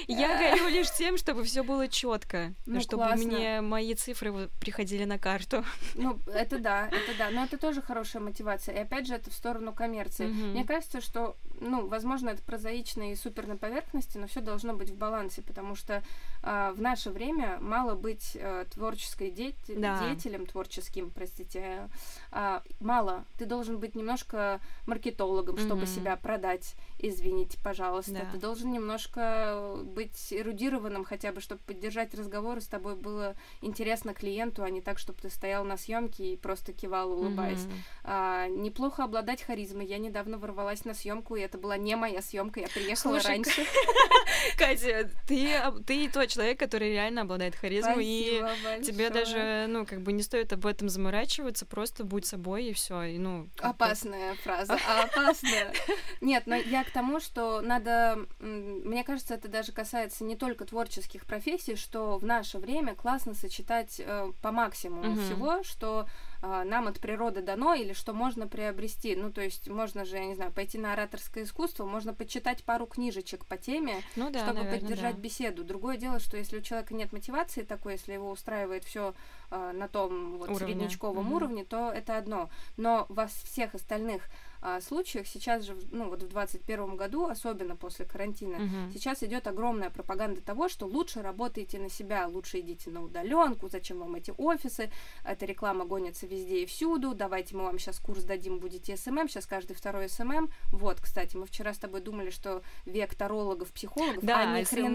Я 0.07 0.37
горю 0.37 0.69
лишь 0.69 0.91
тем, 0.93 1.17
чтобы 1.17 1.43
все 1.43 1.63
было 1.63 1.87
четко, 1.89 2.53
ну, 2.65 2.79
чтобы 2.79 3.13
мне 3.15 3.59
мои 3.59 3.93
цифры 3.93 4.49
приходили 4.61 5.03
на 5.03 5.19
карту. 5.19 5.65
Ну, 5.95 6.17
это 6.33 6.59
да, 6.59 6.87
это 6.87 7.17
да, 7.17 7.29
но 7.29 7.43
это 7.43 7.57
тоже 7.57 7.81
хорошая 7.81 8.21
мотивация. 8.21 8.75
И 8.75 8.79
опять 8.79 9.07
же, 9.07 9.15
это 9.15 9.29
в 9.29 9.33
сторону 9.33 9.73
коммерции. 9.73 10.27
Мне 10.27 10.63
кажется, 10.63 11.01
что, 11.01 11.35
ну, 11.59 11.87
возможно, 11.87 12.29
это 12.29 12.41
прозаично 12.41 13.11
и 13.11 13.15
супер 13.15 13.48
на 13.49 13.57
поверхности, 13.57 14.17
но 14.17 14.27
все 14.27 14.41
должно 14.41 14.73
быть 14.73 14.89
в 14.89 14.95
балансе, 14.95 15.41
потому 15.41 15.75
что 15.75 16.01
э, 16.43 16.71
в 16.75 16.81
наше 16.81 17.09
время 17.09 17.57
мало 17.59 17.95
быть 17.95 18.37
э, 18.39 18.65
творческой 18.71 19.31
де- 19.31 19.55
да. 19.67 19.99
деятелем, 19.99 20.45
творческим, 20.45 21.11
простите, 21.11 21.89
э, 22.31 22.61
мало. 22.79 23.25
Ты 23.37 23.45
должен 23.45 23.79
быть 23.79 23.95
немножко 23.95 24.61
маркетологом, 24.85 25.55
mm-hmm. 25.55 25.65
чтобы 25.65 25.85
себя 25.85 26.15
продать, 26.15 26.75
извините, 26.99 27.57
пожалуйста. 27.63 28.13
Да. 28.13 28.29
Ты 28.31 28.37
должен 28.37 28.71
немножко 28.71 29.75
быть 29.83 30.31
эрудированным 30.31 31.03
хотя 31.03 31.31
бы, 31.31 31.41
чтобы 31.41 31.61
поддержать 31.65 32.13
разговор, 32.13 32.59
и 32.59 32.61
с 32.61 32.67
тобой 32.67 32.95
было 32.95 33.35
интересно 33.61 34.13
клиенту, 34.13 34.63
а 34.63 34.69
не 34.69 34.81
так, 34.81 34.99
чтобы 34.99 35.19
ты 35.19 35.29
стоял 35.29 35.63
на 35.65 35.77
съемке 35.77 36.33
и 36.33 36.37
просто 36.37 36.71
кивал, 36.73 37.11
улыбаясь. 37.11 37.59
Mm-hmm. 37.59 37.99
А, 38.03 38.47
неплохо 38.47 39.03
обладать 39.03 39.41
харизмой. 39.41 39.85
Я 39.85 39.97
недавно 39.97 40.37
ворвалась 40.37 40.85
на 40.85 40.93
съемку, 40.93 41.35
и 41.35 41.41
это 41.41 41.57
была 41.57 41.77
не 41.77 41.95
моя 41.95 42.21
съемка, 42.21 42.59
я 42.59 42.67
приехала 42.67 43.19
Слушай, 43.19 43.38
раньше. 43.43 43.65
Катя, 44.57 45.09
ты, 45.27 45.61
ты 45.85 46.09
тот 46.09 46.27
человек, 46.27 46.59
который 46.59 46.91
реально 46.91 47.21
обладает 47.21 47.55
харизмой, 47.55 48.05
и 48.05 48.43
тебе 48.83 49.09
даже, 49.09 49.65
ну, 49.67 49.85
как 49.85 50.01
бы 50.01 50.13
не 50.13 50.23
стоит 50.23 50.53
об 50.53 50.65
этом 50.65 50.89
заморачиваться, 50.89 51.65
просто 51.65 52.03
будь 52.03 52.25
собой, 52.25 52.65
и 52.65 52.73
все. 52.73 53.03
И, 53.03 53.17
ну, 53.17 53.49
опасная 53.59 54.35
фраза, 54.35 54.77
опасная. 55.03 55.73
Нет, 56.21 56.43
но 56.45 56.55
я 56.55 56.83
к 56.83 56.91
тому, 56.91 57.19
что 57.19 57.61
надо, 57.61 58.19
мне 58.39 59.03
кажется, 59.03 59.33
это 59.33 59.47
даже 59.47 59.71
касается 59.71 60.23
не 60.23 60.35
только 60.35 60.65
творческих 60.65 61.25
профессий, 61.25 61.75
что 61.75 62.17
в 62.17 62.25
наше 62.25 62.57
время 62.57 62.95
классно 62.95 63.33
сочетать 63.33 63.99
э, 63.99 64.31
по 64.41 64.51
максимуму 64.51 65.13
угу. 65.13 65.21
всего, 65.21 65.63
что 65.63 66.07
нам 66.41 66.87
от 66.87 66.99
природы 66.99 67.41
дано 67.41 67.73
или 67.73 67.93
что 67.93 68.13
можно 68.13 68.47
приобрести. 68.47 69.15
Ну, 69.15 69.31
то 69.31 69.41
есть 69.41 69.67
можно 69.67 70.05
же, 70.05 70.17
я 70.17 70.25
не 70.25 70.35
знаю, 70.35 70.51
пойти 70.51 70.77
на 70.77 70.93
ораторское 70.93 71.43
искусство, 71.43 71.85
можно 71.85 72.13
почитать 72.13 72.63
пару 72.63 72.85
книжечек 72.85 73.45
по 73.45 73.57
теме, 73.57 74.01
ну, 74.15 74.29
да, 74.29 74.39
чтобы 74.39 74.59
наверное, 74.59 74.79
поддержать 74.79 75.15
да. 75.15 75.21
беседу. 75.21 75.63
Другое 75.63 75.97
дело, 75.97 76.19
что 76.19 76.37
если 76.37 76.57
у 76.57 76.61
человека 76.61 76.93
нет 76.93 77.11
мотивации 77.11 77.63
такой, 77.63 77.93
если 77.93 78.13
его 78.13 78.29
устраивает 78.29 78.83
все 78.83 79.13
э, 79.51 79.71
на 79.73 79.87
том 79.87 80.37
вот 80.37 80.49
уровне. 80.49 80.67
среднячковом 80.67 81.27
угу. 81.27 81.35
уровне, 81.35 81.65
то 81.65 81.91
это 81.91 82.17
одно. 82.17 82.49
Но 82.77 83.05
во 83.09 83.27
всех 83.27 83.75
остальных 83.75 84.23
а, 84.61 84.81
случаях 84.81 85.27
сейчас 85.27 85.63
же, 85.63 85.77
ну 85.91 86.09
вот 86.09 86.23
в 86.23 86.27
2021 86.27 86.95
году, 86.95 87.25
особенно 87.25 87.75
после 87.75 88.05
карантина, 88.05 88.57
угу. 88.57 88.93
сейчас 88.93 89.23
идет 89.23 89.47
огромная 89.47 89.89
пропаганда 89.89 90.41
того, 90.41 90.67
что 90.67 90.85
лучше 90.85 91.21
работайте 91.21 91.79
на 91.79 91.89
себя, 91.89 92.27
лучше 92.27 92.59
идите 92.59 92.89
на 92.89 93.03
удаленку, 93.03 93.69
зачем 93.69 93.99
вам 93.99 94.15
эти 94.15 94.33
офисы, 94.37 94.91
эта 95.23 95.45
реклама 95.45 95.85
гонится 95.85 96.27
везде 96.27 96.63
и 96.63 96.65
всюду, 96.65 97.13
давайте 97.13 97.55
мы 97.55 97.63
вам 97.63 97.79
сейчас 97.79 97.99
курс 97.99 98.23
дадим, 98.23 98.59
будете 98.59 98.97
SMM, 98.97 99.29
сейчас 99.29 99.45
каждый 99.45 99.75
второй 99.75 100.09
SMM. 100.09 100.49
Вот, 100.71 100.99
кстати, 100.99 101.37
мы 101.37 101.45
вчера 101.45 101.73
с 101.73 101.77
тобой 101.77 102.01
думали, 102.01 102.29
что 102.29 102.61
век 102.85 103.15
тарологов, 103.15 103.71
психологов, 103.71 104.23
да, 104.23 104.39
а 104.39 104.59
ни 104.59 104.63
хрена. 104.63 104.89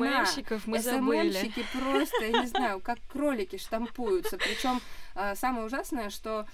мы 0.66 0.80
забыли. 0.80 1.52
просто, 1.72 2.24
я 2.24 2.40
не 2.42 2.46
знаю, 2.46 2.80
как 2.80 2.98
кролики 3.08 3.56
штампуются. 3.56 4.36
Причем 4.36 4.80
а, 5.14 5.34
самое 5.34 5.66
ужасное, 5.66 6.10
что 6.10 6.46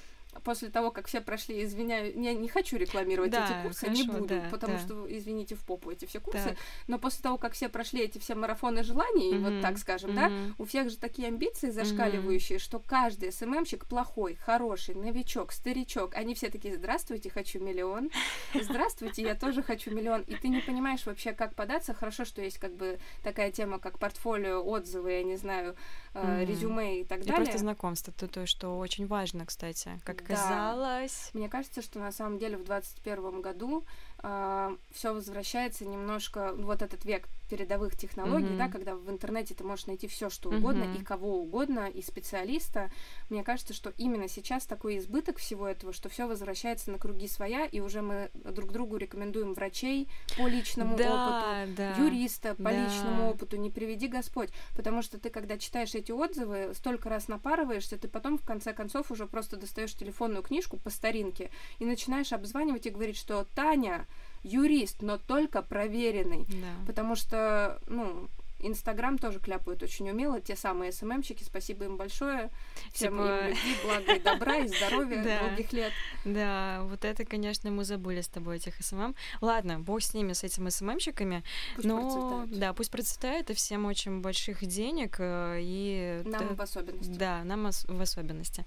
после 0.45 0.71
того, 0.71 0.91
как 0.91 1.07
все 1.07 1.21
прошли, 1.21 1.65
извиняю, 1.65 2.19
я 2.21 2.35
не 2.35 2.49
хочу 2.49 2.77
рекламировать 2.77 3.31
да, 3.31 3.45
эти 3.45 3.63
курсы, 3.63 3.87
хорошо, 3.87 4.03
не 4.03 4.09
буду, 4.09 4.27
да, 4.29 4.49
потому 4.51 4.75
да. 4.75 4.79
что, 4.79 5.07
извините, 5.17 5.55
в 5.55 5.65
попу 5.65 5.91
эти 5.91 6.05
все 6.05 6.21
курсы, 6.21 6.51
так. 6.51 6.57
но 6.87 6.99
после 6.99 7.23
того, 7.23 7.37
как 7.39 7.53
все 7.53 7.69
прошли 7.69 8.03
эти 8.03 8.19
все 8.19 8.35
марафоны 8.35 8.83
желаний, 8.83 9.33
mm-hmm. 9.33 9.55
вот 9.55 9.63
так 9.63 9.79
скажем, 9.79 10.11
mm-hmm. 10.11 10.49
да, 10.49 10.55
у 10.59 10.65
всех 10.65 10.91
же 10.91 10.97
такие 10.97 11.29
амбиции 11.29 11.71
зашкаливающие, 11.71 12.59
mm-hmm. 12.59 12.63
что 12.63 12.79
каждый 12.79 13.33
SMM 13.33 13.51
щик 13.51 13.87
плохой, 13.87 14.37
хороший, 14.37 14.95
новичок, 14.95 15.53
старичок, 15.53 16.15
они 16.15 16.35
все 16.35 16.51
такие, 16.51 16.75
здравствуйте, 16.75 17.31
хочу 17.31 17.59
миллион, 17.61 18.11
здравствуйте, 18.55 19.23
я 19.23 19.35
тоже 19.35 19.63
хочу 19.63 19.93
миллион, 19.95 20.23
и 20.23 20.37
ты 20.37 20.49
не 20.49 20.61
понимаешь 20.61 21.05
вообще, 21.07 21.33
как 21.33 21.55
податься, 21.55 21.93
хорошо, 21.93 22.25
что 22.25 22.41
есть 22.41 22.59
как 22.59 22.75
бы 22.75 22.99
такая 23.23 23.51
тема, 23.51 23.79
как 23.79 23.99
портфолио, 23.99 24.63
отзывы, 24.63 25.13
я 25.13 25.23
не 25.25 25.37
знаю, 25.37 25.75
mm-hmm. 26.15 26.45
резюме 26.45 27.01
и 27.01 27.05
так 27.05 27.21
далее. 27.21 27.35
И 27.35 27.37
просто 27.37 27.59
знакомство, 27.59 28.13
то, 28.13 28.29
то, 28.29 28.47
что 28.47 28.79
очень 28.79 29.07
важно, 29.07 29.45
кстати, 29.45 30.01
как 30.05 30.20
оказалось. 30.21 31.31
Да. 31.33 31.39
Мне 31.39 31.49
кажется, 31.49 31.83
что 31.83 31.99
на 31.99 32.13
самом 32.13 32.39
деле 32.39 32.57
в 32.57 32.65
2021 32.65 33.41
году 33.41 33.85
э, 34.23 34.77
все 34.93 35.13
возвращается 35.15 35.85
немножко, 35.85 36.53
вот 36.55 36.83
этот 36.83 37.05
век 37.05 37.29
передовых 37.51 37.97
технологий, 37.97 38.47
mm-hmm. 38.47 38.57
да, 38.57 38.69
когда 38.69 38.95
в 38.95 39.11
интернете 39.11 39.55
ты 39.55 39.65
можешь 39.65 39.87
найти 39.87 40.07
все, 40.07 40.31
что 40.31 40.51
угодно, 40.51 40.85
mm-hmm. 40.85 41.01
и 41.01 41.05
кого 41.05 41.41
угодно, 41.41 41.89
и 41.89 42.01
специалиста. 42.01 42.91
Мне 43.29 43.43
кажется, 43.43 43.75
что 43.75 43.93
именно 43.99 44.29
сейчас 44.29 44.67
такой 44.67 44.99
избыток 44.99 45.39
всего 45.39 45.67
этого, 45.67 45.93
что 45.93 46.09
все 46.09 46.29
возвращается 46.29 46.93
на 46.93 46.99
круги 46.99 47.27
своя, 47.27 47.67
и 47.67 47.81
уже 47.81 48.03
мы 48.03 48.31
друг 48.35 48.71
другу 48.71 48.97
рекомендуем 48.97 49.55
врачей 49.55 50.09
по 50.39 50.47
личному 50.47 50.97
да, 50.97 51.65
опыту, 51.65 51.75
да, 51.77 51.97
юриста 51.97 52.55
по 52.55 52.63
да. 52.63 52.85
личному 52.85 53.31
опыту, 53.31 53.57
не 53.57 53.71
приведи 53.71 54.07
Господь. 54.07 54.51
Потому 54.77 55.03
что 55.03 55.19
ты, 55.19 55.29
когда 55.29 55.59
читаешь 55.59 55.95
эти 55.97 56.13
отзывы, 56.13 56.73
столько 56.75 57.09
раз 57.09 57.27
напарываешься, 57.27 57.99
ты 57.99 58.07
потом, 58.07 58.39
в 58.39 58.45
конце 58.45 58.73
концов, 58.73 59.11
уже 59.11 59.27
просто 59.27 59.57
достаешь 59.57 59.95
телефонную 59.95 60.45
книжку 60.45 60.77
по 60.77 60.91
старинке 60.91 61.51
и 61.81 61.85
начинаешь 61.85 62.33
обзванивать 62.33 62.87
и 62.87 62.91
говорить, 62.91 63.17
что 63.17 63.45
Таня, 63.57 64.07
юрист, 64.43 65.03
но 65.03 65.19
только 65.19 65.63
проверенный. 65.63 66.47
Да. 66.49 66.87
Потому 66.87 67.15
что, 67.15 67.81
ну, 67.87 68.29
Инстаграм 68.63 69.19
тоже 69.19 69.39
кляпают 69.41 69.83
очень 69.83 70.11
умело, 70.11 70.41
те 70.41 70.55
самые 70.55 70.93
СММщики, 70.93 71.43
спасибо 71.43 71.85
им 71.85 71.97
большое. 71.97 72.51
Всем 72.93 73.15
типа... 73.15 73.23
им 73.23 73.49
любви, 73.49 73.77
блага 73.85 74.13
и 74.15 74.21
добра, 74.21 74.57
и 74.57 74.69
здоровья, 74.69 75.41
долгих 75.41 75.73
лет. 75.73 75.93
Да, 76.25 76.81
вот 76.85 77.05
это, 77.05 77.25
конечно, 77.25 77.71
мы 77.71 77.85
забыли 77.85 78.21
с 78.21 78.29
тобой 78.29 78.57
этих 78.57 78.75
СММ. 78.83 79.15
Ладно, 79.41 79.81
бог 79.81 80.03
с 80.03 80.15
ними, 80.15 80.33
с 80.33 80.45
этими 80.45 80.69
СММщиками. 80.69 81.43
Пусть 81.77 81.89
но, 81.89 82.03
процветают. 82.03 82.59
Да, 82.59 82.73
пусть 82.73 82.91
процветает, 82.91 83.51
и 83.51 83.55
всем 83.55 83.87
очень 83.87 84.21
больших 84.21 84.65
денег. 84.65 85.17
Э, 85.19 85.59
и... 85.61 86.23
Нам 86.25 86.55
в 86.55 86.61
особенности. 86.61 87.11
Да, 87.11 87.43
нам 87.45 87.71
в 87.71 88.01
особенности. 88.01 88.65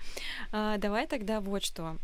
А, 0.51 0.77
давай 0.77 1.07
тогда 1.07 1.39
вот 1.39 1.63
что. 1.63 1.97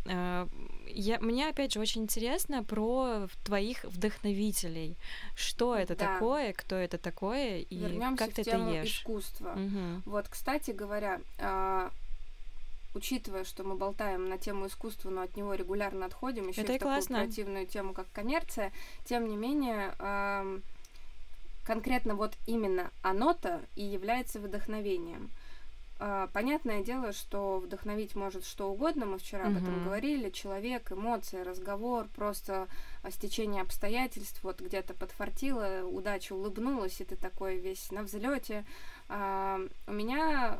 Я, 0.89 1.19
мне, 1.19 1.47
опять 1.47 1.73
же, 1.73 1.79
очень 1.79 2.03
интересно 2.03 2.63
про 2.63 3.27
твоих 3.43 3.83
вдохновителей. 3.83 4.97
Что 5.35 5.75
это 5.75 5.95
да. 5.95 6.13
такое, 6.13 6.53
кто 6.53 6.75
это 6.75 6.97
такое, 6.97 7.59
и 7.59 7.75
Вернемся 7.75 8.25
как 8.25 8.33
ты 8.33 8.43
тему 8.43 8.69
это 8.69 8.83
ешь. 8.83 8.99
искусства. 8.99 9.51
Угу. 9.53 10.01
Вот, 10.05 10.27
кстати 10.27 10.71
говоря, 10.71 11.21
э, 11.37 11.89
учитывая, 12.95 13.43
что 13.43 13.63
мы 13.63 13.75
болтаем 13.75 14.29
на 14.29 14.37
тему 14.37 14.67
искусства, 14.67 15.09
но 15.09 15.21
от 15.21 15.35
него 15.37 15.53
регулярно 15.53 16.05
отходим, 16.05 16.47
еще 16.47 16.61
это 16.61 16.73
в 16.73 16.77
такую 16.77 16.95
классно. 16.95 17.19
креативную 17.19 17.65
тему, 17.67 17.93
как 17.93 18.11
коммерция, 18.11 18.71
тем 19.05 19.27
не 19.27 19.35
менее... 19.35 19.93
Э, 19.99 20.59
конкретно 21.69 22.15
вот 22.15 22.33
именно 22.47 22.89
оно-то 23.03 23.61
и 23.75 23.83
является 23.83 24.39
вдохновением. 24.39 25.29
А, 26.01 26.27
понятное 26.27 26.81
дело, 26.81 27.11
что 27.11 27.59
вдохновить 27.59 28.15
может 28.15 28.45
что 28.45 28.71
угодно, 28.71 29.05
мы 29.05 29.17
вчера 29.17 29.47
об 29.47 29.57
этом 29.57 29.83
говорили, 29.83 30.29
человек, 30.29 30.93
эмоции, 30.93 31.43
разговор, 31.43 32.07
просто 32.15 32.67
стечение 33.09 33.61
обстоятельств, 33.61 34.39
вот 34.43 34.61
где-то 34.61 34.93
подфартило, 34.93 35.83
удача 35.83 36.33
улыбнулась, 36.33 37.01
и 37.01 37.05
ты 37.05 37.17
такой 37.17 37.57
весь 37.57 37.91
на 37.91 38.03
взлете. 38.03 38.65
А, 39.09 39.59
у 39.87 39.91
меня 39.91 40.57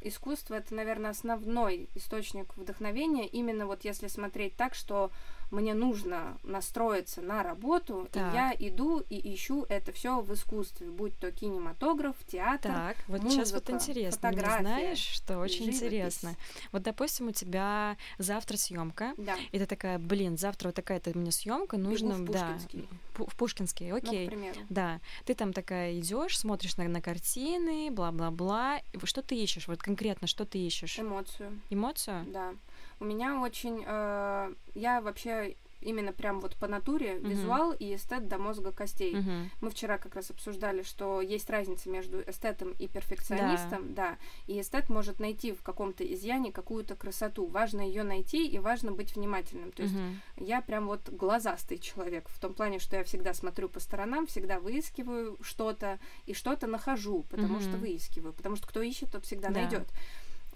искусство 0.00 0.54
это, 0.54 0.72
наверное, 0.74 1.10
основной 1.10 1.88
источник 1.96 2.56
вдохновения, 2.56 3.26
именно 3.26 3.66
вот 3.66 3.82
если 3.82 4.06
смотреть 4.06 4.56
так, 4.56 4.74
что 4.74 5.10
мне 5.50 5.74
нужно 5.74 6.38
настроиться 6.42 7.22
на 7.22 7.42
работу, 7.42 8.08
так. 8.12 8.32
и 8.32 8.36
я 8.36 8.54
иду 8.58 9.00
и 9.08 9.34
ищу 9.34 9.64
это 9.68 9.92
все 9.92 10.20
в 10.20 10.32
искусстве, 10.34 10.88
будь 10.90 11.16
то 11.18 11.30
кинематограф, 11.32 12.16
театр, 12.26 12.72
Так, 12.72 12.96
вот 13.08 13.22
музыка, 13.22 13.44
сейчас 13.44 13.52
вот 13.52 13.70
интересно, 13.70 14.30
мне 14.30 14.40
знаешь, 14.40 14.98
что 14.98 15.38
очень 15.38 15.64
живопись. 15.64 15.82
интересно. 15.82 16.36
Вот, 16.72 16.82
допустим, 16.82 17.28
у 17.28 17.32
тебя 17.32 17.96
завтра 18.18 18.56
съемка, 18.56 19.14
да. 19.16 19.36
и 19.52 19.58
ты 19.58 19.66
такая, 19.66 19.98
блин, 19.98 20.36
завтра 20.36 20.68
вот 20.68 20.74
такая-то 20.74 21.16
мне 21.16 21.32
съемка, 21.32 21.76
нужно, 21.78 22.14
Бегу 22.14 22.24
в 22.24 22.30
да, 22.30 22.52
Пушкинский. 22.52 22.88
в 23.14 23.36
Пушкинский, 23.36 23.92
окей, 23.92 24.30
ну, 24.30 24.52
да, 24.68 25.00
ты 25.24 25.34
там 25.34 25.52
такая 25.52 25.98
идешь, 25.98 26.38
смотришь 26.38 26.76
на, 26.76 26.84
на 26.88 27.00
картины, 27.00 27.90
бла-бла-бла, 27.90 28.80
что 29.04 29.22
ты 29.22 29.34
ищешь, 29.36 29.68
вот 29.68 29.82
конкретно, 29.82 30.26
что 30.26 30.44
ты 30.44 30.58
ищешь? 30.58 30.98
Эмоцию. 30.98 31.60
Эмоцию? 31.70 32.24
Да. 32.28 32.52
У 33.00 33.04
меня 33.04 33.40
очень... 33.40 33.84
Э, 33.86 34.52
я 34.74 35.00
вообще 35.00 35.56
именно 35.80 36.12
прям 36.12 36.40
вот 36.40 36.56
по 36.56 36.66
натуре 36.66 37.14
uh-huh. 37.14 37.28
визуал 37.28 37.72
и 37.72 37.94
эстет 37.94 38.28
до 38.28 38.38
мозга 38.38 38.72
костей. 38.72 39.14
Uh-huh. 39.14 39.46
Мы 39.60 39.70
вчера 39.70 39.98
как 39.98 40.14
раз 40.14 40.30
обсуждали, 40.30 40.82
что 40.82 41.20
есть 41.20 41.48
разница 41.50 41.88
между 41.88 42.20
эстетом 42.22 42.72
и 42.72 42.88
перфекционистом, 42.88 43.94
да, 43.94 44.10
да 44.10 44.18
и 44.46 44.60
эстет 44.60 44.88
может 44.88 45.20
найти 45.20 45.52
в 45.52 45.62
каком-то 45.62 46.04
изъяне 46.04 46.52
какую-то 46.52 46.96
красоту. 46.96 47.46
Важно 47.46 47.80
ее 47.80 48.02
найти 48.02 48.46
и 48.46 48.58
важно 48.58 48.92
быть 48.92 49.14
внимательным. 49.14 49.72
То 49.72 49.82
есть 49.82 49.94
uh-huh. 49.94 50.44
я 50.44 50.60
прям 50.60 50.86
вот 50.86 51.08
глазастый 51.10 51.78
человек 51.78 52.28
в 52.28 52.38
том 52.40 52.54
плане, 52.54 52.78
что 52.78 52.96
я 52.96 53.04
всегда 53.04 53.32
смотрю 53.34 53.68
по 53.68 53.80
сторонам, 53.80 54.26
всегда 54.26 54.58
выискиваю 54.58 55.38
что-то 55.42 55.98
и 56.26 56.34
что-то 56.34 56.66
нахожу, 56.66 57.24
потому 57.30 57.58
uh-huh. 57.58 57.68
что 57.68 57.76
выискиваю, 57.76 58.32
потому 58.32 58.56
что 58.56 58.66
кто 58.66 58.82
ищет, 58.82 59.12
тот 59.12 59.24
всегда 59.24 59.48
да. 59.48 59.60
найдет. 59.60 59.88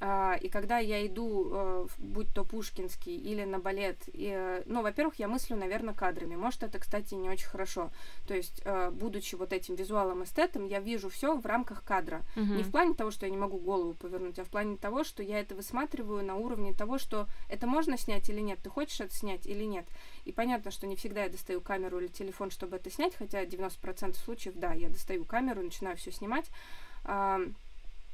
А, 0.04 0.34
и 0.34 0.48
когда 0.48 0.78
я 0.78 1.07
иду, 1.07 1.48
э, 1.53 1.86
будь 1.98 2.26
то 2.34 2.44
Пушкинский 2.44 3.16
или 3.16 3.44
на 3.44 3.61
балет, 3.61 3.98
и, 4.09 4.32
э, 4.34 4.64
ну, 4.66 4.82
во-первых, 4.82 5.20
я 5.20 5.28
мыслю, 5.28 5.57
наверное, 5.57 5.94
кадрами. 5.94 6.34
Может, 6.34 6.64
это, 6.64 6.80
кстати, 6.80 7.14
не 7.14 7.30
очень 7.30 7.46
хорошо. 7.46 7.92
То 8.26 8.34
есть, 8.34 8.62
э, 8.64 8.90
будучи 8.90 9.36
вот 9.36 9.53
этим 9.53 9.76
визуалом 9.76 10.24
эстетом, 10.24 10.66
я 10.66 10.80
вижу 10.80 11.09
все 11.09 11.36
в 11.36 11.46
рамках 11.46 11.84
кадра. 11.84 12.22
Мгм. 12.34 12.57
Не 12.57 12.64
в 12.64 12.72
плане 12.72 12.94
того, 12.94 13.12
что 13.12 13.26
я 13.26 13.30
не 13.30 13.38
могу 13.38 13.59
голову 13.59 13.94
повернуть, 13.94 14.40
а 14.40 14.44
в 14.44 14.48
плане 14.48 14.76
того, 14.76 15.05
что 15.05 15.22
я 15.22 15.38
это 15.38 15.55
высматриваю 15.55 16.24
на 16.24 16.34
уровне 16.34 16.74
того, 16.74 16.98
что 16.98 17.28
это 17.48 17.68
можно 17.68 17.96
снять 17.96 18.28
или 18.28 18.40
нет, 18.40 18.59
ты 18.61 18.70
хочешь 18.70 19.00
это 19.00 19.14
снять 19.14 19.46
или 19.46 19.62
нет. 19.62 19.86
И 20.24 20.32
понятно, 20.32 20.72
что 20.72 20.88
не 20.88 20.96
всегда 20.96 21.22
я 21.22 21.28
достаю 21.28 21.61
камеру 21.61 22.00
или 22.00 22.09
телефон, 22.09 22.50
чтобы 22.50 22.74
это 22.74 22.90
снять, 22.90 23.14
хотя 23.14 23.44
90% 23.44 24.16
случаев, 24.16 24.57
да, 24.57 24.72
я 24.72 24.88
достаю 24.88 25.24
камеру, 25.24 25.62
начинаю 25.62 25.96
все 25.96 26.11
снимать. 26.11 26.50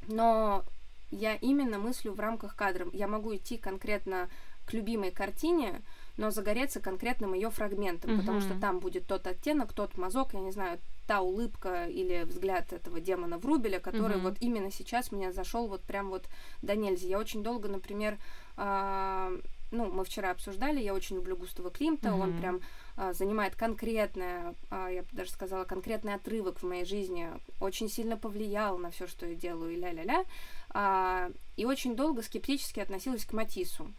Но 0.07 0.65
я 1.11 1.35
именно 1.37 1.79
мыслю 1.79 2.13
в 2.13 2.21
рамках 2.21 2.57
кадра. 2.57 2.87
Я 2.93 3.09
могу 3.09 3.35
идти 3.35 3.57
конкретно 3.57 4.29
к 4.67 4.73
любимой 4.75 5.11
картине, 5.11 5.83
но 6.19 6.31
загореться 6.31 6.81
конкретным 6.81 7.33
ее 7.33 7.51
фрагментом, 7.51 8.17
потому 8.17 8.41
что 8.41 8.55
там 8.55 8.81
будет 8.81 9.07
тот 9.07 9.27
оттенок, 9.27 9.73
тот 9.73 9.97
мазок, 9.97 10.35
я 10.35 10.41
не 10.41 10.51
знаю, 10.51 10.79
та 11.07 11.23
улыбка 11.23 11.87
или 11.87 12.25
взгляд 12.25 12.73
этого 12.75 13.01
демона 13.01 13.39
Врубеля, 13.39 13.81
который 13.81 14.19
Мгм. 14.19 14.25
вот 14.25 14.37
именно 14.41 14.71
сейчас 14.71 15.11
мне 15.11 15.33
зашел 15.33 15.67
вот 15.69 15.83
прям 15.83 16.11
вот 16.11 16.27
до 16.61 16.77
нельзя. 16.77 17.09
Я 17.09 17.19
очень 17.19 17.43
долго, 17.43 17.69
например, 17.69 18.19
а, 18.57 19.33
ну, 19.71 19.91
мы 19.91 20.05
вчера 20.05 20.31
обсуждали, 20.33 20.81
я 20.81 20.93
очень 20.93 21.17
люблю 21.17 21.37
Густава 21.37 21.71
Климта, 21.71 22.13
он 22.13 22.31
Мгм. 22.31 22.39
прям 22.39 22.61
а, 22.97 23.13
занимает 23.13 23.55
конкретное, 23.55 24.55
а, 24.71 24.89
я 24.91 25.03
бы 25.03 25.09
даже 25.13 25.31
сказала, 25.31 25.65
конкретный 25.65 26.15
отрывок 26.15 26.59
в 26.59 26.67
моей 26.67 26.85
жизни, 26.85 27.31
очень 27.61 27.89
сильно 27.89 28.17
повлиял 28.17 28.77
на 28.77 28.91
все, 28.91 29.07
что 29.07 29.25
я 29.25 29.35
делаю, 29.35 29.73
и 29.73 29.77
ля-ля-ля. 29.77 30.25
А, 30.71 31.31
и 31.57 31.65
очень 31.65 31.97
долго 31.97 32.23
скептически 32.23 32.81
относилась 32.81 33.25
к 33.25 33.33
Матису. 33.33 33.91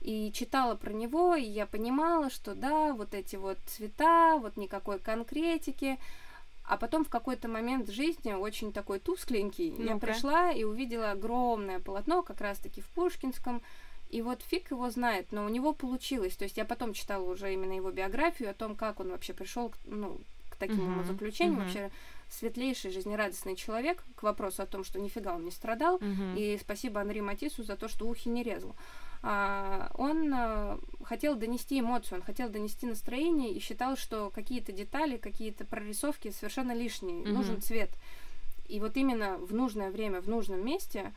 И 0.00 0.32
читала 0.32 0.76
про 0.76 0.92
него, 0.92 1.34
и 1.34 1.42
я 1.44 1.66
понимала, 1.66 2.30
что 2.30 2.54
да, 2.54 2.94
вот 2.94 3.12
эти 3.14 3.36
вот 3.36 3.58
цвета, 3.66 4.38
вот 4.38 4.56
никакой 4.56 4.98
конкретики. 4.98 5.98
А 6.64 6.76
потом 6.76 7.04
в 7.04 7.08
какой-то 7.08 7.48
момент 7.48 7.90
жизни, 7.90 8.32
очень 8.32 8.72
такой 8.72 9.00
тускленький, 9.00 9.70
я 9.70 9.94
Ну-ка. 9.94 10.06
пришла 10.06 10.52
и 10.52 10.62
увидела 10.64 11.10
огромное 11.10 11.80
полотно, 11.80 12.22
как 12.22 12.40
раз-таки 12.40 12.80
в 12.80 12.86
Пушкинском, 12.90 13.60
и 14.08 14.22
вот 14.22 14.40
фиг 14.42 14.70
его 14.70 14.88
знает, 14.90 15.32
но 15.32 15.44
у 15.44 15.48
него 15.48 15.72
получилось. 15.72 16.36
То 16.36 16.44
есть 16.44 16.56
я 16.56 16.64
потом 16.64 16.94
читала 16.94 17.28
уже 17.30 17.52
именно 17.52 17.72
его 17.72 17.90
биографию 17.90 18.50
о 18.50 18.54
том, 18.54 18.76
как 18.76 19.00
он 19.00 19.10
вообще 19.10 19.32
пришел 19.32 19.70
к, 19.70 19.76
ну, 19.84 20.18
к 20.48 20.56
таким 20.56 20.76
Мгм, 20.76 21.04
заключениям. 21.04 21.56
мгм. 21.56 21.64
Вообще 21.64 21.90
светлейший, 22.30 22.90
жизнерадостный 22.90 23.56
человек, 23.56 24.04
к 24.14 24.22
вопросу 24.22 24.62
о 24.62 24.66
том, 24.66 24.84
что 24.84 24.98
нифига 24.98 25.34
он 25.34 25.44
не 25.44 25.50
страдал. 25.50 25.98
Мгм. 26.00 26.36
И 26.36 26.58
спасибо 26.60 27.00
Анри 27.00 27.20
Матису 27.20 27.62
за 27.62 27.76
то, 27.76 27.88
что 27.88 28.06
ухи 28.06 28.28
не 28.28 28.42
резал. 28.42 28.74
А, 29.22 29.90
он 29.94 30.32
а, 30.32 30.78
хотел 31.04 31.36
донести 31.36 31.80
эмоцию, 31.80 32.18
он 32.18 32.24
хотел 32.24 32.48
донести 32.48 32.86
настроение 32.86 33.52
и 33.52 33.60
считал, 33.60 33.96
что 33.96 34.30
какие-то 34.30 34.72
детали, 34.72 35.18
какие-то 35.18 35.64
прорисовки 35.64 36.30
совершенно 36.30 36.72
лишние. 36.72 37.22
Мгм. 37.22 37.34
Нужен 37.34 37.60
цвет. 37.60 37.90
И 38.68 38.80
вот 38.80 38.96
именно 38.96 39.36
в 39.36 39.52
нужное 39.52 39.90
время, 39.90 40.20
в 40.20 40.28
нужном 40.28 40.64
месте 40.64 41.12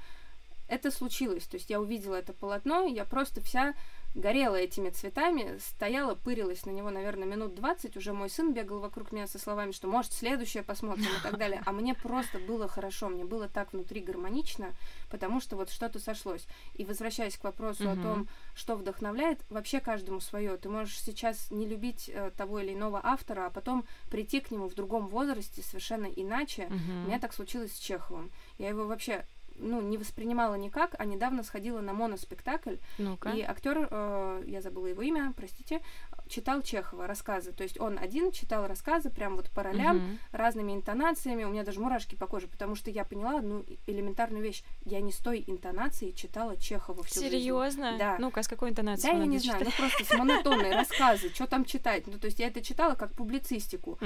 это 0.68 0.92
случилось. 0.92 1.46
То 1.46 1.58
есть 1.58 1.70
я 1.70 1.80
увидела 1.80 2.16
это 2.16 2.34
полотно, 2.34 2.86
я 2.86 3.06
просто 3.06 3.42
вся 3.42 3.74
горела 4.16 4.56
этими 4.56 4.90
цветами, 4.90 5.58
стояла, 5.58 6.16
пырилась 6.16 6.66
на 6.66 6.72
него, 6.72 6.90
наверное, 6.90 7.28
минут 7.28 7.56
20. 7.56 7.98
Уже 7.98 8.14
мой 8.14 8.30
сын 8.30 8.54
бегал 8.54 8.80
вокруг 8.80 9.12
меня 9.12 9.28
со 9.28 9.40
словами, 9.40 9.72
что 9.72 9.88
может 9.88 10.14
следующее 10.14 10.64
посмотрим 10.64 11.06
и 11.06 11.24
так 11.24 11.38
далее. 11.38 11.62
А 11.66 11.72
мне 11.72 11.96
просто 11.96 12.40
было 12.40 12.68
хорошо, 12.68 13.10
мне 13.10 13.26
было 13.26 13.48
так 13.50 13.74
внутри 13.74 14.02
гармонично, 14.02 14.74
потому 15.10 15.40
что 15.42 15.56
вот 15.56 15.70
что-то 15.72 16.00
сошлось. 16.00 16.46
И 16.76 16.86
возвращаясь 16.86 17.38
к 17.38 17.44
вопросу 17.44 17.90
о 17.90 17.94
Мгм. 17.96 18.02
том, 18.04 18.28
что 18.56 18.76
вдохновляет, 18.76 19.40
вообще 19.50 19.80
каждому 19.80 20.20
свое. 20.20 20.58
Ты 20.58 20.70
можешь 20.70 21.00
сейчас 21.00 21.50
не 21.52 21.66
любить 21.68 22.10
э, 22.14 22.32
того 22.38 22.60
или 22.60 22.74
иного 22.74 23.00
автора, 23.04 23.48
а 23.48 23.50
потом 23.50 23.86
прийти 24.12 24.40
к 24.40 24.52
нему 24.52 24.70
в 24.70 24.76
другом 24.76 25.08
возрасте 25.08 25.62
совершенно 25.62 26.06
иначе. 26.06 26.68
Мгм. 26.70 27.04
У 27.06 27.08
меня 27.08 27.20
так 27.20 27.34
случилось 27.34 27.74
с 27.74 27.80
Чеховым. 27.80 28.32
Я 28.58 28.70
его 28.70 28.86
вообще 28.86 29.26
ну, 29.58 29.82
не 29.82 29.98
воспринимала 29.98 30.56
никак, 30.56 30.96
а 30.98 31.06
недавно 31.06 31.44
сходила 31.44 31.82
на 31.82 31.94
моноспектакль, 31.94 32.76
Ну-ка. 32.98 33.30
и 33.30 33.42
актер, 33.42 33.88
э, 33.90 34.44
я 34.48 34.62
забыла 34.62 34.88
его 34.88 35.02
имя, 35.02 35.34
простите, 35.36 35.82
читал 36.28 36.62
Чехова 36.62 37.08
рассказы. 37.08 37.52
То 37.52 37.64
есть 37.64 37.80
он 37.80 37.98
один 38.00 38.32
читал 38.32 38.68
рассказы 38.68 39.10
прям 39.10 39.36
вот 39.36 39.50
по 39.52 39.64
ролям, 39.64 39.98
Мгм. 39.98 40.20
разными 40.32 40.74
интонациями. 40.74 41.44
У 41.44 41.50
меня 41.50 41.64
даже 41.64 41.80
мурашки 41.80 42.16
по 42.16 42.28
коже, 42.28 42.48
потому 42.48 42.76
что 42.76 42.90
я 42.90 43.04
поняла 43.06 43.40
одну 43.40 43.64
элементарную 43.88 44.44
вещь. 44.44 44.64
Я 44.86 45.02
не 45.02 45.12
с 45.12 45.18
той 45.18 45.44
интонацией 45.46 46.14
читала 46.14 46.58
Чехова 46.58 47.04
всю 47.04 47.22
жизнь. 47.22 47.36
Серьезно? 47.36 47.96
Да. 47.98 48.18
Ну-ка, 48.20 48.42
с 48.44 48.48
какой 48.48 48.70
интонацией 48.72 49.14
Да, 49.14 49.20
я 49.20 49.26
не 49.26 49.40
знаю, 49.40 49.60
читать? 49.60 49.74
ну 49.80 49.86
просто 49.88 50.06
с 50.06 50.18
монотонной 50.18 50.72
рассказы, 50.74 51.30
что 51.30 51.48
там 51.48 51.66
читать. 51.66 52.08
Ну, 52.08 52.18
то 52.20 52.26
есть 52.26 52.40
я 52.40 52.48
это 52.48 52.62
читала 52.62 52.96
как 52.96 53.14
публицистику 53.14 53.98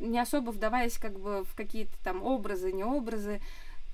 не 0.00 0.18
особо 0.18 0.50
вдаваясь 0.50 0.98
как 0.98 1.18
бы 1.18 1.44
в 1.44 1.54
какие-то 1.54 1.92
там 2.04 2.22
образы, 2.22 2.72
не 2.72 2.84
образы. 2.84 3.40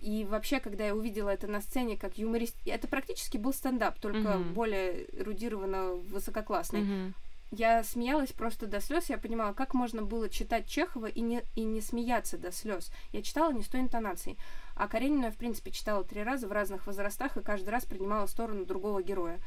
И 0.01 0.25
вообще, 0.25 0.61
когда 0.61 0.87
я 0.87 0.95
увидела 0.95 1.29
это 1.31 1.47
на 1.47 1.61
сцене 1.61 1.97
как 1.97 2.19
юморист, 2.19 2.57
это 2.67 2.87
практически 2.87 3.37
был 3.37 3.53
стендап, 3.53 3.99
только 3.99 4.19
Мгм. 4.39 4.55
более 4.55 5.07
эрудированно 5.21 5.95
высококлассный. 5.95 6.83
Мгм. 6.83 7.15
Я 7.51 7.83
смеялась 7.83 8.33
просто 8.33 8.67
до 8.67 8.79
слез. 8.81 9.09
Я 9.09 9.17
понимала, 9.17 9.55
как 9.55 9.73
можно 9.73 10.03
было 10.03 10.29
читать 10.29 10.67
Чехова 10.69 11.07
и 11.07 11.21
не, 11.23 11.43
и 11.57 11.65
не 11.65 11.81
смеяться 11.81 12.37
до 12.37 12.53
слез. 12.53 12.93
Я 13.11 13.23
читала 13.23 13.53
не 13.53 13.63
с 13.63 13.69
той 13.69 13.81
интонацией. 13.81 14.37
А 14.77 14.87
Каренину 14.87 15.25
я, 15.25 15.31
в 15.31 15.37
принципе, 15.37 15.71
читала 15.71 16.05
три 16.05 16.23
раза 16.23 16.47
в 16.47 16.53
разных 16.53 16.87
возрастах 16.87 17.37
и 17.39 17.43
каждый 17.43 17.71
раз 17.71 17.87
принимала 17.87 18.27
сторону 18.27 18.67
другого 18.67 19.03
героя. 19.03 19.41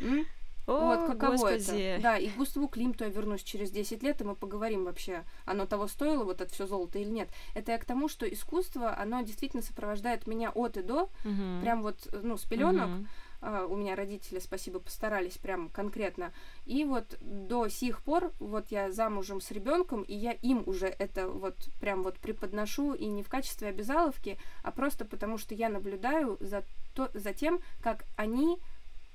М? 0.00 0.26
О, 0.66 0.86
вот 0.86 1.06
каково 1.06 1.32
господи. 1.32 1.80
это. 1.80 2.02
Да, 2.02 2.18
и 2.18 2.28
к 2.28 2.36
Густаву 2.36 2.68
Климту 2.68 3.04
я 3.04 3.10
вернусь 3.10 3.42
через 3.42 3.70
10 3.70 4.02
лет, 4.02 4.20
и 4.20 4.24
мы 4.24 4.34
поговорим 4.34 4.84
вообще, 4.84 5.24
оно 5.44 5.66
того 5.66 5.86
стоило, 5.86 6.24
вот 6.24 6.40
это 6.40 6.52
все 6.52 6.66
золото 6.66 6.98
или 6.98 7.08
нет. 7.08 7.28
Это 7.54 7.72
я 7.72 7.78
к 7.78 7.84
тому, 7.84 8.08
что 8.08 8.26
искусство, 8.26 8.96
оно 8.98 9.22
действительно 9.22 9.62
сопровождает 9.62 10.26
меня 10.26 10.50
от 10.50 10.76
и 10.76 10.82
до, 10.82 11.08
Мгм. 11.24 11.60
прям 11.60 11.82
вот, 11.82 12.08
ну, 12.12 12.36
с 12.36 12.44
пеленок. 12.44 12.90
Мгм. 12.90 13.08
А, 13.42 13.66
у 13.66 13.76
меня 13.76 13.94
родители, 13.94 14.38
спасибо, 14.38 14.80
постарались 14.80 15.36
прям 15.38 15.68
конкретно. 15.68 16.32
И 16.64 16.84
вот 16.84 17.16
до 17.20 17.68
сих 17.68 18.02
пор, 18.02 18.32
вот 18.40 18.68
я 18.70 18.90
замужем 18.90 19.40
с 19.40 19.50
ребенком, 19.50 20.02
и 20.02 20.14
я 20.14 20.32
им 20.32 20.62
уже 20.66 20.86
это 20.86 21.28
вот 21.28 21.56
прям 21.78 22.02
вот 22.02 22.18
преподношу, 22.18 22.94
и 22.94 23.06
не 23.06 23.22
в 23.22 23.28
качестве 23.28 23.68
обязаловки, 23.68 24.38
а 24.62 24.72
просто 24.72 25.04
потому, 25.04 25.38
что 25.38 25.54
я 25.54 25.68
наблюдаю 25.68 26.38
за, 26.40 26.64
то, 26.94 27.10
за 27.14 27.32
тем, 27.32 27.60
как 27.82 28.04
они 28.16 28.58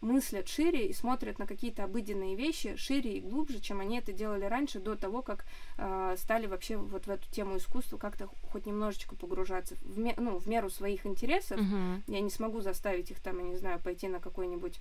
мыслят 0.02 0.48
шире 0.50 0.88
и 0.88 0.94
смотрят 0.94 1.40
на 1.40 1.46
какие-то 1.48 1.84
обыденные 1.84 2.36
вещи 2.36 2.76
шире 2.76 3.18
и 3.18 3.22
глубже, 3.22 3.60
чем 3.60 3.80
они 3.80 4.00
это 4.00 4.12
делали 4.12 4.46
раньше, 4.46 4.80
до 4.80 4.96
того, 4.96 5.22
как 5.22 5.46
э, 5.78 6.16
стали 6.18 6.48
вообще 6.48 6.78
вот 6.78 7.06
в 7.06 7.10
эту 7.10 7.30
тему 7.32 7.58
искусства 7.58 7.98
как-то 7.98 8.28
хоть 8.52 8.66
немножечко 8.66 9.16
погружаться 9.16 9.76
в, 9.82 9.98
ме- 10.00 10.16
ну, 10.18 10.40
в 10.40 10.48
меру 10.48 10.70
своих 10.70 11.06
интересов. 11.06 11.60
Мгм. 11.60 12.04
Я 12.08 12.22
не 12.22 12.30
смогу 12.30 12.62
заставить 12.62 13.12
их 13.12 13.20
там, 13.20 13.38
я 13.38 13.44
не 13.44 13.56
знаю, 13.58 13.80
пойти 13.80 14.08
на 14.08 14.20
какой-нибудь, 14.20 14.80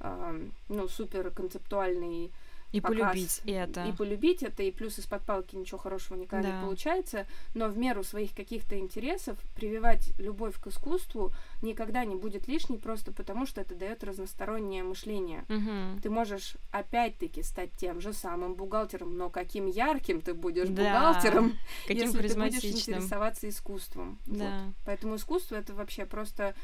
ам, 0.00 0.52
ну, 0.68 0.86
супер 0.88 1.30
концептуальный 1.30 2.30
И 2.70 2.80
показ. 2.82 2.98
полюбить 2.98 3.42
это. 3.46 3.84
И 3.86 3.92
полюбить 3.92 4.42
это, 4.42 4.62
и 4.62 4.70
плюс 4.70 4.98
из-под 4.98 5.22
палки 5.24 5.56
ничего 5.56 5.78
хорошего 5.78 6.16
никогда 6.18 6.48
Да. 6.50 6.56
не 6.56 6.62
получается, 6.64 7.26
но 7.54 7.68
в 7.68 7.78
меру 7.78 8.04
своих 8.04 8.34
каких-то 8.34 8.78
интересов 8.78 9.38
прививать 9.54 10.12
любовь 10.18 10.58
к 10.60 10.66
искусству 10.66 11.32
никогда 11.62 12.04
не 12.04 12.14
будет 12.14 12.46
лишней, 12.46 12.78
просто 12.78 13.10
потому 13.12 13.46
что 13.46 13.60
это 13.62 13.74
дает 13.74 14.04
разностороннее 14.04 14.82
мышление. 14.82 15.44
Мгм. 15.48 16.00
Ты 16.02 16.10
можешь 16.10 16.56
опять-таки 16.70 17.42
стать 17.42 17.72
тем 17.72 18.00
же 18.02 18.12
самым 18.12 18.54
бухгалтером, 18.54 19.16
но 19.16 19.30
каким 19.30 19.66
ярким 19.66 20.20
ты 20.20 20.34
будешь 20.34 20.68
Да. 20.68 20.82
бухгалтером, 20.82 21.56
Каким 21.86 22.02
если 22.08 22.28
ты 22.28 22.34
будешь 22.34 22.64
интересоваться 22.64 23.48
искусством. 23.48 24.18
Вот. 24.26 24.38
Да. 24.38 24.60
Поэтому 24.84 25.16
искусство 25.16 25.56
это 25.56 25.72
вообще 25.74 26.04
просто... 26.04 26.54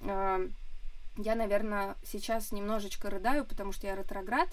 э, 0.00 0.48
я, 1.16 1.36
наверное, 1.36 1.94
сейчас 2.04 2.50
немножечко 2.52 3.08
рыдаю, 3.08 3.44
потому 3.44 3.72
что 3.72 3.86
я 3.86 3.94
ретроград. 3.94 4.48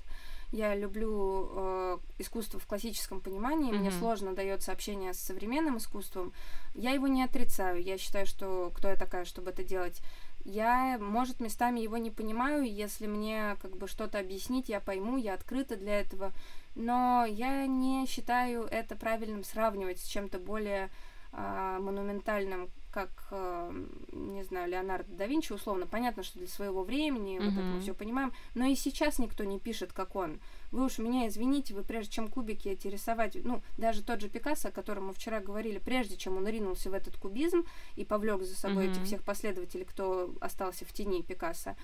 Я 0.52 0.76
люблю 0.76 1.50
э, 1.54 1.98
искусство 2.20 2.60
в 2.60 2.66
классическом 2.68 3.22
понимании. 3.22 3.72
Мне 3.72 3.90
Мгм. 3.90 4.00
сложно 4.00 4.36
дается 4.36 4.72
общение 4.72 5.14
с 5.14 5.20
современным 5.20 5.78
искусством. 5.78 6.34
Я 6.76 6.92
его 6.92 7.08
не 7.08 7.24
отрицаю. 7.24 7.82
Я 7.82 7.98
считаю, 7.98 8.26
что 8.26 8.72
кто 8.76 8.90
я 8.90 8.96
такая, 8.98 9.24
чтобы 9.26 9.52
это 9.52 9.64
делать. 9.64 10.02
Я, 10.44 10.98
может, 11.00 11.40
местами 11.40 11.80
его 11.80 11.98
не 11.98 12.12
понимаю. 12.12 12.64
Если 12.64 13.08
мне 13.08 13.56
как 13.62 13.78
бы 13.78 13.88
что-то 13.88 14.20
объяснить, 14.20 14.70
я 14.70 14.80
пойму, 14.82 15.18
я 15.18 15.36
открыта 15.36 15.78
для 15.78 16.00
этого. 16.00 16.34
Но 16.76 17.26
я 17.26 17.66
не 17.68 18.06
считаю 18.08 18.64
это 18.64 18.96
правильным 18.96 19.44
сравнивать 19.44 20.00
с 20.00 20.06
чем-то 20.06 20.40
более 20.40 20.90
монументальным, 21.32 22.70
как, 22.92 23.10
а, 23.32 23.74
не 24.12 24.44
знаю, 24.44 24.70
Леонардо 24.70 25.14
да 25.16 25.26
Винчи, 25.26 25.54
условно. 25.54 25.88
Понятно, 25.88 26.24
что 26.24 26.40
для 26.40 26.48
своего 26.48 26.84
времени, 26.84 27.40
вот 27.40 27.54
это 27.54 27.62
мы 27.62 27.80
все 27.80 27.94
понимаем, 27.94 28.34
но 28.54 28.66
и 28.66 28.76
сейчас 28.76 29.18
никто 29.18 29.46
не 29.46 29.60
пишет, 29.60 29.94
как 29.94 30.16
он. 30.16 30.40
вы 30.72 30.86
уж 30.86 30.98
меня 30.98 31.28
извините, 31.28 31.74
вы 31.74 31.84
прежде 31.84 32.12
чем 32.12 32.28
кубики 32.28 32.68
эти 32.68 32.88
рисовать, 32.88 33.38
ну, 33.44 33.62
даже 33.78 34.04
тот 34.04 34.20
же 34.20 34.30
Пикассо, 34.30 34.70
о 34.70 34.72
котором 34.72 35.08
мы 35.08 35.14
вчера 35.14 35.40
говорили, 35.40 35.80
прежде 35.80 36.18
чем 36.18 36.38
он 36.38 36.48
ринулся 36.48 36.90
в 36.90 36.94
этот 36.94 37.16
кубизм 37.18 37.66
и 37.96 38.04
повлек 38.04 38.44
за 38.44 38.56
собой 38.56 38.88
mm-hmm. 38.88 38.92
этих 38.92 39.04
всех 39.04 39.24
последователей, 39.24 39.86
кто 39.86 40.34
остался 40.42 40.86
в 40.86 40.92
тени 40.92 41.22
Пикассо, 41.22 41.76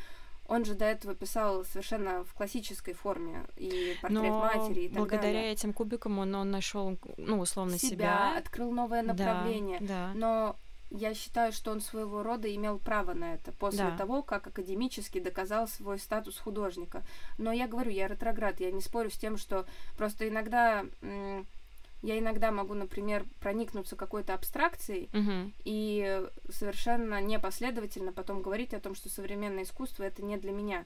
он 0.47 0.65
же 0.65 0.75
до 0.75 0.85
этого 0.85 1.13
писал 1.15 1.63
совершенно 1.65 2.23
в 2.23 2.33
классической 2.33 2.93
форме 2.93 3.45
и 3.57 3.95
портрет 4.01 4.23
Но 4.23 4.39
матери 4.39 4.81
и 4.81 4.87
так 4.89 4.97
благодаря 4.97 5.21
далее. 5.33 5.51
этим 5.51 5.73
кубикам 5.73 6.19
он, 6.19 6.33
он 6.35 6.51
нашел, 6.51 6.97
ну, 7.17 7.39
условно, 7.39 7.77
себя, 7.77 7.89
себя. 7.89 8.37
открыл 8.37 8.71
новое 8.71 9.01
направление. 9.03 9.79
Да, 9.81 9.87
да. 9.87 10.11
Но 10.15 10.55
я 10.89 11.13
считаю, 11.13 11.51
что 11.51 11.71
он 11.71 11.81
своего 11.81 12.23
рода 12.23 12.53
имел 12.55 12.79
право 12.79 13.13
на 13.13 13.33
это 13.33 13.51
после 13.51 13.79
Да. 13.89 13.97
того, 13.97 14.23
как 14.23 14.47
академически 14.47 15.19
доказал 15.19 15.67
свой 15.67 15.99
статус 15.99 16.37
художника. 16.39 17.03
Но 17.37 17.51
я 17.51 17.67
говорю, 17.67 17.91
я 17.91 18.07
ретроград, 18.07 18.61
я 18.61 18.71
не 18.71 18.79
спорю 18.81 19.09
с 19.09 19.17
тем, 19.17 19.37
что 19.37 19.65
просто 19.97 20.29
иногда 20.29 20.85
я 22.01 22.19
иногда 22.19 22.51
могу, 22.51 22.73
например, 22.73 23.25
проникнуться 23.39 23.95
какой-то 23.95 24.33
абстракцией 24.33 25.09
Мгм. 25.13 25.53
и 25.65 26.23
совершенно 26.49 27.21
непоследовательно 27.21 28.11
потом 28.13 28.41
говорить 28.41 28.73
о 28.73 28.79
том, 28.79 28.95
что 28.95 29.09
современное 29.09 29.63
искусство 29.63 30.03
это 30.03 30.23
не 30.23 30.37
для 30.37 30.51
меня. 30.51 30.85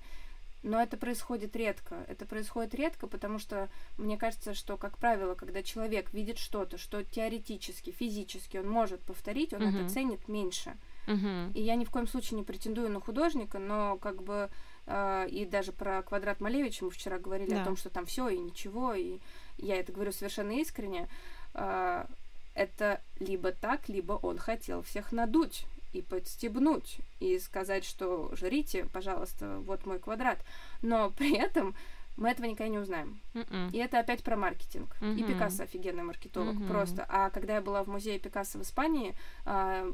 Но 0.63 0.79
это 0.79 0.95
происходит 0.95 1.55
редко. 1.55 2.05
Это 2.07 2.27
происходит 2.27 2.75
редко, 2.75 3.07
потому 3.07 3.39
что 3.39 3.67
мне 3.97 4.15
кажется, 4.15 4.53
что, 4.53 4.77
как 4.77 4.95
правило, 4.99 5.33
когда 5.33 5.63
человек 5.63 6.13
видит 6.13 6.37
что-то, 6.37 6.77
что 6.77 7.03
теоретически, 7.03 7.89
физически 7.89 8.57
он 8.57 8.69
может 8.69 9.01
повторить, 9.01 9.53
он 9.53 9.63
Мгм. 9.63 9.75
это 9.75 9.89
ценит 9.89 10.27
меньше. 10.27 10.77
Мгм. 11.07 11.51
И 11.55 11.61
я 11.63 11.75
ни 11.75 11.83
в 11.83 11.89
коем 11.89 12.07
случае 12.07 12.37
не 12.37 12.43
претендую 12.43 12.91
на 12.91 12.99
художника, 12.99 13.57
но 13.57 13.97
как 13.97 14.21
бы 14.21 14.49
э, 14.87 15.27
и 15.29 15.45
даже 15.45 15.71
про 15.71 16.01
квадрат 16.03 16.41
Малевича 16.41 16.83
мы 16.85 16.91
вчера 16.91 17.17
говорили 17.19 17.51
Да. 17.51 17.61
о 17.61 17.65
том, 17.65 17.75
что 17.75 17.89
там 17.89 18.05
все 18.05 18.29
и 18.29 18.37
ничего, 18.37 18.93
и 18.93 19.19
я 19.61 19.77
это 19.77 19.91
говорю 19.91 20.11
совершенно 20.11 20.51
искренне. 20.51 21.07
Э, 21.53 22.05
это 22.53 23.01
либо 23.19 23.51
так, 23.51 23.87
либо 23.87 24.13
он 24.13 24.37
хотел 24.37 24.81
всех 24.83 25.11
надуть 25.11 25.65
и 25.93 26.01
подстебнуть, 26.01 26.97
и 27.19 27.39
сказать, 27.39 27.85
что 27.85 28.29
жрите, 28.35 28.85
пожалуйста, 28.93 29.59
вот 29.59 29.85
мой 29.85 29.99
квадрат. 29.99 30.39
Но 30.81 31.09
при 31.17 31.35
этом 31.37 31.75
мы 32.17 32.29
этого 32.29 32.45
никогда 32.45 32.67
не 32.67 32.77
узнаем. 32.77 33.19
Мгм. 33.33 33.69
И 33.71 33.77
это 33.77 33.99
опять 33.99 34.21
про 34.23 34.35
маркетинг. 34.35 34.95
И 35.01 35.05
Мгм. 35.05 35.27
Пикассо 35.27 35.63
офигенный 35.63 36.03
маркетолог 36.03 36.55
Мгм. 36.55 36.67
просто. 36.67 37.05
А 37.09 37.29
когда 37.29 37.55
я 37.55 37.61
была 37.61 37.83
в 37.83 37.87
музее 37.87 38.19
Пикассо 38.19 38.59
в 38.59 38.61
Испании, 38.63 39.15
а, 39.45 39.89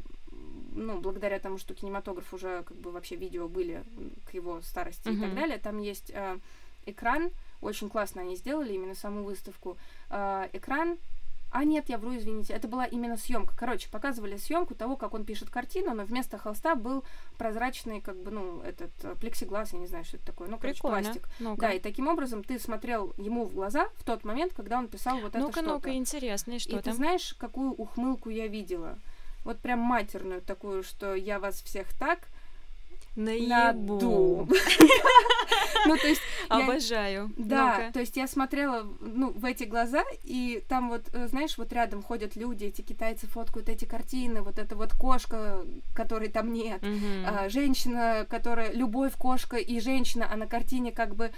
ну, 0.73 0.99
благодаря 0.99 1.39
тому, 1.39 1.57
что 1.57 1.73
кинематограф 1.73 2.33
уже, 2.33 2.63
как 2.63 2.75
бы, 2.77 2.91
вообще 2.91 3.15
видео 3.15 3.47
были 3.47 3.83
к 4.29 4.33
его 4.33 4.61
старости 4.61 5.09
и 5.09 5.15
так 5.15 5.35
далее, 5.35 5.57
там 5.57 5.77
есть 5.79 6.11
а, 6.13 6.39
экран, 6.85 7.29
очень 7.61 7.89
классно 7.89 8.21
они 8.21 8.35
сделали 8.35 8.73
именно 8.73 8.95
саму 8.95 9.23
выставку. 9.23 9.77
А, 10.09 10.49
экран 10.53 10.97
а 11.49 11.63
нет, 11.63 11.85
я 11.87 11.97
вру, 11.97 12.15
извините, 12.15 12.53
это 12.53 12.67
была 12.67 12.85
именно 12.85 13.15
съемка. 13.15 13.55
Короче, 13.55 13.89
показывали 13.89 14.35
съемку 14.37 14.75
того, 14.75 14.97
как 14.97 15.13
он 15.13 15.23
пишет 15.23 15.49
картину, 15.49 15.93
но 15.93 16.03
вместо 16.03 16.37
холста 16.37 16.75
был 16.75 17.03
прозрачный, 17.37 18.01
как 18.01 18.21
бы, 18.21 18.31
ну, 18.31 18.61
этот 18.61 18.91
э, 19.03 19.15
плексиглаз, 19.15 19.71
я 19.71 19.79
не 19.79 19.87
знаю, 19.87 20.03
что 20.03 20.17
это 20.17 20.25
такое, 20.25 20.49
ну, 20.49 20.57
короче, 20.57 20.81
Прикольно. 20.81 21.03
пластик. 21.03 21.29
Ну-ка. 21.39 21.61
Да, 21.61 21.73
и 21.73 21.79
таким 21.79 22.07
образом 22.09 22.43
ты 22.43 22.59
смотрел 22.59 23.13
ему 23.17 23.45
в 23.45 23.53
глаза 23.53 23.87
в 23.95 24.03
тот 24.03 24.25
момент, 24.25 24.53
когда 24.53 24.77
он 24.77 24.89
писал 24.89 25.19
вот 25.19 25.29
это 25.29 25.39
Ну-ка, 25.39 25.61
что-то. 25.61 25.67
ну-ка, 25.69 25.95
интересно, 25.95 26.53
и 26.53 26.59
что 26.59 26.77
и 26.77 26.81
ты 26.81 26.91
знаешь, 26.91 27.33
какую 27.39 27.71
ухмылку 27.71 28.29
я 28.29 28.47
видела? 28.47 28.99
Вот 29.45 29.59
прям 29.59 29.79
матерную 29.79 30.41
такую, 30.41 30.83
что 30.83 31.15
я 31.15 31.39
вас 31.39 31.61
всех 31.61 31.87
так. 31.97 32.27
Наебу. 33.17 34.47
Ну, 35.85 35.97
то 35.97 36.07
есть, 36.07 36.21
Обожаю. 36.49 37.31
да, 37.37 37.91
то 37.91 37.99
есть 37.99 38.17
я 38.17 38.27
смотрела, 38.27 38.87
ну, 38.99 39.31
в 39.31 39.45
эти 39.45 39.63
глаза, 39.63 40.03
и 40.23 40.63
там 40.67 40.89
вот, 40.89 41.09
э, 41.13 41.27
знаешь, 41.27 41.57
вот 41.57 41.71
рядом 41.73 42.01
ходят 42.03 42.35
люди, 42.35 42.65
эти 42.65 42.81
китайцы 42.81 43.27
фоткают 43.27 43.69
эти 43.69 43.85
картины, 43.85 44.41
вот 44.41 44.59
эта 44.59 44.75
вот 44.75 44.93
кошка, 44.93 45.65
которой 45.93 46.29
там 46.29 46.51
нет, 46.53 46.83
а, 47.25 47.49
женщина, 47.49 48.25
которая 48.29 48.71
любовь 48.73 49.13
кошка 49.17 49.57
и 49.57 49.79
женщина, 49.79 50.27
а 50.31 50.35
на 50.35 50.47
картине 50.47 50.91
как 50.91 51.15
бы 51.15 51.31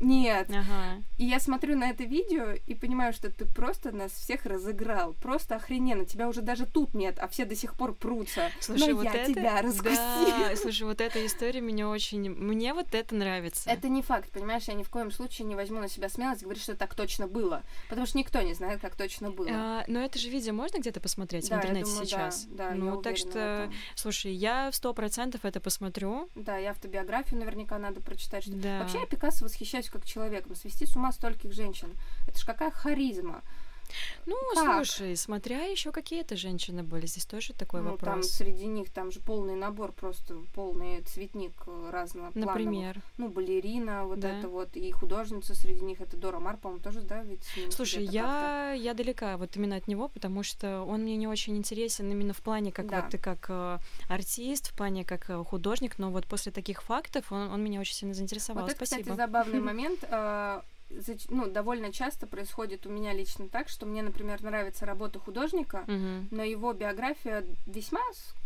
нет. 0.00 0.48
Ага. 0.50 1.02
И 1.18 1.24
я 1.24 1.40
смотрю 1.40 1.76
на 1.76 1.90
это 1.90 2.04
видео 2.04 2.52
и 2.66 2.74
понимаю, 2.74 3.12
что 3.12 3.30
ты 3.30 3.44
просто 3.44 3.92
нас 3.92 4.12
всех 4.12 4.46
разыграл. 4.46 5.14
Просто 5.14 5.56
охрененно. 5.56 6.04
Тебя 6.04 6.28
уже 6.28 6.42
даже 6.42 6.66
тут 6.66 6.94
нет, 6.94 7.18
а 7.18 7.28
все 7.28 7.44
до 7.44 7.54
сих 7.54 7.74
пор 7.74 7.94
прутся. 7.94 8.50
Слушай, 8.60 8.90
Но 8.90 8.96
вот 8.96 9.04
я 9.04 9.14
это... 9.14 9.34
тебя 9.34 9.62
раскусила. 9.62 10.48
Да, 10.48 10.56
слушай, 10.56 10.82
вот 10.84 11.00
эта 11.00 11.24
история 11.24 11.60
меня 11.60 11.88
очень... 11.88 12.30
Мне 12.30 12.74
вот 12.74 12.94
это 12.94 13.14
нравится. 13.14 13.68
Это 13.70 13.88
не 13.88 14.02
факт, 14.02 14.30
понимаешь? 14.30 14.64
Я 14.64 14.74
ни 14.74 14.82
в 14.82 14.90
коем 14.90 15.10
случае 15.10 15.46
не 15.46 15.54
возьму 15.54 15.80
на 15.80 15.88
себя 15.88 16.08
смелость 16.08 16.42
говорить, 16.42 16.62
что 16.62 16.76
так 16.76 16.94
точно 16.94 17.26
было. 17.26 17.62
Потому 17.88 18.06
что 18.06 18.18
никто 18.18 18.40
не 18.42 18.54
знает, 18.54 18.80
как 18.80 18.94
точно 18.96 19.30
было. 19.30 19.48
А, 19.50 19.84
но 19.88 20.00
это 20.00 20.18
же 20.18 20.28
видео 20.28 20.52
можно 20.52 20.78
где-то 20.78 21.00
посмотреть 21.00 21.48
Да, 21.48 21.56
в 21.56 21.64
я 21.64 21.70
интернете 21.70 21.90
думаю, 21.90 22.00
да, 22.00 22.30
сейчас? 22.30 22.44
да, 22.50 22.68
я 22.70 22.74
ну, 22.74 23.02
так 23.02 23.16
что, 23.16 23.70
слушай, 23.94 24.32
я 24.32 24.70
в 24.70 24.74
сто 24.74 24.94
процентов 24.94 25.44
это 25.44 25.60
посмотрю. 25.60 26.28
Да, 26.34 26.58
и 26.58 26.64
автобиографию 26.64 27.40
наверняка 27.40 27.78
надо 27.78 28.00
прочитать. 28.00 28.44
Что... 28.44 28.52
Да. 28.52 28.80
Вообще 28.80 29.00
я 29.00 29.06
Пикассо 29.06 29.44
восхищаюсь 29.44 29.87
как 29.90 30.04
человеком. 30.04 30.54
Свести 30.54 30.86
с 30.86 30.96
ума 30.96 31.12
стольких 31.12 31.52
женщин. 31.52 31.96
Это 32.26 32.38
ж 32.38 32.44
какая 32.44 32.70
харизма. 32.70 33.42
Ну, 34.26 34.36
Как? 34.54 34.84
слушай, 34.86 35.16
смотря 35.16 35.64
еще 35.64 35.92
какие-то 35.92 36.36
женщины 36.36 36.82
были, 36.82 37.06
здесь 37.06 37.24
тоже 37.26 37.52
такой 37.54 37.80
ну, 37.80 37.96
там 37.96 38.16
вопрос. 38.16 38.30
среди 38.30 38.66
них, 38.66 38.90
там 38.90 39.10
же 39.10 39.20
полный 39.20 39.54
набор, 39.54 39.92
просто 39.92 40.36
полный 40.54 41.00
цветник 41.02 41.52
э, 41.66 41.90
разного. 41.90 42.30
Например. 42.34 43.00
Ну, 43.16 43.28
балерина, 43.28 44.04
вот 44.04 44.20
Да. 44.20 44.38
это 44.38 44.48
вот, 44.48 44.76
и 44.76 44.90
художница 44.90 45.54
среди 45.54 45.80
них, 45.84 46.00
это 46.00 46.16
Дора 46.16 46.38
Мар, 46.38 46.56
по-моему, 46.56 46.82
тоже, 46.82 47.00
да, 47.00 47.22
ведь 47.22 47.42
Слушай, 47.70 48.04
я, 48.04 48.72
я 48.72 48.94
далека 48.94 49.36
вот 49.36 49.56
именно 49.56 49.76
от 49.76 49.88
него, 49.88 50.08
потому 50.08 50.42
что 50.42 50.82
он 50.82 51.02
мне 51.02 51.16
не 51.16 51.26
очень 51.26 51.56
интересен 51.56 52.10
именно 52.10 52.32
в 52.34 52.42
плане, 52.42 52.72
как 52.72 52.86
Да. 52.88 53.00
вот 53.02 53.10
ты 53.10 53.18
как 53.18 53.46
э, 53.48 53.78
артист, 54.08 54.68
в 54.72 54.74
плане 54.76 55.04
как 55.04 55.30
э, 55.30 55.42
художник, 55.44 55.98
но 55.98 56.10
вот 56.10 56.26
после 56.26 56.52
таких 56.52 56.82
фактов 56.82 57.32
он, 57.32 57.50
он 57.50 57.62
меня 57.62 57.80
очень 57.80 57.94
сильно 57.94 58.14
заинтересовал. 58.14 58.62
Вот 58.62 58.70
это, 58.72 58.84
Спасибо. 58.84 59.02
кстати, 59.02 59.16
забавный 59.16 59.60
момент. 59.60 60.04
Э, 60.90 61.16
Ну, 61.28 61.46
довольно 61.50 61.92
часто 61.92 62.26
происходит 62.26 62.86
у 62.86 62.90
меня 62.90 63.12
лично 63.12 63.48
так, 63.48 63.68
что 63.68 63.86
мне, 63.86 64.02
например, 64.02 64.42
нравится 64.42 64.86
работа 64.86 65.18
художника, 65.18 65.84
Мгм. 65.86 66.28
но 66.30 66.42
его 66.42 66.72
биография 66.72 67.44
весьма 67.66 68.00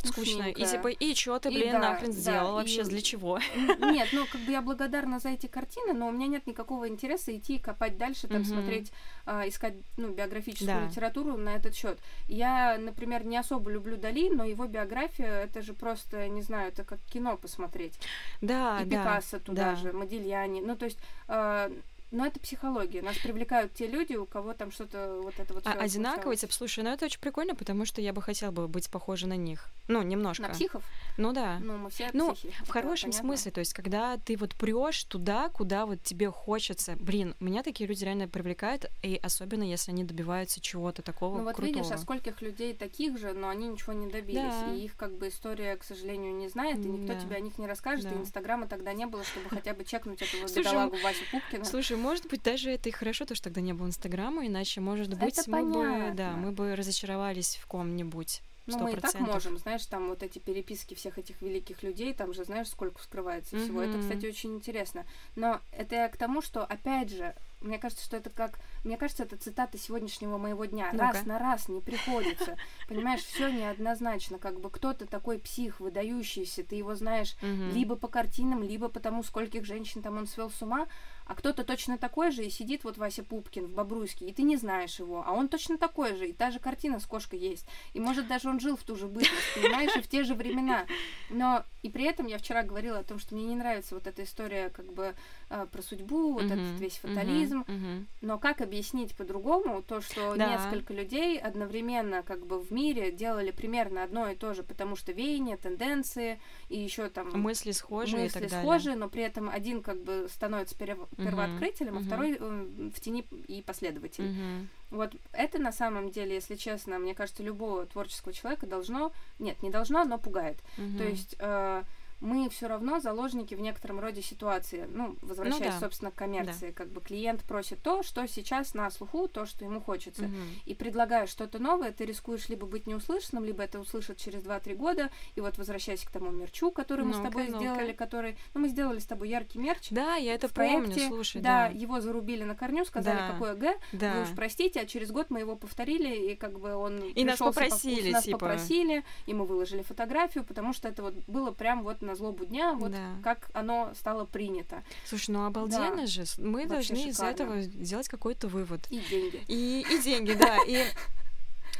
Скучно. 0.04 0.50
И 0.50 0.64
типа, 0.64 0.88
и 0.88 1.14
чё 1.14 1.38
ты, 1.38 1.48
И 1.50 1.54
блин, 1.54 1.72
да, 1.72 1.78
нахрен 1.78 2.10
да, 2.10 2.16
сделал 2.18 2.50
и- 2.50 2.54
вообще, 2.62 2.82
для 2.84 3.00
чего? 3.00 3.38
Нет, 3.78 4.08
ну, 4.12 4.26
как 4.26 4.40
бы 4.40 4.50
я 4.50 4.60
благодарна 4.62 5.20
за 5.20 5.28
эти 5.30 5.46
картины, 5.46 5.92
но 5.92 6.08
у 6.08 6.10
меня 6.10 6.26
нет 6.26 6.46
никакого 6.46 6.88
интереса 6.88 7.36
идти 7.36 7.56
и 7.56 7.58
копать 7.58 7.96
дальше, 7.98 8.26
там, 8.26 8.38
Мгм. 8.42 8.44
смотреть, 8.46 8.92
а, 9.26 9.46
искать, 9.48 9.74
ну, 9.96 10.08
биографическую 10.12 10.66
Да. 10.80 10.86
литературу 10.86 11.36
на 11.36 11.54
этот 11.54 11.74
счет. 11.76 11.98
Я, 12.28 12.76
например, 12.78 13.24
не 13.24 13.36
особо 13.36 13.70
люблю 13.70 13.96
Дали, 13.96 14.28
но 14.30 14.44
его 14.44 14.66
биография, 14.66 15.44
это 15.44 15.62
же 15.62 15.72
просто, 15.74 16.28
не 16.28 16.42
знаю, 16.42 16.68
это 16.68 16.82
как 16.84 16.98
кино 17.12 17.36
посмотреть. 17.36 17.94
Да, 18.40 18.80
и 18.82 18.84
да. 18.86 18.98
Пикассо 19.02 19.38
туда 19.38 19.70
да. 19.72 19.76
же, 19.76 19.92
Модильяни. 19.92 20.60
Ну, 20.60 20.74
то 20.76 20.86
есть, 20.86 20.98
э, 21.28 21.70
но 22.12 22.26
это 22.26 22.38
психология. 22.40 23.02
Нас 23.02 23.16
привлекают 23.18 23.74
те 23.74 23.86
люди, 23.86 24.14
у 24.14 24.26
кого 24.26 24.52
там 24.54 24.70
что-то 24.70 25.20
вот 25.22 25.34
это 25.38 25.54
вот 25.54 25.66
А, 25.66 25.72
одинаковые, 25.72 26.20
случалось. 26.36 26.40
типа, 26.40 26.52
слушай, 26.52 26.84
ну 26.84 26.90
это 26.90 27.06
очень 27.06 27.20
прикольно, 27.20 27.54
потому 27.54 27.84
что 27.84 28.00
я 28.00 28.12
бы 28.12 28.22
хотела 28.22 28.50
бы 28.50 28.68
быть 28.68 28.88
похожа 28.90 29.26
на 29.26 29.36
них. 29.36 29.68
Ну, 29.88 30.02
немножко. 30.02 30.42
На 30.44 30.50
психов? 30.50 30.84
Ну 31.18 31.32
да. 31.32 31.58
Ну, 31.60 31.76
мы 31.76 31.90
все 31.90 32.08
Ну, 32.12 32.34
психи. 32.34 32.54
В 32.64 32.68
хорошем 32.68 33.10
понятно. 33.10 33.28
смысле, 33.28 33.50
то 33.50 33.60
есть, 33.60 33.74
когда 33.74 34.16
ты 34.18 34.36
вот 34.36 34.54
прешь 34.54 35.04
туда, 35.04 35.48
куда 35.48 35.86
вот 35.86 36.02
тебе 36.02 36.30
хочется. 36.30 36.96
Блин, 37.00 37.34
меня 37.40 37.62
такие 37.62 37.88
люди 37.88 38.04
реально 38.04 38.28
привлекают, 38.28 38.86
и 39.02 39.18
особенно 39.22 39.64
если 39.64 39.90
они 39.90 40.04
добиваются 40.04 40.60
чего-то 40.60 41.02
такого 41.02 41.38
Ну 41.38 41.44
вот 41.44 41.56
крутого. 41.56 41.74
видишь, 41.82 41.90
а 41.92 41.98
скольких 41.98 42.40
людей 42.42 42.74
таких 42.74 43.18
же, 43.18 43.32
но 43.32 43.48
они 43.48 43.68
ничего 43.68 43.92
не 43.92 44.06
добились. 44.08 44.42
Да. 44.42 44.72
И 44.74 44.84
их 44.84 44.96
как 44.96 45.16
бы 45.18 45.28
история, 45.28 45.76
к 45.76 45.84
сожалению, 45.84 46.34
не 46.34 46.48
знает, 46.48 46.78
и 46.84 46.88
никто 46.88 47.14
Да. 47.14 47.20
тебе 47.20 47.36
о 47.36 47.40
них 47.40 47.58
не 47.58 47.66
расскажет, 47.66 48.06
и 48.06 48.08
Да. 48.10 48.16
Инстаграма 48.16 48.66
тогда 48.68 48.92
не 48.92 49.06
было, 49.06 49.24
чтобы 49.24 49.48
хотя 49.50 49.74
бы 49.74 49.84
чекнуть 49.84 50.22
этого 50.22 50.46
Слушай, 50.46 50.64
бедолагу 50.68 50.96
Васю 51.02 51.24
Пупкина. 51.30 51.64
Слушай, 51.64 51.96
может 52.02 52.28
быть, 52.28 52.42
даже 52.42 52.70
это 52.70 52.88
и 52.88 52.92
хорошо, 52.92 53.24
то, 53.24 53.34
что 53.34 53.44
тогда 53.44 53.60
не 53.60 53.72
было 53.72 53.86
Инстаграма, 53.86 54.46
иначе, 54.46 54.80
может 54.80 55.14
быть, 55.18 55.38
Это 55.38 55.50
мы 55.50 55.64
бы, 55.72 56.12
да, 56.14 56.32
мы 56.32 56.52
бы 56.52 56.76
разочаровались 56.76 57.56
в 57.56 57.66
ком-нибудь. 57.66 58.42
Ну, 58.66 58.74
Сто 58.74 58.84
мы 58.84 58.92
и 58.92 58.96
так 58.96 59.18
можем, 59.18 59.58
знаешь, 59.58 59.84
там 59.86 60.08
вот 60.08 60.22
эти 60.22 60.38
переписки 60.38 60.94
всех 60.94 61.18
этих 61.18 61.42
великих 61.42 61.82
людей, 61.82 62.12
там 62.14 62.32
же 62.32 62.44
знаешь, 62.44 62.68
сколько 62.68 63.02
скрывается 63.02 63.56
всего. 63.56 63.82
Это, 63.82 63.98
кстати, 63.98 64.26
очень 64.26 64.54
интересно. 64.54 65.04
Но 65.34 65.60
это 65.72 65.96
я 65.96 66.08
к 66.08 66.16
тому, 66.16 66.42
что, 66.42 66.64
опять 66.64 67.10
же, 67.10 67.34
мне 67.62 67.78
кажется, 67.78 68.04
что 68.04 68.16
это 68.16 68.30
как... 68.30 68.58
Мне 68.84 68.96
кажется, 68.96 69.22
это 69.22 69.36
цитата 69.36 69.78
сегодняшнего 69.78 70.38
моего 70.38 70.64
дня. 70.64 70.90
Ну-ка. 70.92 71.04
Раз 71.04 71.26
на 71.26 71.38
раз 71.38 71.68
не 71.68 71.80
приходится. 71.80 72.56
Понимаешь, 72.88 73.22
все 73.22 73.48
неоднозначно. 73.50 74.38
Как 74.38 74.60
бы 74.60 74.70
кто-то 74.70 75.06
такой 75.06 75.38
псих, 75.38 75.80
выдающийся, 75.80 76.64
ты 76.64 76.76
его 76.76 76.94
знаешь 76.94 77.36
Мгм. 77.42 77.70
либо 77.70 77.96
по 77.96 78.08
картинам, 78.08 78.62
либо 78.62 78.88
потому, 78.88 79.22
скольких 79.22 79.64
женщин 79.64 80.02
там 80.02 80.16
он 80.18 80.26
свел 80.26 80.50
с 80.50 80.60
ума, 80.62 80.86
а 81.26 81.34
кто-то 81.34 81.64
точно 81.64 81.98
такой 81.98 82.30
же 82.30 82.44
и 82.44 82.50
сидит 82.50 82.84
вот 82.84 82.98
Вася 82.98 83.22
Пупкин 83.22 83.66
в 83.66 83.72
Бобруйске, 83.72 84.26
и 84.26 84.32
ты 84.32 84.42
не 84.42 84.56
знаешь 84.56 84.98
его, 84.98 85.24
а 85.26 85.32
он 85.32 85.48
точно 85.48 85.78
такой 85.78 86.16
же, 86.16 86.28
и 86.28 86.32
та 86.32 86.50
же 86.50 86.58
картина 86.58 87.00
с 87.00 87.06
кошкой 87.06 87.38
есть. 87.38 87.66
И 87.94 88.00
может 88.00 88.26
даже 88.26 88.48
он 88.48 88.60
жил 88.60 88.76
в 88.76 88.82
ту 88.82 88.96
же 88.96 89.06
бытность, 89.06 89.54
понимаешь, 89.54 89.94
и 89.96 90.00
в 90.02 90.08
те 90.08 90.24
же 90.24 90.34
времена. 90.34 90.86
Но 91.30 91.64
и 91.82 91.88
при 91.90 92.04
этом 92.04 92.26
я 92.26 92.38
вчера 92.38 92.62
говорила 92.62 92.98
о 92.98 93.04
том, 93.04 93.18
что 93.18 93.34
мне 93.34 93.44
не 93.44 93.54
нравится 93.56 93.94
вот 93.94 94.06
эта 94.06 94.24
история 94.24 94.70
как 94.70 94.92
бы 94.92 95.14
э, 95.52 95.66
про 95.70 95.82
судьбу, 95.82 96.32
вот 96.32 96.44
Мгм, 96.44 96.54
этот 96.54 96.80
весь 96.80 96.96
фатализм. 96.96 97.64
мгм. 97.68 98.06
Но 98.22 98.38
как 98.38 98.60
объяснить 98.60 99.14
по-другому 99.16 99.82
то, 99.82 100.00
что 100.00 100.34
Да. 100.36 100.48
несколько 100.48 100.94
людей 100.94 101.38
одновременно 101.38 102.22
как 102.22 102.46
бы 102.46 102.60
в 102.60 102.70
мире 102.72 103.10
делали 103.12 103.50
примерно 103.50 104.02
одно 104.04 104.28
и 104.30 104.34
то 104.34 104.54
же, 104.54 104.62
потому 104.62 104.96
что 104.96 105.12
веяния, 105.12 105.56
тенденции 105.56 106.40
и 106.68 106.78
еще 106.78 107.08
там 107.08 107.30
Мысли 107.40 107.72
схожие 107.72 108.20
и 108.20 108.22
мысли 108.24 108.40
так 108.40 108.48
далее. 108.48 108.60
схожи, 108.60 108.94
но 108.94 109.08
при 109.08 109.22
этом 109.24 109.48
один 109.50 109.82
как 109.82 109.98
бы 110.02 110.26
становится 110.30 110.74
Мгм, 110.76 111.16
первооткрытелем, 111.16 111.96
а 111.96 112.00
мгм. 112.00 112.06
второй 112.06 112.36
э, 112.38 112.90
в 112.94 113.00
тени 113.00 113.26
и 113.48 113.60
последователь. 113.62 114.24
Мгм. 114.24 114.68
Вот 114.90 115.12
это 115.32 115.58
на 115.58 115.72
самом 115.72 116.10
деле, 116.10 116.34
если 116.34 116.54
честно, 116.54 116.98
мне 116.98 117.14
кажется, 117.14 117.42
любого 117.42 117.86
творческого 117.86 118.32
человека 118.32 118.66
должно, 118.66 119.12
нет, 119.38 119.62
не 119.62 119.70
должно, 119.70 120.04
но 120.04 120.18
пугает. 120.18 120.58
Мгм. 120.76 120.98
То 120.98 121.04
есть 121.04 121.34
э, 121.38 121.82
мы 122.22 122.48
все 122.48 122.68
равно 122.68 123.00
заложники 123.00 123.54
в 123.54 123.60
некотором 123.60 123.98
роде 124.00 124.22
ситуации. 124.22 124.86
Ну, 124.88 125.16
возвращаясь, 125.22 125.74
да. 125.74 125.80
собственно, 125.80 126.10
к 126.10 126.14
коммерции. 126.14 126.70
Как 126.70 126.88
бы 126.88 127.00
клиент 127.00 127.42
просит 127.42 127.82
то, 127.82 128.02
что 128.02 128.26
сейчас 128.28 128.74
на 128.74 128.90
слуху, 128.90 129.26
то, 129.26 129.44
что 129.44 129.64
ему 129.64 129.80
хочется. 129.80 130.22
Мгм. 130.22 130.36
И 130.64 130.74
предлагая 130.74 131.26
что-то 131.26 131.58
новое, 131.58 131.90
ты 131.90 132.04
рискуешь 132.06 132.48
либо 132.48 132.66
быть 132.66 132.86
неуслышанным, 132.86 133.44
либо 133.44 133.62
это 133.64 133.80
услышат 133.80 134.18
через 134.18 134.42
2-3 134.44 134.74
года. 134.76 135.10
И 135.34 135.40
вот 135.40 135.58
возвращаясь 135.58 136.04
к 136.04 136.10
тому 136.10 136.30
мерчу, 136.30 136.70
который 136.70 137.04
мы 137.04 137.14
с 137.14 137.18
тобой 137.20 137.48
ну-ка. 137.48 137.58
сделали, 137.58 137.92
который... 137.92 138.38
Ну, 138.54 138.60
мы 138.60 138.68
сделали 138.68 139.00
с 139.00 139.06
тобой 139.06 139.28
яркий 139.28 139.58
мерч. 139.58 139.88
Да, 139.90 140.14
я 140.14 140.34
это 140.34 140.46
в 140.46 140.54
помню, 140.54 140.84
проекте, 140.84 141.08
слушай, 141.08 141.42
да, 141.42 141.68
да. 141.68 141.74
его 141.74 142.00
зарубили 142.00 142.44
на 142.44 142.54
корню, 142.54 142.84
сказали, 142.84 143.16
Да. 143.16 143.32
какое 143.32 143.54
Г, 143.54 143.76
Да. 143.92 144.14
вы 144.14 144.22
уж 144.22 144.28
простите, 144.36 144.80
а 144.80 144.86
через 144.86 145.10
год 145.10 145.30
мы 145.30 145.40
его 145.40 145.56
повторили, 145.56 146.30
и 146.32 146.36
как 146.36 146.58
бы 146.60 146.74
он 146.74 147.00
И 147.00 147.24
нас 147.24 147.38
по 147.38 147.46
попросили, 147.46 147.94
вкусу, 147.96 148.12
нас 148.12 148.24
типа. 148.24 148.38
попросили, 148.38 149.04
и 149.26 149.34
мы 149.34 149.44
выложили 149.44 149.82
фотографию, 149.82 150.44
потому 150.44 150.72
что 150.72 150.88
это 150.88 151.02
вот 151.02 151.14
было 151.26 151.50
прям 151.50 151.82
вот 151.82 152.00
на 152.00 152.11
злобу 152.14 152.44
дня, 152.44 152.74
вот 152.74 152.92
Да. 152.92 153.10
как 153.22 153.50
оно 153.52 153.92
стало 153.98 154.24
принято. 154.24 154.82
Слушай, 155.06 155.30
ну 155.30 155.44
обалденно 155.46 156.06
же. 156.06 156.26
с- 156.26 156.38
Мы 156.38 156.66
Вообще 156.66 156.68
должны 156.68 157.08
из 157.10 157.16
шикарно. 157.16 157.32
этого 157.32 157.60
сделать 157.62 158.08
какой-то 158.08 158.48
вывод. 158.48 158.86
И 158.90 158.98
деньги. 159.10 159.42
И, 159.48 159.84
и 159.90 160.02
деньги, 160.02 160.32
да. 160.34 160.58
И 160.66 160.84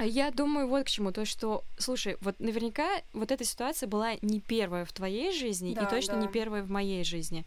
я 0.00 0.30
думаю, 0.30 0.68
вот 0.68 0.84
к 0.84 0.88
чему. 0.88 1.12
То, 1.12 1.24
что, 1.24 1.64
слушай, 1.78 2.16
вот 2.22 2.40
наверняка 2.40 2.88
вот 3.12 3.30
эта 3.30 3.44
ситуация 3.44 3.86
была 3.88 4.14
не 4.22 4.40
первая 4.40 4.84
в 4.84 4.92
твоей 4.92 5.32
жизни 5.32 5.74
Да, 5.74 5.82
и 5.82 5.90
точно 5.90 6.14
да. 6.14 6.20
не 6.22 6.28
первая 6.28 6.62
в 6.62 6.70
моей 6.70 7.04
жизни. 7.04 7.44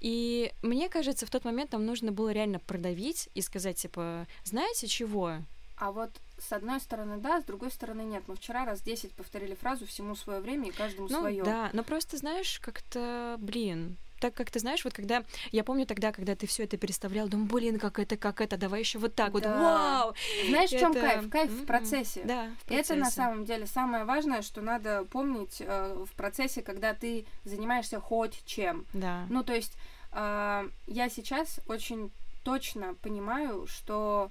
И 0.00 0.52
мне 0.62 0.88
кажется, 0.88 1.26
в 1.26 1.30
тот 1.30 1.44
момент 1.44 1.72
нам 1.72 1.84
нужно 1.84 2.12
было 2.12 2.30
реально 2.30 2.60
продавить 2.60 3.28
и 3.34 3.42
сказать, 3.42 3.76
типа, 3.76 4.26
знаете 4.44 4.86
чего? 4.86 5.38
А 5.76 5.90
вот 5.90 6.10
с 6.42 6.52
одной 6.52 6.80
стороны 6.80 7.18
да, 7.18 7.40
с 7.40 7.44
другой 7.44 7.70
стороны 7.70 8.02
нет. 8.02 8.22
Мы 8.26 8.36
вчера 8.36 8.64
раз 8.64 8.80
10 8.82 9.12
повторили 9.12 9.54
фразу 9.54 9.86
«всему 9.86 10.14
свое 10.16 10.40
время» 10.40 10.68
и 10.68 10.72
каждому 10.72 11.08
Ну 11.08 11.20
свое. 11.20 11.42
да, 11.44 11.70
но 11.72 11.82
просто, 11.82 12.16
знаешь, 12.16 12.58
как-то, 12.60 13.36
блин, 13.38 13.96
так 14.20 14.34
как 14.34 14.50
ты 14.52 14.60
знаешь, 14.60 14.84
вот 14.84 14.92
когда 14.94 15.24
я 15.50 15.64
помню 15.64 15.84
тогда, 15.84 16.12
когда 16.12 16.36
ты 16.36 16.46
все 16.46 16.62
это 16.64 16.76
переставлял, 16.76 17.28
думаю, 17.28 17.48
блин, 17.48 17.78
как 17.80 17.98
это, 17.98 18.16
как 18.16 18.40
это, 18.40 18.56
давай 18.56 18.80
еще 18.80 18.98
вот 19.00 19.14
так 19.16 19.32
вот, 19.32 19.42
Да. 19.42 19.58
вау! 19.58 20.14
Знаешь, 20.48 20.70
в 20.70 20.78
чем 20.78 20.92
Это- 20.92 21.00
кайф? 21.00 21.28
Кайф 21.30 21.50
в 21.50 21.56
Мгм. 21.58 21.66
процессе. 21.66 22.22
Да, 22.24 22.50
в 22.66 22.70
И 22.70 22.74
это 22.76 22.94
на 22.94 23.00
процессе. 23.00 23.16
самом 23.16 23.44
деле 23.44 23.66
самое 23.66 24.04
важное, 24.04 24.42
что 24.42 24.60
надо 24.60 25.04
помнить 25.06 25.56
э, 25.60 26.04
в 26.08 26.14
процессе, 26.14 26.62
когда 26.62 26.94
ты 26.94 27.26
занимаешься 27.44 27.98
хоть 28.00 28.44
чем. 28.46 28.84
Да. 28.92 29.26
Ну, 29.28 29.42
то 29.42 29.54
есть 29.54 29.72
а, 30.12 30.66
я 30.86 31.08
сейчас 31.08 31.58
очень 31.66 32.10
точно 32.44 32.94
понимаю, 32.94 33.66
что 33.66 34.30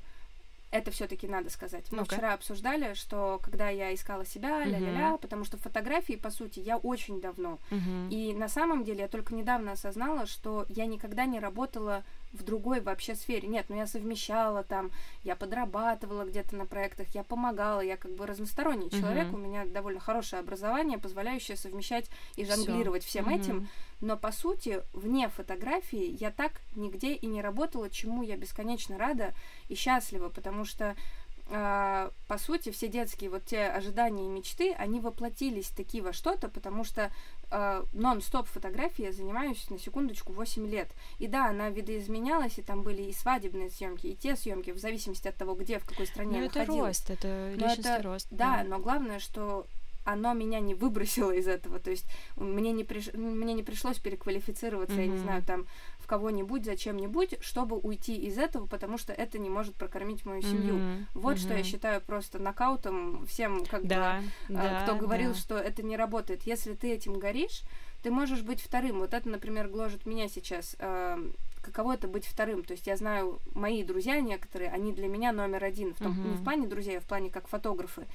это 0.71 0.89
все-таки 0.91 1.27
надо 1.27 1.49
сказать. 1.49 1.91
Мы 1.91 1.99
Ну-ка. 1.99 2.15
вчера 2.15 2.33
обсуждали, 2.33 2.93
что 2.93 3.39
когда 3.43 3.69
я 3.69 3.93
искала 3.93 4.25
себя, 4.25 4.63
ля-ля-ля, 4.63 5.17
потому 5.17 5.43
что 5.43 5.57
фотографии, 5.57 6.13
по 6.13 6.31
сути, 6.31 6.59
я 6.59 6.77
очень 6.77 7.19
давно. 7.21 7.59
Мгм. 7.69 8.09
И 8.09 8.33
на 8.33 8.47
самом 8.47 8.83
деле 8.83 9.01
я 9.01 9.07
только 9.07 9.35
недавно 9.35 9.73
осознала, 9.73 10.25
что 10.25 10.65
я 10.69 10.85
никогда 10.85 11.25
не 11.25 11.39
работала 11.39 12.03
в 12.33 12.43
другой 12.43 12.81
вообще 12.81 13.15
сфере. 13.15 13.47
Нет, 13.47 13.65
ну 13.69 13.75
я 13.75 13.87
совмещала 13.87 14.63
там, 14.63 14.91
я 15.23 15.35
подрабатывала 15.35 16.23
где-то 16.23 16.55
на 16.55 16.65
проектах, 16.65 17.07
я 17.13 17.23
помогала, 17.23 17.81
я 17.81 17.97
как 17.97 18.11
бы 18.15 18.25
разносторонний 18.25 18.87
Мгм. 18.87 18.99
человек, 18.99 19.33
у 19.33 19.37
меня 19.37 19.65
довольно 19.65 19.99
хорошее 19.99 20.39
образование, 20.39 20.97
позволяющее 20.97 21.57
совмещать 21.57 22.09
и 22.35 22.45
Всё. 22.45 22.55
жонглировать 22.55 23.03
всем 23.03 23.25
Мгм. 23.25 23.35
этим. 23.35 23.69
Но 23.99 24.17
по 24.17 24.31
сути, 24.31 24.81
вне 24.93 25.29
фотографии 25.29 26.17
я 26.19 26.31
так 26.31 26.61
нигде 26.75 27.13
и 27.13 27.25
не 27.27 27.41
работала, 27.41 27.89
чему 27.89 28.23
я 28.23 28.37
бесконечно 28.37 28.97
рада 28.97 29.33
и 29.67 29.75
счастлива, 29.75 30.29
потому 30.29 30.65
что 30.65 30.95
а, 31.53 32.11
по 32.27 32.37
сути, 32.37 32.71
все 32.71 32.87
детские 32.87 33.29
вот 33.29 33.43
те 33.45 33.65
ожидания 33.65 34.25
и 34.25 34.29
мечты, 34.29 34.71
они 34.73 35.01
воплотились 35.01 35.67
таки 35.69 35.99
во 35.99 36.13
что-то, 36.13 36.47
потому 36.47 36.85
что 36.85 37.11
а, 37.51 37.85
нон-стоп 37.93 38.47
фотографии 38.47 39.03
я 39.03 39.11
занимаюсь 39.11 39.69
на 39.69 39.77
секундочку 39.77 40.33
8 40.33 40.65
лет. 40.67 40.89
И 41.19 41.27
да, 41.27 41.47
она 41.49 41.69
видоизменялась, 41.69 42.57
и 42.57 42.61
там 42.61 42.81
были 42.81 43.03
и 43.03 43.13
свадебные 43.13 43.69
съемки, 43.69 44.07
и 44.07 44.15
те 44.15 44.35
съемки, 44.35 44.71
в 44.71 44.77
зависимости 44.79 45.27
от 45.27 45.35
того, 45.35 45.53
где, 45.55 45.77
в 45.79 45.85
какой 45.85 46.07
стране 46.07 46.31
Ну, 46.31 46.39
я 46.39 46.45
это 46.45 46.59
находилась. 46.59 46.99
рост, 46.99 47.09
это 47.09 47.27
Но 47.57 47.67
личностный 47.67 47.91
это- 47.91 48.03
рост. 48.03 48.27
Да, 48.31 48.63
но 48.63 48.79
главное, 48.79 49.19
что 49.19 49.67
оно 50.03 50.33
меня 50.33 50.59
не 50.59 50.73
выбросило 50.73 51.29
из 51.31 51.47
этого. 51.47 51.77
То 51.79 51.91
есть 51.91 52.05
мне 52.35 52.71
не, 52.71 52.83
приш... 52.83 53.13
мне 53.13 53.53
не 53.53 53.61
пришлось 53.61 53.99
переквалифицироваться, 53.99 54.95
я 54.99 55.05
не 55.07 55.17
знаю, 55.19 55.43
там 55.43 55.67
кого-нибудь, 56.11 56.65
зачем-нибудь, 56.65 57.35
чтобы 57.39 57.77
уйти 57.77 58.13
из 58.17 58.37
этого, 58.37 58.67
потому 58.67 58.97
что 58.97 59.13
это 59.13 59.39
не 59.39 59.49
может 59.49 59.75
прокормить 59.75 60.25
мою 60.25 60.41
семью. 60.41 60.75
Мгм, 60.75 61.07
Вот 61.13 61.39
что 61.39 61.53
я 61.53 61.63
считаю 61.63 62.01
просто 62.01 62.37
нокаутом 62.37 63.25
всем, 63.27 63.63
как 63.65 63.83
бы, 63.83 63.87
Да, 63.87 64.21
а, 64.49 64.51
да, 64.51 64.81
кто 64.83 64.95
говорил, 64.97 65.31
да. 65.31 65.37
что 65.37 65.57
это 65.57 65.83
не 65.83 65.95
работает. 65.95 66.43
Если 66.43 66.73
ты 66.73 66.91
этим 66.91 67.13
горишь, 67.17 67.61
ты 68.03 68.11
можешь 68.11 68.41
быть 68.41 68.59
вторым. 68.59 68.99
Вот 68.99 69.13
это, 69.13 69.29
например, 69.29 69.69
гложет 69.69 70.05
меня 70.05 70.27
сейчас. 70.27 70.75
а, 70.79 71.17
Каково 71.61 71.93
это 71.93 72.07
быть 72.07 72.25
вторым? 72.25 72.63
То 72.63 72.73
есть 72.73 72.87
я 72.87 72.97
знаю, 72.97 73.39
мои 73.53 73.83
друзья 73.83 74.19
некоторые, 74.19 74.71
они 74.71 74.91
для 74.91 75.07
меня 75.07 75.31
номер 75.31 75.63
один. 75.63 75.93
В 75.93 75.99
том, 75.99 76.11
Не 76.31 76.35
в 76.35 76.43
плане 76.43 76.67
друзей, 76.67 76.97
а 76.97 77.01
в 77.01 77.05
плане 77.05 77.29
как 77.29 77.47
фотографы. 77.47 78.05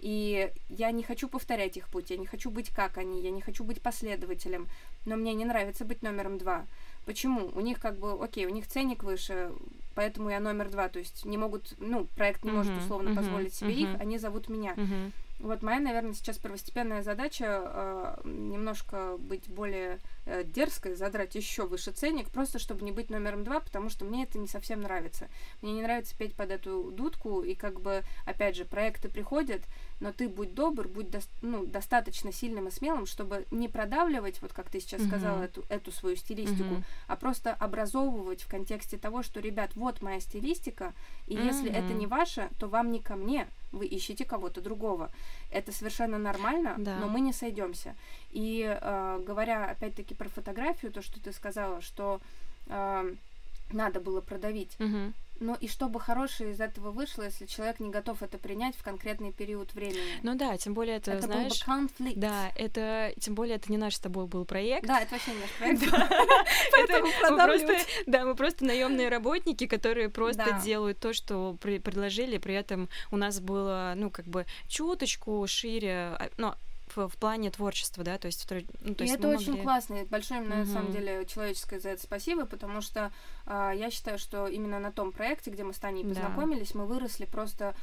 И 0.00 0.52
я 0.68 0.90
не 0.90 1.02
хочу 1.02 1.28
повторять 1.28 1.76
их 1.76 1.88
путь, 1.88 2.10
я 2.10 2.16
не 2.16 2.26
хочу 2.26 2.50
быть 2.50 2.70
как 2.70 2.98
они, 2.98 3.22
я 3.22 3.30
не 3.30 3.40
хочу 3.40 3.64
быть 3.64 3.80
последователем. 3.80 4.68
Но 5.04 5.16
мне 5.16 5.34
не 5.34 5.44
нравится 5.44 5.84
быть 5.84 6.02
номером 6.02 6.38
два. 6.38 6.66
Почему? 7.06 7.50
У 7.54 7.60
них 7.60 7.80
как 7.80 7.98
бы, 7.98 8.12
окей, 8.22 8.46
у 8.46 8.50
них 8.50 8.66
ценник 8.66 9.04
выше, 9.04 9.52
поэтому 9.94 10.30
я 10.30 10.40
номер 10.40 10.70
два. 10.70 10.88
То 10.88 10.98
есть 10.98 11.24
не 11.24 11.38
могут, 11.38 11.74
ну, 11.78 12.06
проект 12.16 12.44
не 12.44 12.50
может 12.50 12.72
Мгм, 12.72 12.84
условно 12.84 13.10
мгм, 13.10 13.16
позволить 13.16 13.54
себе 13.54 13.74
их, 13.74 13.88
мгм. 13.88 14.00
они 14.00 14.18
зовут 14.18 14.48
меня. 14.48 14.74
Мгм. 14.76 15.12
Вот 15.38 15.62
моя, 15.62 15.80
наверное, 15.80 16.14
сейчас 16.14 16.38
первостепенная 16.38 17.02
задача 17.02 17.44
э, 17.44 18.20
немножко 18.24 19.16
быть 19.18 19.48
более 19.48 19.98
э, 20.24 20.44
дерзкой, 20.44 20.94
задрать 20.94 21.34
еще 21.34 21.66
выше 21.66 21.90
ценник, 21.92 22.30
просто 22.30 22.58
чтобы 22.58 22.84
не 22.84 22.90
быть 22.92 23.10
номером 23.10 23.44
два, 23.44 23.60
потому 23.60 23.90
что 23.90 24.06
мне 24.06 24.24
это 24.24 24.38
не 24.38 24.48
совсем 24.48 24.80
нравится. 24.80 25.28
Мне 25.60 25.74
не 25.74 25.82
нравится 25.82 26.16
петь 26.16 26.34
под 26.34 26.50
эту 26.50 26.90
дудку, 26.90 27.42
и 27.42 27.54
как 27.54 27.80
бы, 27.80 28.02
опять 28.24 28.56
же, 28.56 28.64
проекты 28.64 29.10
приходят, 29.10 29.62
но 30.00 30.10
ты 30.10 30.28
будь 30.28 30.54
добр, 30.54 30.88
будь 30.88 31.08
дос- 31.08 31.28
ну, 31.42 31.66
достаточно 31.66 32.32
сильным 32.32 32.68
и 32.68 32.70
смелым, 32.70 33.04
чтобы 33.04 33.44
не 33.50 33.68
продавливать, 33.68 34.40
вот 34.40 34.54
как 34.54 34.70
ты 34.70 34.80
сейчас 34.80 35.00
Мгм. 35.00 35.08
сказала, 35.08 35.42
эту, 35.42 35.64
эту 35.68 35.92
свою 35.92 36.16
стилистику, 36.16 36.74
Мгм. 36.74 36.84
а 37.08 37.16
просто 37.16 37.52
образовывать 37.52 38.42
в 38.42 38.48
контексте 38.48 38.96
того, 38.96 39.22
что, 39.22 39.40
ребят, 39.40 39.72
вот 39.74 40.00
моя 40.00 40.20
стилистика, 40.20 40.94
и 41.26 41.34
если 41.34 41.70
это 41.70 41.92
не 41.92 42.06
ваше, 42.06 42.48
то 42.58 42.68
вам 42.68 42.90
не 42.90 43.00
ко 43.00 43.16
мне, 43.16 43.46
вы 43.72 43.86
ищете 43.86 44.24
кого-то 44.24 44.60
другого. 44.60 45.10
Это 45.50 45.72
совершенно 45.72 46.18
нормально, 46.18 46.74
Да. 46.78 46.96
но 46.98 47.08
мы 47.08 47.20
не 47.20 47.32
сойдемся. 47.32 47.94
И 48.30 48.62
э, 48.80 49.22
говоря 49.26 49.70
опять-таки 49.70 50.14
про 50.14 50.28
фотографию, 50.28 50.92
то, 50.92 51.02
что 51.02 51.20
ты 51.20 51.32
сказала, 51.32 51.80
что 51.80 52.20
э, 52.66 53.14
надо 53.72 54.00
было 54.00 54.20
продавить. 54.20 54.76
Мгм. 54.78 55.14
Ну 55.40 55.56
и 55.60 55.68
чтобы 55.68 56.00
хорошее 56.00 56.52
из 56.52 56.60
этого 56.60 56.90
вышло, 56.90 57.22
если 57.22 57.46
человек 57.46 57.80
не 57.80 57.90
готов 57.90 58.22
это 58.22 58.38
принять 58.38 58.76
в 58.76 58.82
конкретный 58.82 59.32
период 59.32 59.74
времени. 59.74 60.20
Ну 60.22 60.34
да, 60.34 60.56
тем 60.56 60.74
более 60.74 60.96
это, 60.96 61.12
это 61.12 61.26
знаешь... 61.26 61.52
был 61.52 61.58
бы 61.58 61.64
конфликт. 61.64 62.18
Да, 62.18 62.52
это, 62.56 63.12
тем 63.20 63.34
более, 63.34 63.56
это 63.56 63.70
не 63.70 63.78
наш 63.78 63.96
с 63.96 64.00
тобой 64.00 64.26
был 64.26 64.44
проект. 64.44 64.86
Да, 64.86 65.00
это 65.00 65.12
вообще 65.12 65.32
не 65.32 65.40
наш 65.40 65.50
проект. 65.58 65.82
Поэтому 66.72 67.08
просто, 67.46 67.78
да, 68.06 68.24
мы 68.24 68.34
просто 68.34 68.64
наемные 68.64 69.08
работники, 69.08 69.66
которые 69.66 70.08
просто 70.08 70.60
делают 70.64 70.98
то, 70.98 71.12
что 71.12 71.56
предложили, 71.60 72.38
при 72.38 72.54
этом 72.54 72.88
у 73.10 73.16
нас 73.16 73.40
было, 73.40 73.94
ну, 73.96 74.10
как 74.10 74.26
бы 74.26 74.46
чуточку 74.68 75.46
шире, 75.46 76.30
ну, 76.38 76.54
в, 76.94 77.08
в 77.08 77.16
плане 77.16 77.50
творчества, 77.50 78.04
да, 78.04 78.18
то 78.18 78.26
есть, 78.26 78.46
ну, 78.80 78.94
то 78.94 79.04
и 79.04 79.06
есть 79.08 79.18
это 79.18 79.28
очень 79.28 79.54
могли- 79.54 79.62
классно, 79.62 79.94
и 79.96 80.04
большое 80.04 80.40
на 80.40 80.56
Мгм. 80.56 80.66
самом 80.72 80.92
деле 80.92 81.24
человеческое 81.26 81.80
за 81.80 81.90
это 81.90 82.02
спасибо, 82.02 82.46
потому 82.46 82.80
что 82.80 83.12
а, 83.44 83.72
я 83.72 83.90
считаю, 83.90 84.18
что 84.18 84.46
именно 84.46 84.78
на 84.78 84.92
том 84.92 85.12
проекте, 85.12 85.50
где 85.50 85.64
мы 85.64 85.72
с 85.72 85.78
Таней 85.78 86.04
Да. 86.04 86.08
познакомились, 86.10 86.74
мы 86.74 86.86
выросли 86.86 87.24
просто 87.24 87.64
э, 87.64 87.74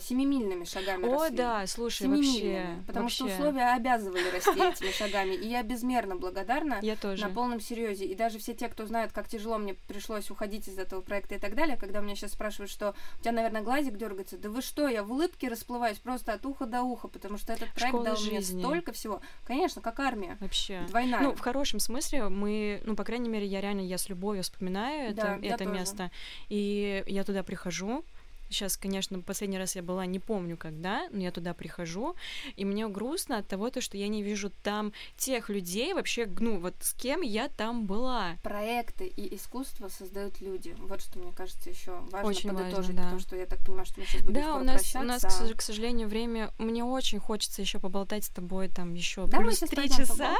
семимильными 0.00 0.64
шагами 0.64 1.06
О, 1.06 1.22
росли. 1.24 1.36
да, 1.36 1.66
слушай, 1.66 2.06
вообще. 2.06 2.66
потому 2.86 3.04
вообще. 3.04 3.24
что 3.24 3.34
условия 3.34 3.74
обязывали 3.74 4.28
расти 4.30 4.50
этими 4.60 4.90
шагами. 4.92 5.34
И 5.34 5.48
я 5.48 5.62
безмерно 5.62 6.16
благодарна 6.16 6.78
Я 6.82 6.96
тоже. 6.96 7.22
на 7.22 7.30
полном 7.30 7.60
серьезе. 7.60 8.04
И 8.04 8.14
даже 8.14 8.38
все 8.38 8.54
те, 8.54 8.68
кто 8.68 8.86
знают, 8.86 9.12
как 9.12 9.28
тяжело 9.28 9.58
мне 9.58 9.74
пришлось 9.74 10.30
уходить 10.30 10.68
из 10.68 10.78
этого 10.78 11.00
проекта 11.00 11.36
и 11.36 11.38
так 11.38 11.54
далее, 11.54 11.76
когда 11.76 12.00
меня 12.00 12.14
сейчас 12.14 12.32
спрашивают, 12.32 12.70
что 12.70 12.94
у 13.18 13.22
тебя, 13.22 13.32
наверное, 13.32 13.62
глазик 13.62 13.96
дергается, 13.96 14.36
да 14.38 14.50
вы 14.50 14.62
что, 14.62 14.86
я 14.88 15.02
в 15.02 15.10
улыбке 15.12 15.48
расплываюсь 15.48 15.98
просто 15.98 16.32
от 16.34 16.44
уха 16.46 16.66
до 16.66 16.82
уха, 16.82 17.08
потому 17.08 17.38
что 17.38 17.52
этот 17.52 17.68
проект 17.72 17.88
Школа 17.88 18.04
дал 18.04 18.20
мне 18.20 18.40
жизни. 18.40 18.60
столько 18.60 18.92
всего. 18.92 19.20
Конечно, 19.46 19.80
как 19.80 19.98
армия. 20.00 20.36
Вообще. 20.40 20.82
Двойная. 20.88 21.20
Ну, 21.20 21.34
в 21.34 21.40
хорошем 21.40 21.80
смысле 21.80 22.28
мы, 22.28 22.82
ну, 22.84 22.94
по 22.94 23.04
крайней 23.04 23.28
мере, 23.28 23.46
я 23.46 23.60
реально, 23.60 23.80
я 23.80 23.98
с 23.98 24.08
любовью 24.08 24.42
вспоминаю 24.42 25.14
Да, 25.14 25.36
это, 25.36 25.46
это 25.46 25.64
тоже. 25.64 25.70
место. 25.70 26.10
И 26.48 27.02
я 27.06 27.24
туда 27.24 27.42
прихожу. 27.42 28.04
Сейчас, 28.50 28.76
конечно, 28.76 29.20
последний 29.20 29.58
раз 29.58 29.76
я 29.76 29.82
была, 29.82 30.06
не 30.06 30.18
помню 30.18 30.56
когда, 30.56 31.08
но 31.10 31.20
я 31.20 31.30
туда 31.30 31.54
прихожу, 31.54 32.16
и 32.56 32.64
мне 32.64 32.88
грустно 32.88 33.38
от 33.38 33.46
того, 33.46 33.70
то, 33.70 33.80
что 33.80 33.96
я 33.96 34.08
не 34.08 34.22
вижу 34.22 34.50
там 34.62 34.92
тех 35.16 35.48
людей, 35.48 35.94
вообще, 35.94 36.28
ну, 36.40 36.58
вот 36.58 36.74
с 36.80 36.92
кем 36.94 37.20
я 37.20 37.48
там 37.48 37.86
была. 37.86 38.36
проекты 38.42 39.06
и 39.06 39.36
искусство 39.36 39.88
создают 39.88 40.40
люди. 40.40 40.74
Вот 40.80 41.00
что 41.00 41.20
мне 41.20 41.32
кажется 41.32 41.70
еще 41.70 41.92
важно 42.10 42.28
Очень 42.28 42.50
важно, 42.50 42.64
подытожить, 42.64 42.96
да. 42.96 43.02
потому 43.02 43.20
что 43.20 43.36
я 43.36 43.46
так 43.46 43.60
понимаю, 43.64 43.86
что 43.86 44.00
мы 44.00 44.06
сейчас 44.06 44.22
будем 44.22 44.34
Да, 44.34 44.56
у 44.56 44.64
нас, 44.64 44.94
у 44.96 45.02
нас, 45.02 45.22
к, 45.22 45.62
сожалению, 45.62 46.08
время. 46.08 46.52
Мне 46.58 46.84
очень 46.84 47.20
хочется 47.20 47.62
еще 47.62 47.78
поболтать 47.78 48.24
с 48.24 48.28
тобой 48.28 48.68
там 48.68 48.94
еще 48.94 49.26
Да, 49.26 49.38
плюс 49.38 49.58
три 49.60 49.88
часа. 49.88 50.36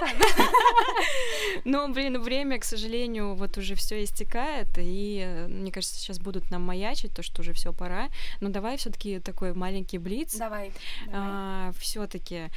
Но, 1.64 1.88
блин, 1.88 2.20
время, 2.20 2.58
к 2.58 2.64
сожалению, 2.64 3.34
вот 3.34 3.56
уже 3.56 3.74
все 3.74 4.02
истекает, 4.02 4.68
и 4.78 5.22
э, 5.24 5.48
мне 5.48 5.70
кажется, 5.70 5.96
сейчас 5.96 6.18
будут 6.18 6.50
нам 6.50 6.62
маячить 6.62 7.14
то, 7.14 7.22
что 7.22 7.42
уже 7.42 7.52
все 7.52 7.72
пора. 7.72 7.99
Но 8.40 8.48
давай 8.48 8.76
все-таки 8.76 9.18
такой 9.20 9.54
маленький 9.54 9.98
блиц. 9.98 10.36
Давай. 10.36 10.72
давай. 11.06 11.72
все-таки, 11.74 12.50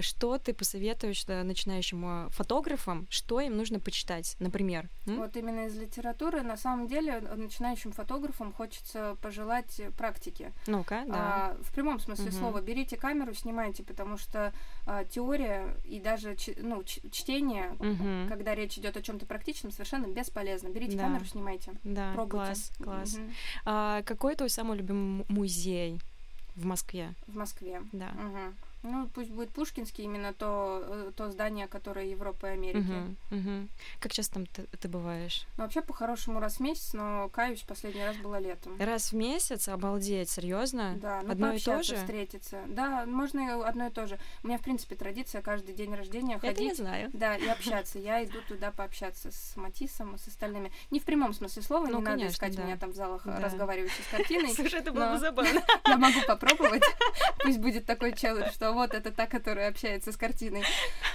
что 0.00 0.38
ты 0.38 0.54
посоветуешь 0.54 1.24
э, 1.28 1.42
начинающим 1.42 2.26
э, 2.26 2.30
фотографам, 2.30 3.06
что 3.10 3.40
им 3.40 3.56
нужно 3.56 3.80
почитать, 3.80 4.36
например? 4.38 4.88
м? 5.06 5.16
Вот 5.16 5.36
именно 5.36 5.66
из 5.66 5.76
литературы, 5.76 6.42
на 6.42 6.56
самом 6.56 6.86
деле, 6.86 7.22
э, 7.22 7.34
начинающим 7.34 7.92
фотографам 7.92 8.52
хочется 8.52 9.16
пожелать 9.22 9.80
практики. 9.96 10.52
Ну-ка, 10.66 11.04
да. 11.06 11.14
А, 11.16 11.56
в 11.62 11.72
прямом 11.72 12.00
смысле 12.00 12.26
Мгм. 12.26 12.32
слова, 12.38 12.60
берите 12.60 12.96
камеру, 12.96 13.34
снимайте, 13.34 13.82
потому 13.82 14.16
что 14.16 14.52
а, 14.86 15.04
теория 15.04 15.76
и 15.84 16.00
даже 16.00 16.36
ну, 16.56 16.82
чтение, 16.84 17.76
Мгм. 17.78 18.28
когда 18.28 18.54
речь 18.54 18.78
идет 18.78 18.96
о 18.96 19.02
чем-то 19.02 19.26
практичном, 19.26 19.72
совершенно 19.72 20.06
бесполезно. 20.06 20.68
Берите 20.68 20.96
Да. 20.96 21.04
камеру, 21.04 21.24
снимайте. 21.24 21.72
Да, 21.84 22.12
Пробуйте. 22.14 22.36
класс, 22.36 22.72
класс. 22.82 23.14
Мгм. 23.16 23.34
А 23.64 24.02
какой 24.02 24.34
твой 24.34 24.50
самый 24.50 24.77
любимый 24.78 25.24
музей 25.28 26.00
в 26.54 26.64
Москве? 26.64 27.14
В 27.26 27.36
Москве. 27.36 27.82
Да. 27.92 28.10
Мгм. 28.12 28.54
Ну, 28.82 29.08
пусть 29.08 29.30
будет 29.30 29.50
Пушкинский, 29.50 30.04
именно 30.04 30.32
то, 30.32 30.82
э, 30.86 31.12
то 31.16 31.30
здание, 31.30 31.66
которое 31.66 32.06
Европы 32.06 32.46
и 32.46 32.50
Америки. 32.50 32.76
Мгм, 32.86 33.16
мгм. 33.30 33.68
Как 34.00 34.12
часто 34.12 34.34
там 34.34 34.46
ты, 34.46 34.62
ты 34.78 34.88
бываешь? 34.88 35.46
Ну, 35.56 35.64
вообще, 35.64 35.82
по-хорошему, 35.82 36.38
раз 36.38 36.56
в 36.58 36.60
месяц, 36.60 36.92
но, 36.92 37.28
каюсь, 37.28 37.62
последний 37.62 38.04
раз 38.04 38.16
было 38.18 38.38
летом. 38.38 38.76
Раз 38.80 39.12
в 39.12 39.16
месяц? 39.16 39.68
Обалдеть, 39.68 40.30
серьезно? 40.30 40.94
Да, 41.00 41.22
ну 41.24 41.32
Одно 41.32 41.52
и 41.52 41.58
то 41.58 41.82
же? 41.82 41.96
встретиться. 41.96 42.62
Да, 42.68 43.04
можно 43.06 43.66
одно 43.68 43.86
и 43.88 43.90
то 43.90 44.06
же. 44.06 44.18
У 44.44 44.46
меня, 44.48 44.58
в 44.58 44.62
принципе, 44.62 44.94
традиция 44.94 45.42
каждый 45.42 45.74
день 45.74 45.94
рождения 45.94 46.36
Это 46.36 46.46
я 46.46 46.52
ходить. 46.54 46.76
знаю. 46.76 47.10
Да, 47.12 47.36
и 47.36 47.46
общаться. 47.48 47.98
Я 47.98 48.24
иду 48.24 48.38
туда 48.46 48.70
пообщаться 48.70 49.30
с 49.32 49.56
Матисом 49.56 50.16
с 50.18 50.28
остальными. 50.28 50.70
Не 50.90 51.00
в 51.00 51.04
прямом 51.04 51.32
смысле 51.32 51.62
слова, 51.62 51.86
Ну, 51.86 51.98
не 51.98 52.04
надо 52.04 52.16
конечно, 52.18 52.32
искать 52.34 52.56
да. 52.56 52.62
меня 52.62 52.76
там 52.76 52.90
в 52.92 52.94
залах 52.94 53.22
Да. 53.24 53.40
разговаривающей 53.40 54.04
с 54.04 54.06
картиной. 54.08 54.48
Слушай, 54.54 54.80
это 54.80 54.92
было 54.92 55.12
бы 55.12 55.18
забавно. 55.18 55.60
Я 55.86 55.96
могу 55.96 56.20
попробовать. 56.26 56.84
Пусть 57.42 57.58
будет 57.58 57.84
такой 57.86 58.12
челлендж, 58.12 58.52
что 58.52 58.67
вот 58.72 58.94
это 58.94 59.10
та, 59.10 59.26
которая 59.26 59.68
общается 59.70 60.12
с 60.12 60.16
картиной. 60.16 60.62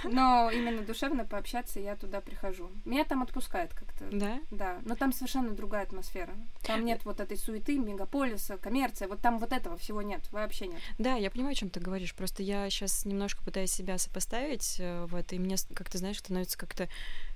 Но 0.04 0.50
именно 0.52 0.82
душевно 0.82 1.24
пообщаться 1.24 1.80
я 1.80 1.96
туда 1.96 2.20
прихожу. 2.20 2.70
Меня 2.84 3.04
там 3.04 3.22
отпускает 3.22 3.72
как-то. 3.74 4.04
Да? 4.10 4.40
Да, 4.50 4.78
но 4.84 4.94
там 4.96 5.12
совершенно 5.12 5.50
другая 5.50 5.82
атмосфера. 5.84 6.34
Там 6.62 6.84
нет 6.84 7.04
вот 7.04 7.20
этой 7.20 7.36
суеты, 7.36 7.78
мегаполиса, 7.78 8.56
коммерция. 8.58 9.08
Вот 9.08 9.20
там 9.20 9.38
вот 9.38 9.52
этого 9.52 9.76
всего 9.76 10.02
нет, 10.02 10.22
вообще 10.32 10.66
нет. 10.66 10.80
Да, 10.98 11.14
я 11.14 11.30
понимаю, 11.30 11.52
о 11.52 11.56
чем 11.56 11.70
ты 11.70 11.80
говоришь. 11.80 12.14
Просто 12.14 12.42
я 12.42 12.68
сейчас 12.70 13.04
немножко 13.04 13.42
пытаюсь 13.44 13.72
себя 13.72 13.98
сопоставить 13.98 14.76
э, 14.78 15.04
в 15.06 15.14
это, 15.14 15.34
и 15.34 15.38
мне, 15.38 15.56
с- 15.56 15.68
как 15.74 15.88
ты 15.90 15.98
знаешь, 15.98 16.18
становится 16.18 16.58
как-то 16.58 16.88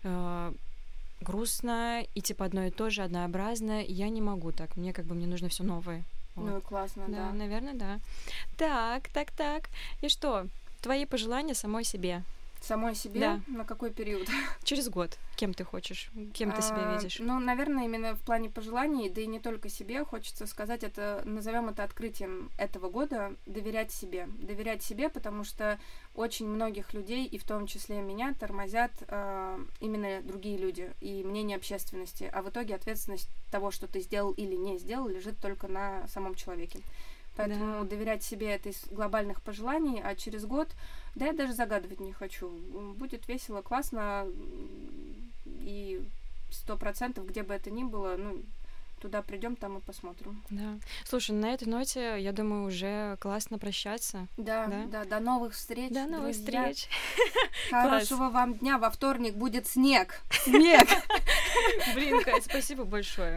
э, 0.05 0.53
грустно 1.21 2.05
и 2.15 2.21
типа 2.21 2.45
одно 2.45 2.65
и 2.67 2.71
то 2.71 2.91
же, 2.91 3.03
однообразно. 3.03 3.83
И 3.83 3.93
я 3.93 4.09
не 4.09 4.21
могу 4.23 4.53
так. 4.53 4.77
Мне 4.77 4.93
как 4.93 5.05
бы 5.07 5.15
мне 5.15 5.27
нужно 5.27 5.49
все 5.49 5.65
новое. 5.65 6.05
Вот. 6.39 6.51
Ну 6.51 6.61
классно, 6.61 7.05
да, 7.09 7.17
да. 7.17 7.33
наверное, 7.33 7.75
да. 7.75 8.01
Так, 8.57 9.09
так, 9.09 9.31
так. 9.33 9.65
И 10.01 10.09
что? 10.09 10.47
Твои 10.81 11.05
пожелания 11.05 11.55
самой 11.55 11.85
себе. 11.85 12.23
Самой 12.61 12.95
себе 12.95 13.21
Да. 13.21 13.41
на 13.47 13.65
какой 13.65 13.91
период? 13.91 14.29
Через 14.65 14.89
год. 14.89 15.17
Кем 15.37 15.55
ты 15.55 15.65
хочешь? 15.65 16.11
Кем 16.35 16.53
ты 16.53 16.61
себя 16.61 16.91
А, 16.91 16.97
видишь? 16.97 17.19
Ну, 17.21 17.39
наверное, 17.39 17.85
именно 17.85 18.15
в 18.15 18.21
плане 18.21 18.51
пожеланий, 18.51 19.09
да 19.09 19.21
и 19.21 19.27
не 19.27 19.41
только 19.41 19.69
себе, 19.69 20.05
хочется 20.05 20.47
сказать 20.47 20.83
это, 20.83 21.23
назовем 21.25 21.69
это 21.69 21.85
открытием 21.85 22.51
этого 22.59 22.91
года, 22.91 23.35
доверять 23.47 23.93
себе. 23.93 24.27
Доверять 24.27 24.83
себе, 24.83 25.09
потому 25.09 25.45
что 25.45 25.79
очень 26.15 26.49
многих 26.49 26.93
людей, 26.93 27.25
и 27.25 27.39
в 27.39 27.45
том 27.45 27.67
числе 27.67 28.03
меня, 28.03 28.35
тормозят 28.35 28.91
а, 29.07 29.59
именно 29.81 30.21
другие 30.23 30.59
люди 30.59 30.93
и 31.01 31.23
мнение 31.25 31.57
общественности. 31.57 32.29
А 32.33 32.43
в 32.43 32.51
итоге 32.51 32.75
ответственность 32.75 33.29
того, 33.51 33.71
что 33.71 33.87
ты 33.87 34.01
сделал 34.01 34.33
или 34.33 34.57
не 34.57 34.79
сделал, 34.79 35.09
лежит 35.09 35.39
только 35.39 35.69
на 35.69 36.07
самом 36.09 36.35
человеке. 36.35 36.81
Поэтому 37.37 37.85
Да. 37.85 37.89
доверять 37.91 38.25
себе 38.25 38.49
это 38.49 38.71
из 38.71 38.85
глобальных 38.91 39.41
пожеланий, 39.43 40.03
а 40.03 40.17
через 40.17 40.45
год, 40.45 40.69
да 41.19 41.27
я 41.27 41.33
даже 41.33 41.53
загадывать 41.53 42.01
не 42.01 42.13
хочу. 42.13 42.49
Будет 42.97 43.29
весело, 43.29 43.61
классно, 43.63 44.27
и 45.61 46.01
сто 46.51 46.77
процентов, 46.77 47.27
где 47.27 47.43
бы 47.43 47.53
это 47.55 47.71
ни 47.71 47.85
было, 47.85 48.17
ну, 48.17 48.43
туда 49.01 49.23
придем, 49.23 49.55
там 49.57 49.79
и 49.79 49.81
посмотрим. 49.81 50.43
Да. 50.51 50.79
Слушай, 51.05 51.33
на 51.33 51.53
этой 51.55 51.69
ноте, 51.69 52.17
я 52.21 52.33
думаю, 52.33 52.67
уже 52.67 53.17
классно 53.21 53.59
прощаться. 53.59 54.27
Да, 54.37 54.67
Да? 54.67 54.85
да, 54.87 55.05
до 55.05 55.21
новых 55.21 55.55
встреч. 55.55 55.93
До 55.93 56.07
новых 56.07 56.35
друзья. 56.37 56.73
встреч. 56.73 56.89
Хорошего 57.71 58.31
вам 58.31 58.55
дня. 58.55 58.79
Во 58.79 58.91
вторник 58.91 59.35
будет 59.35 59.67
снег. 59.67 60.21
Снег. 60.45 60.89
Блин, 61.95 62.23
Кать, 62.23 62.45
спасибо 62.45 62.85
большое. 62.85 63.37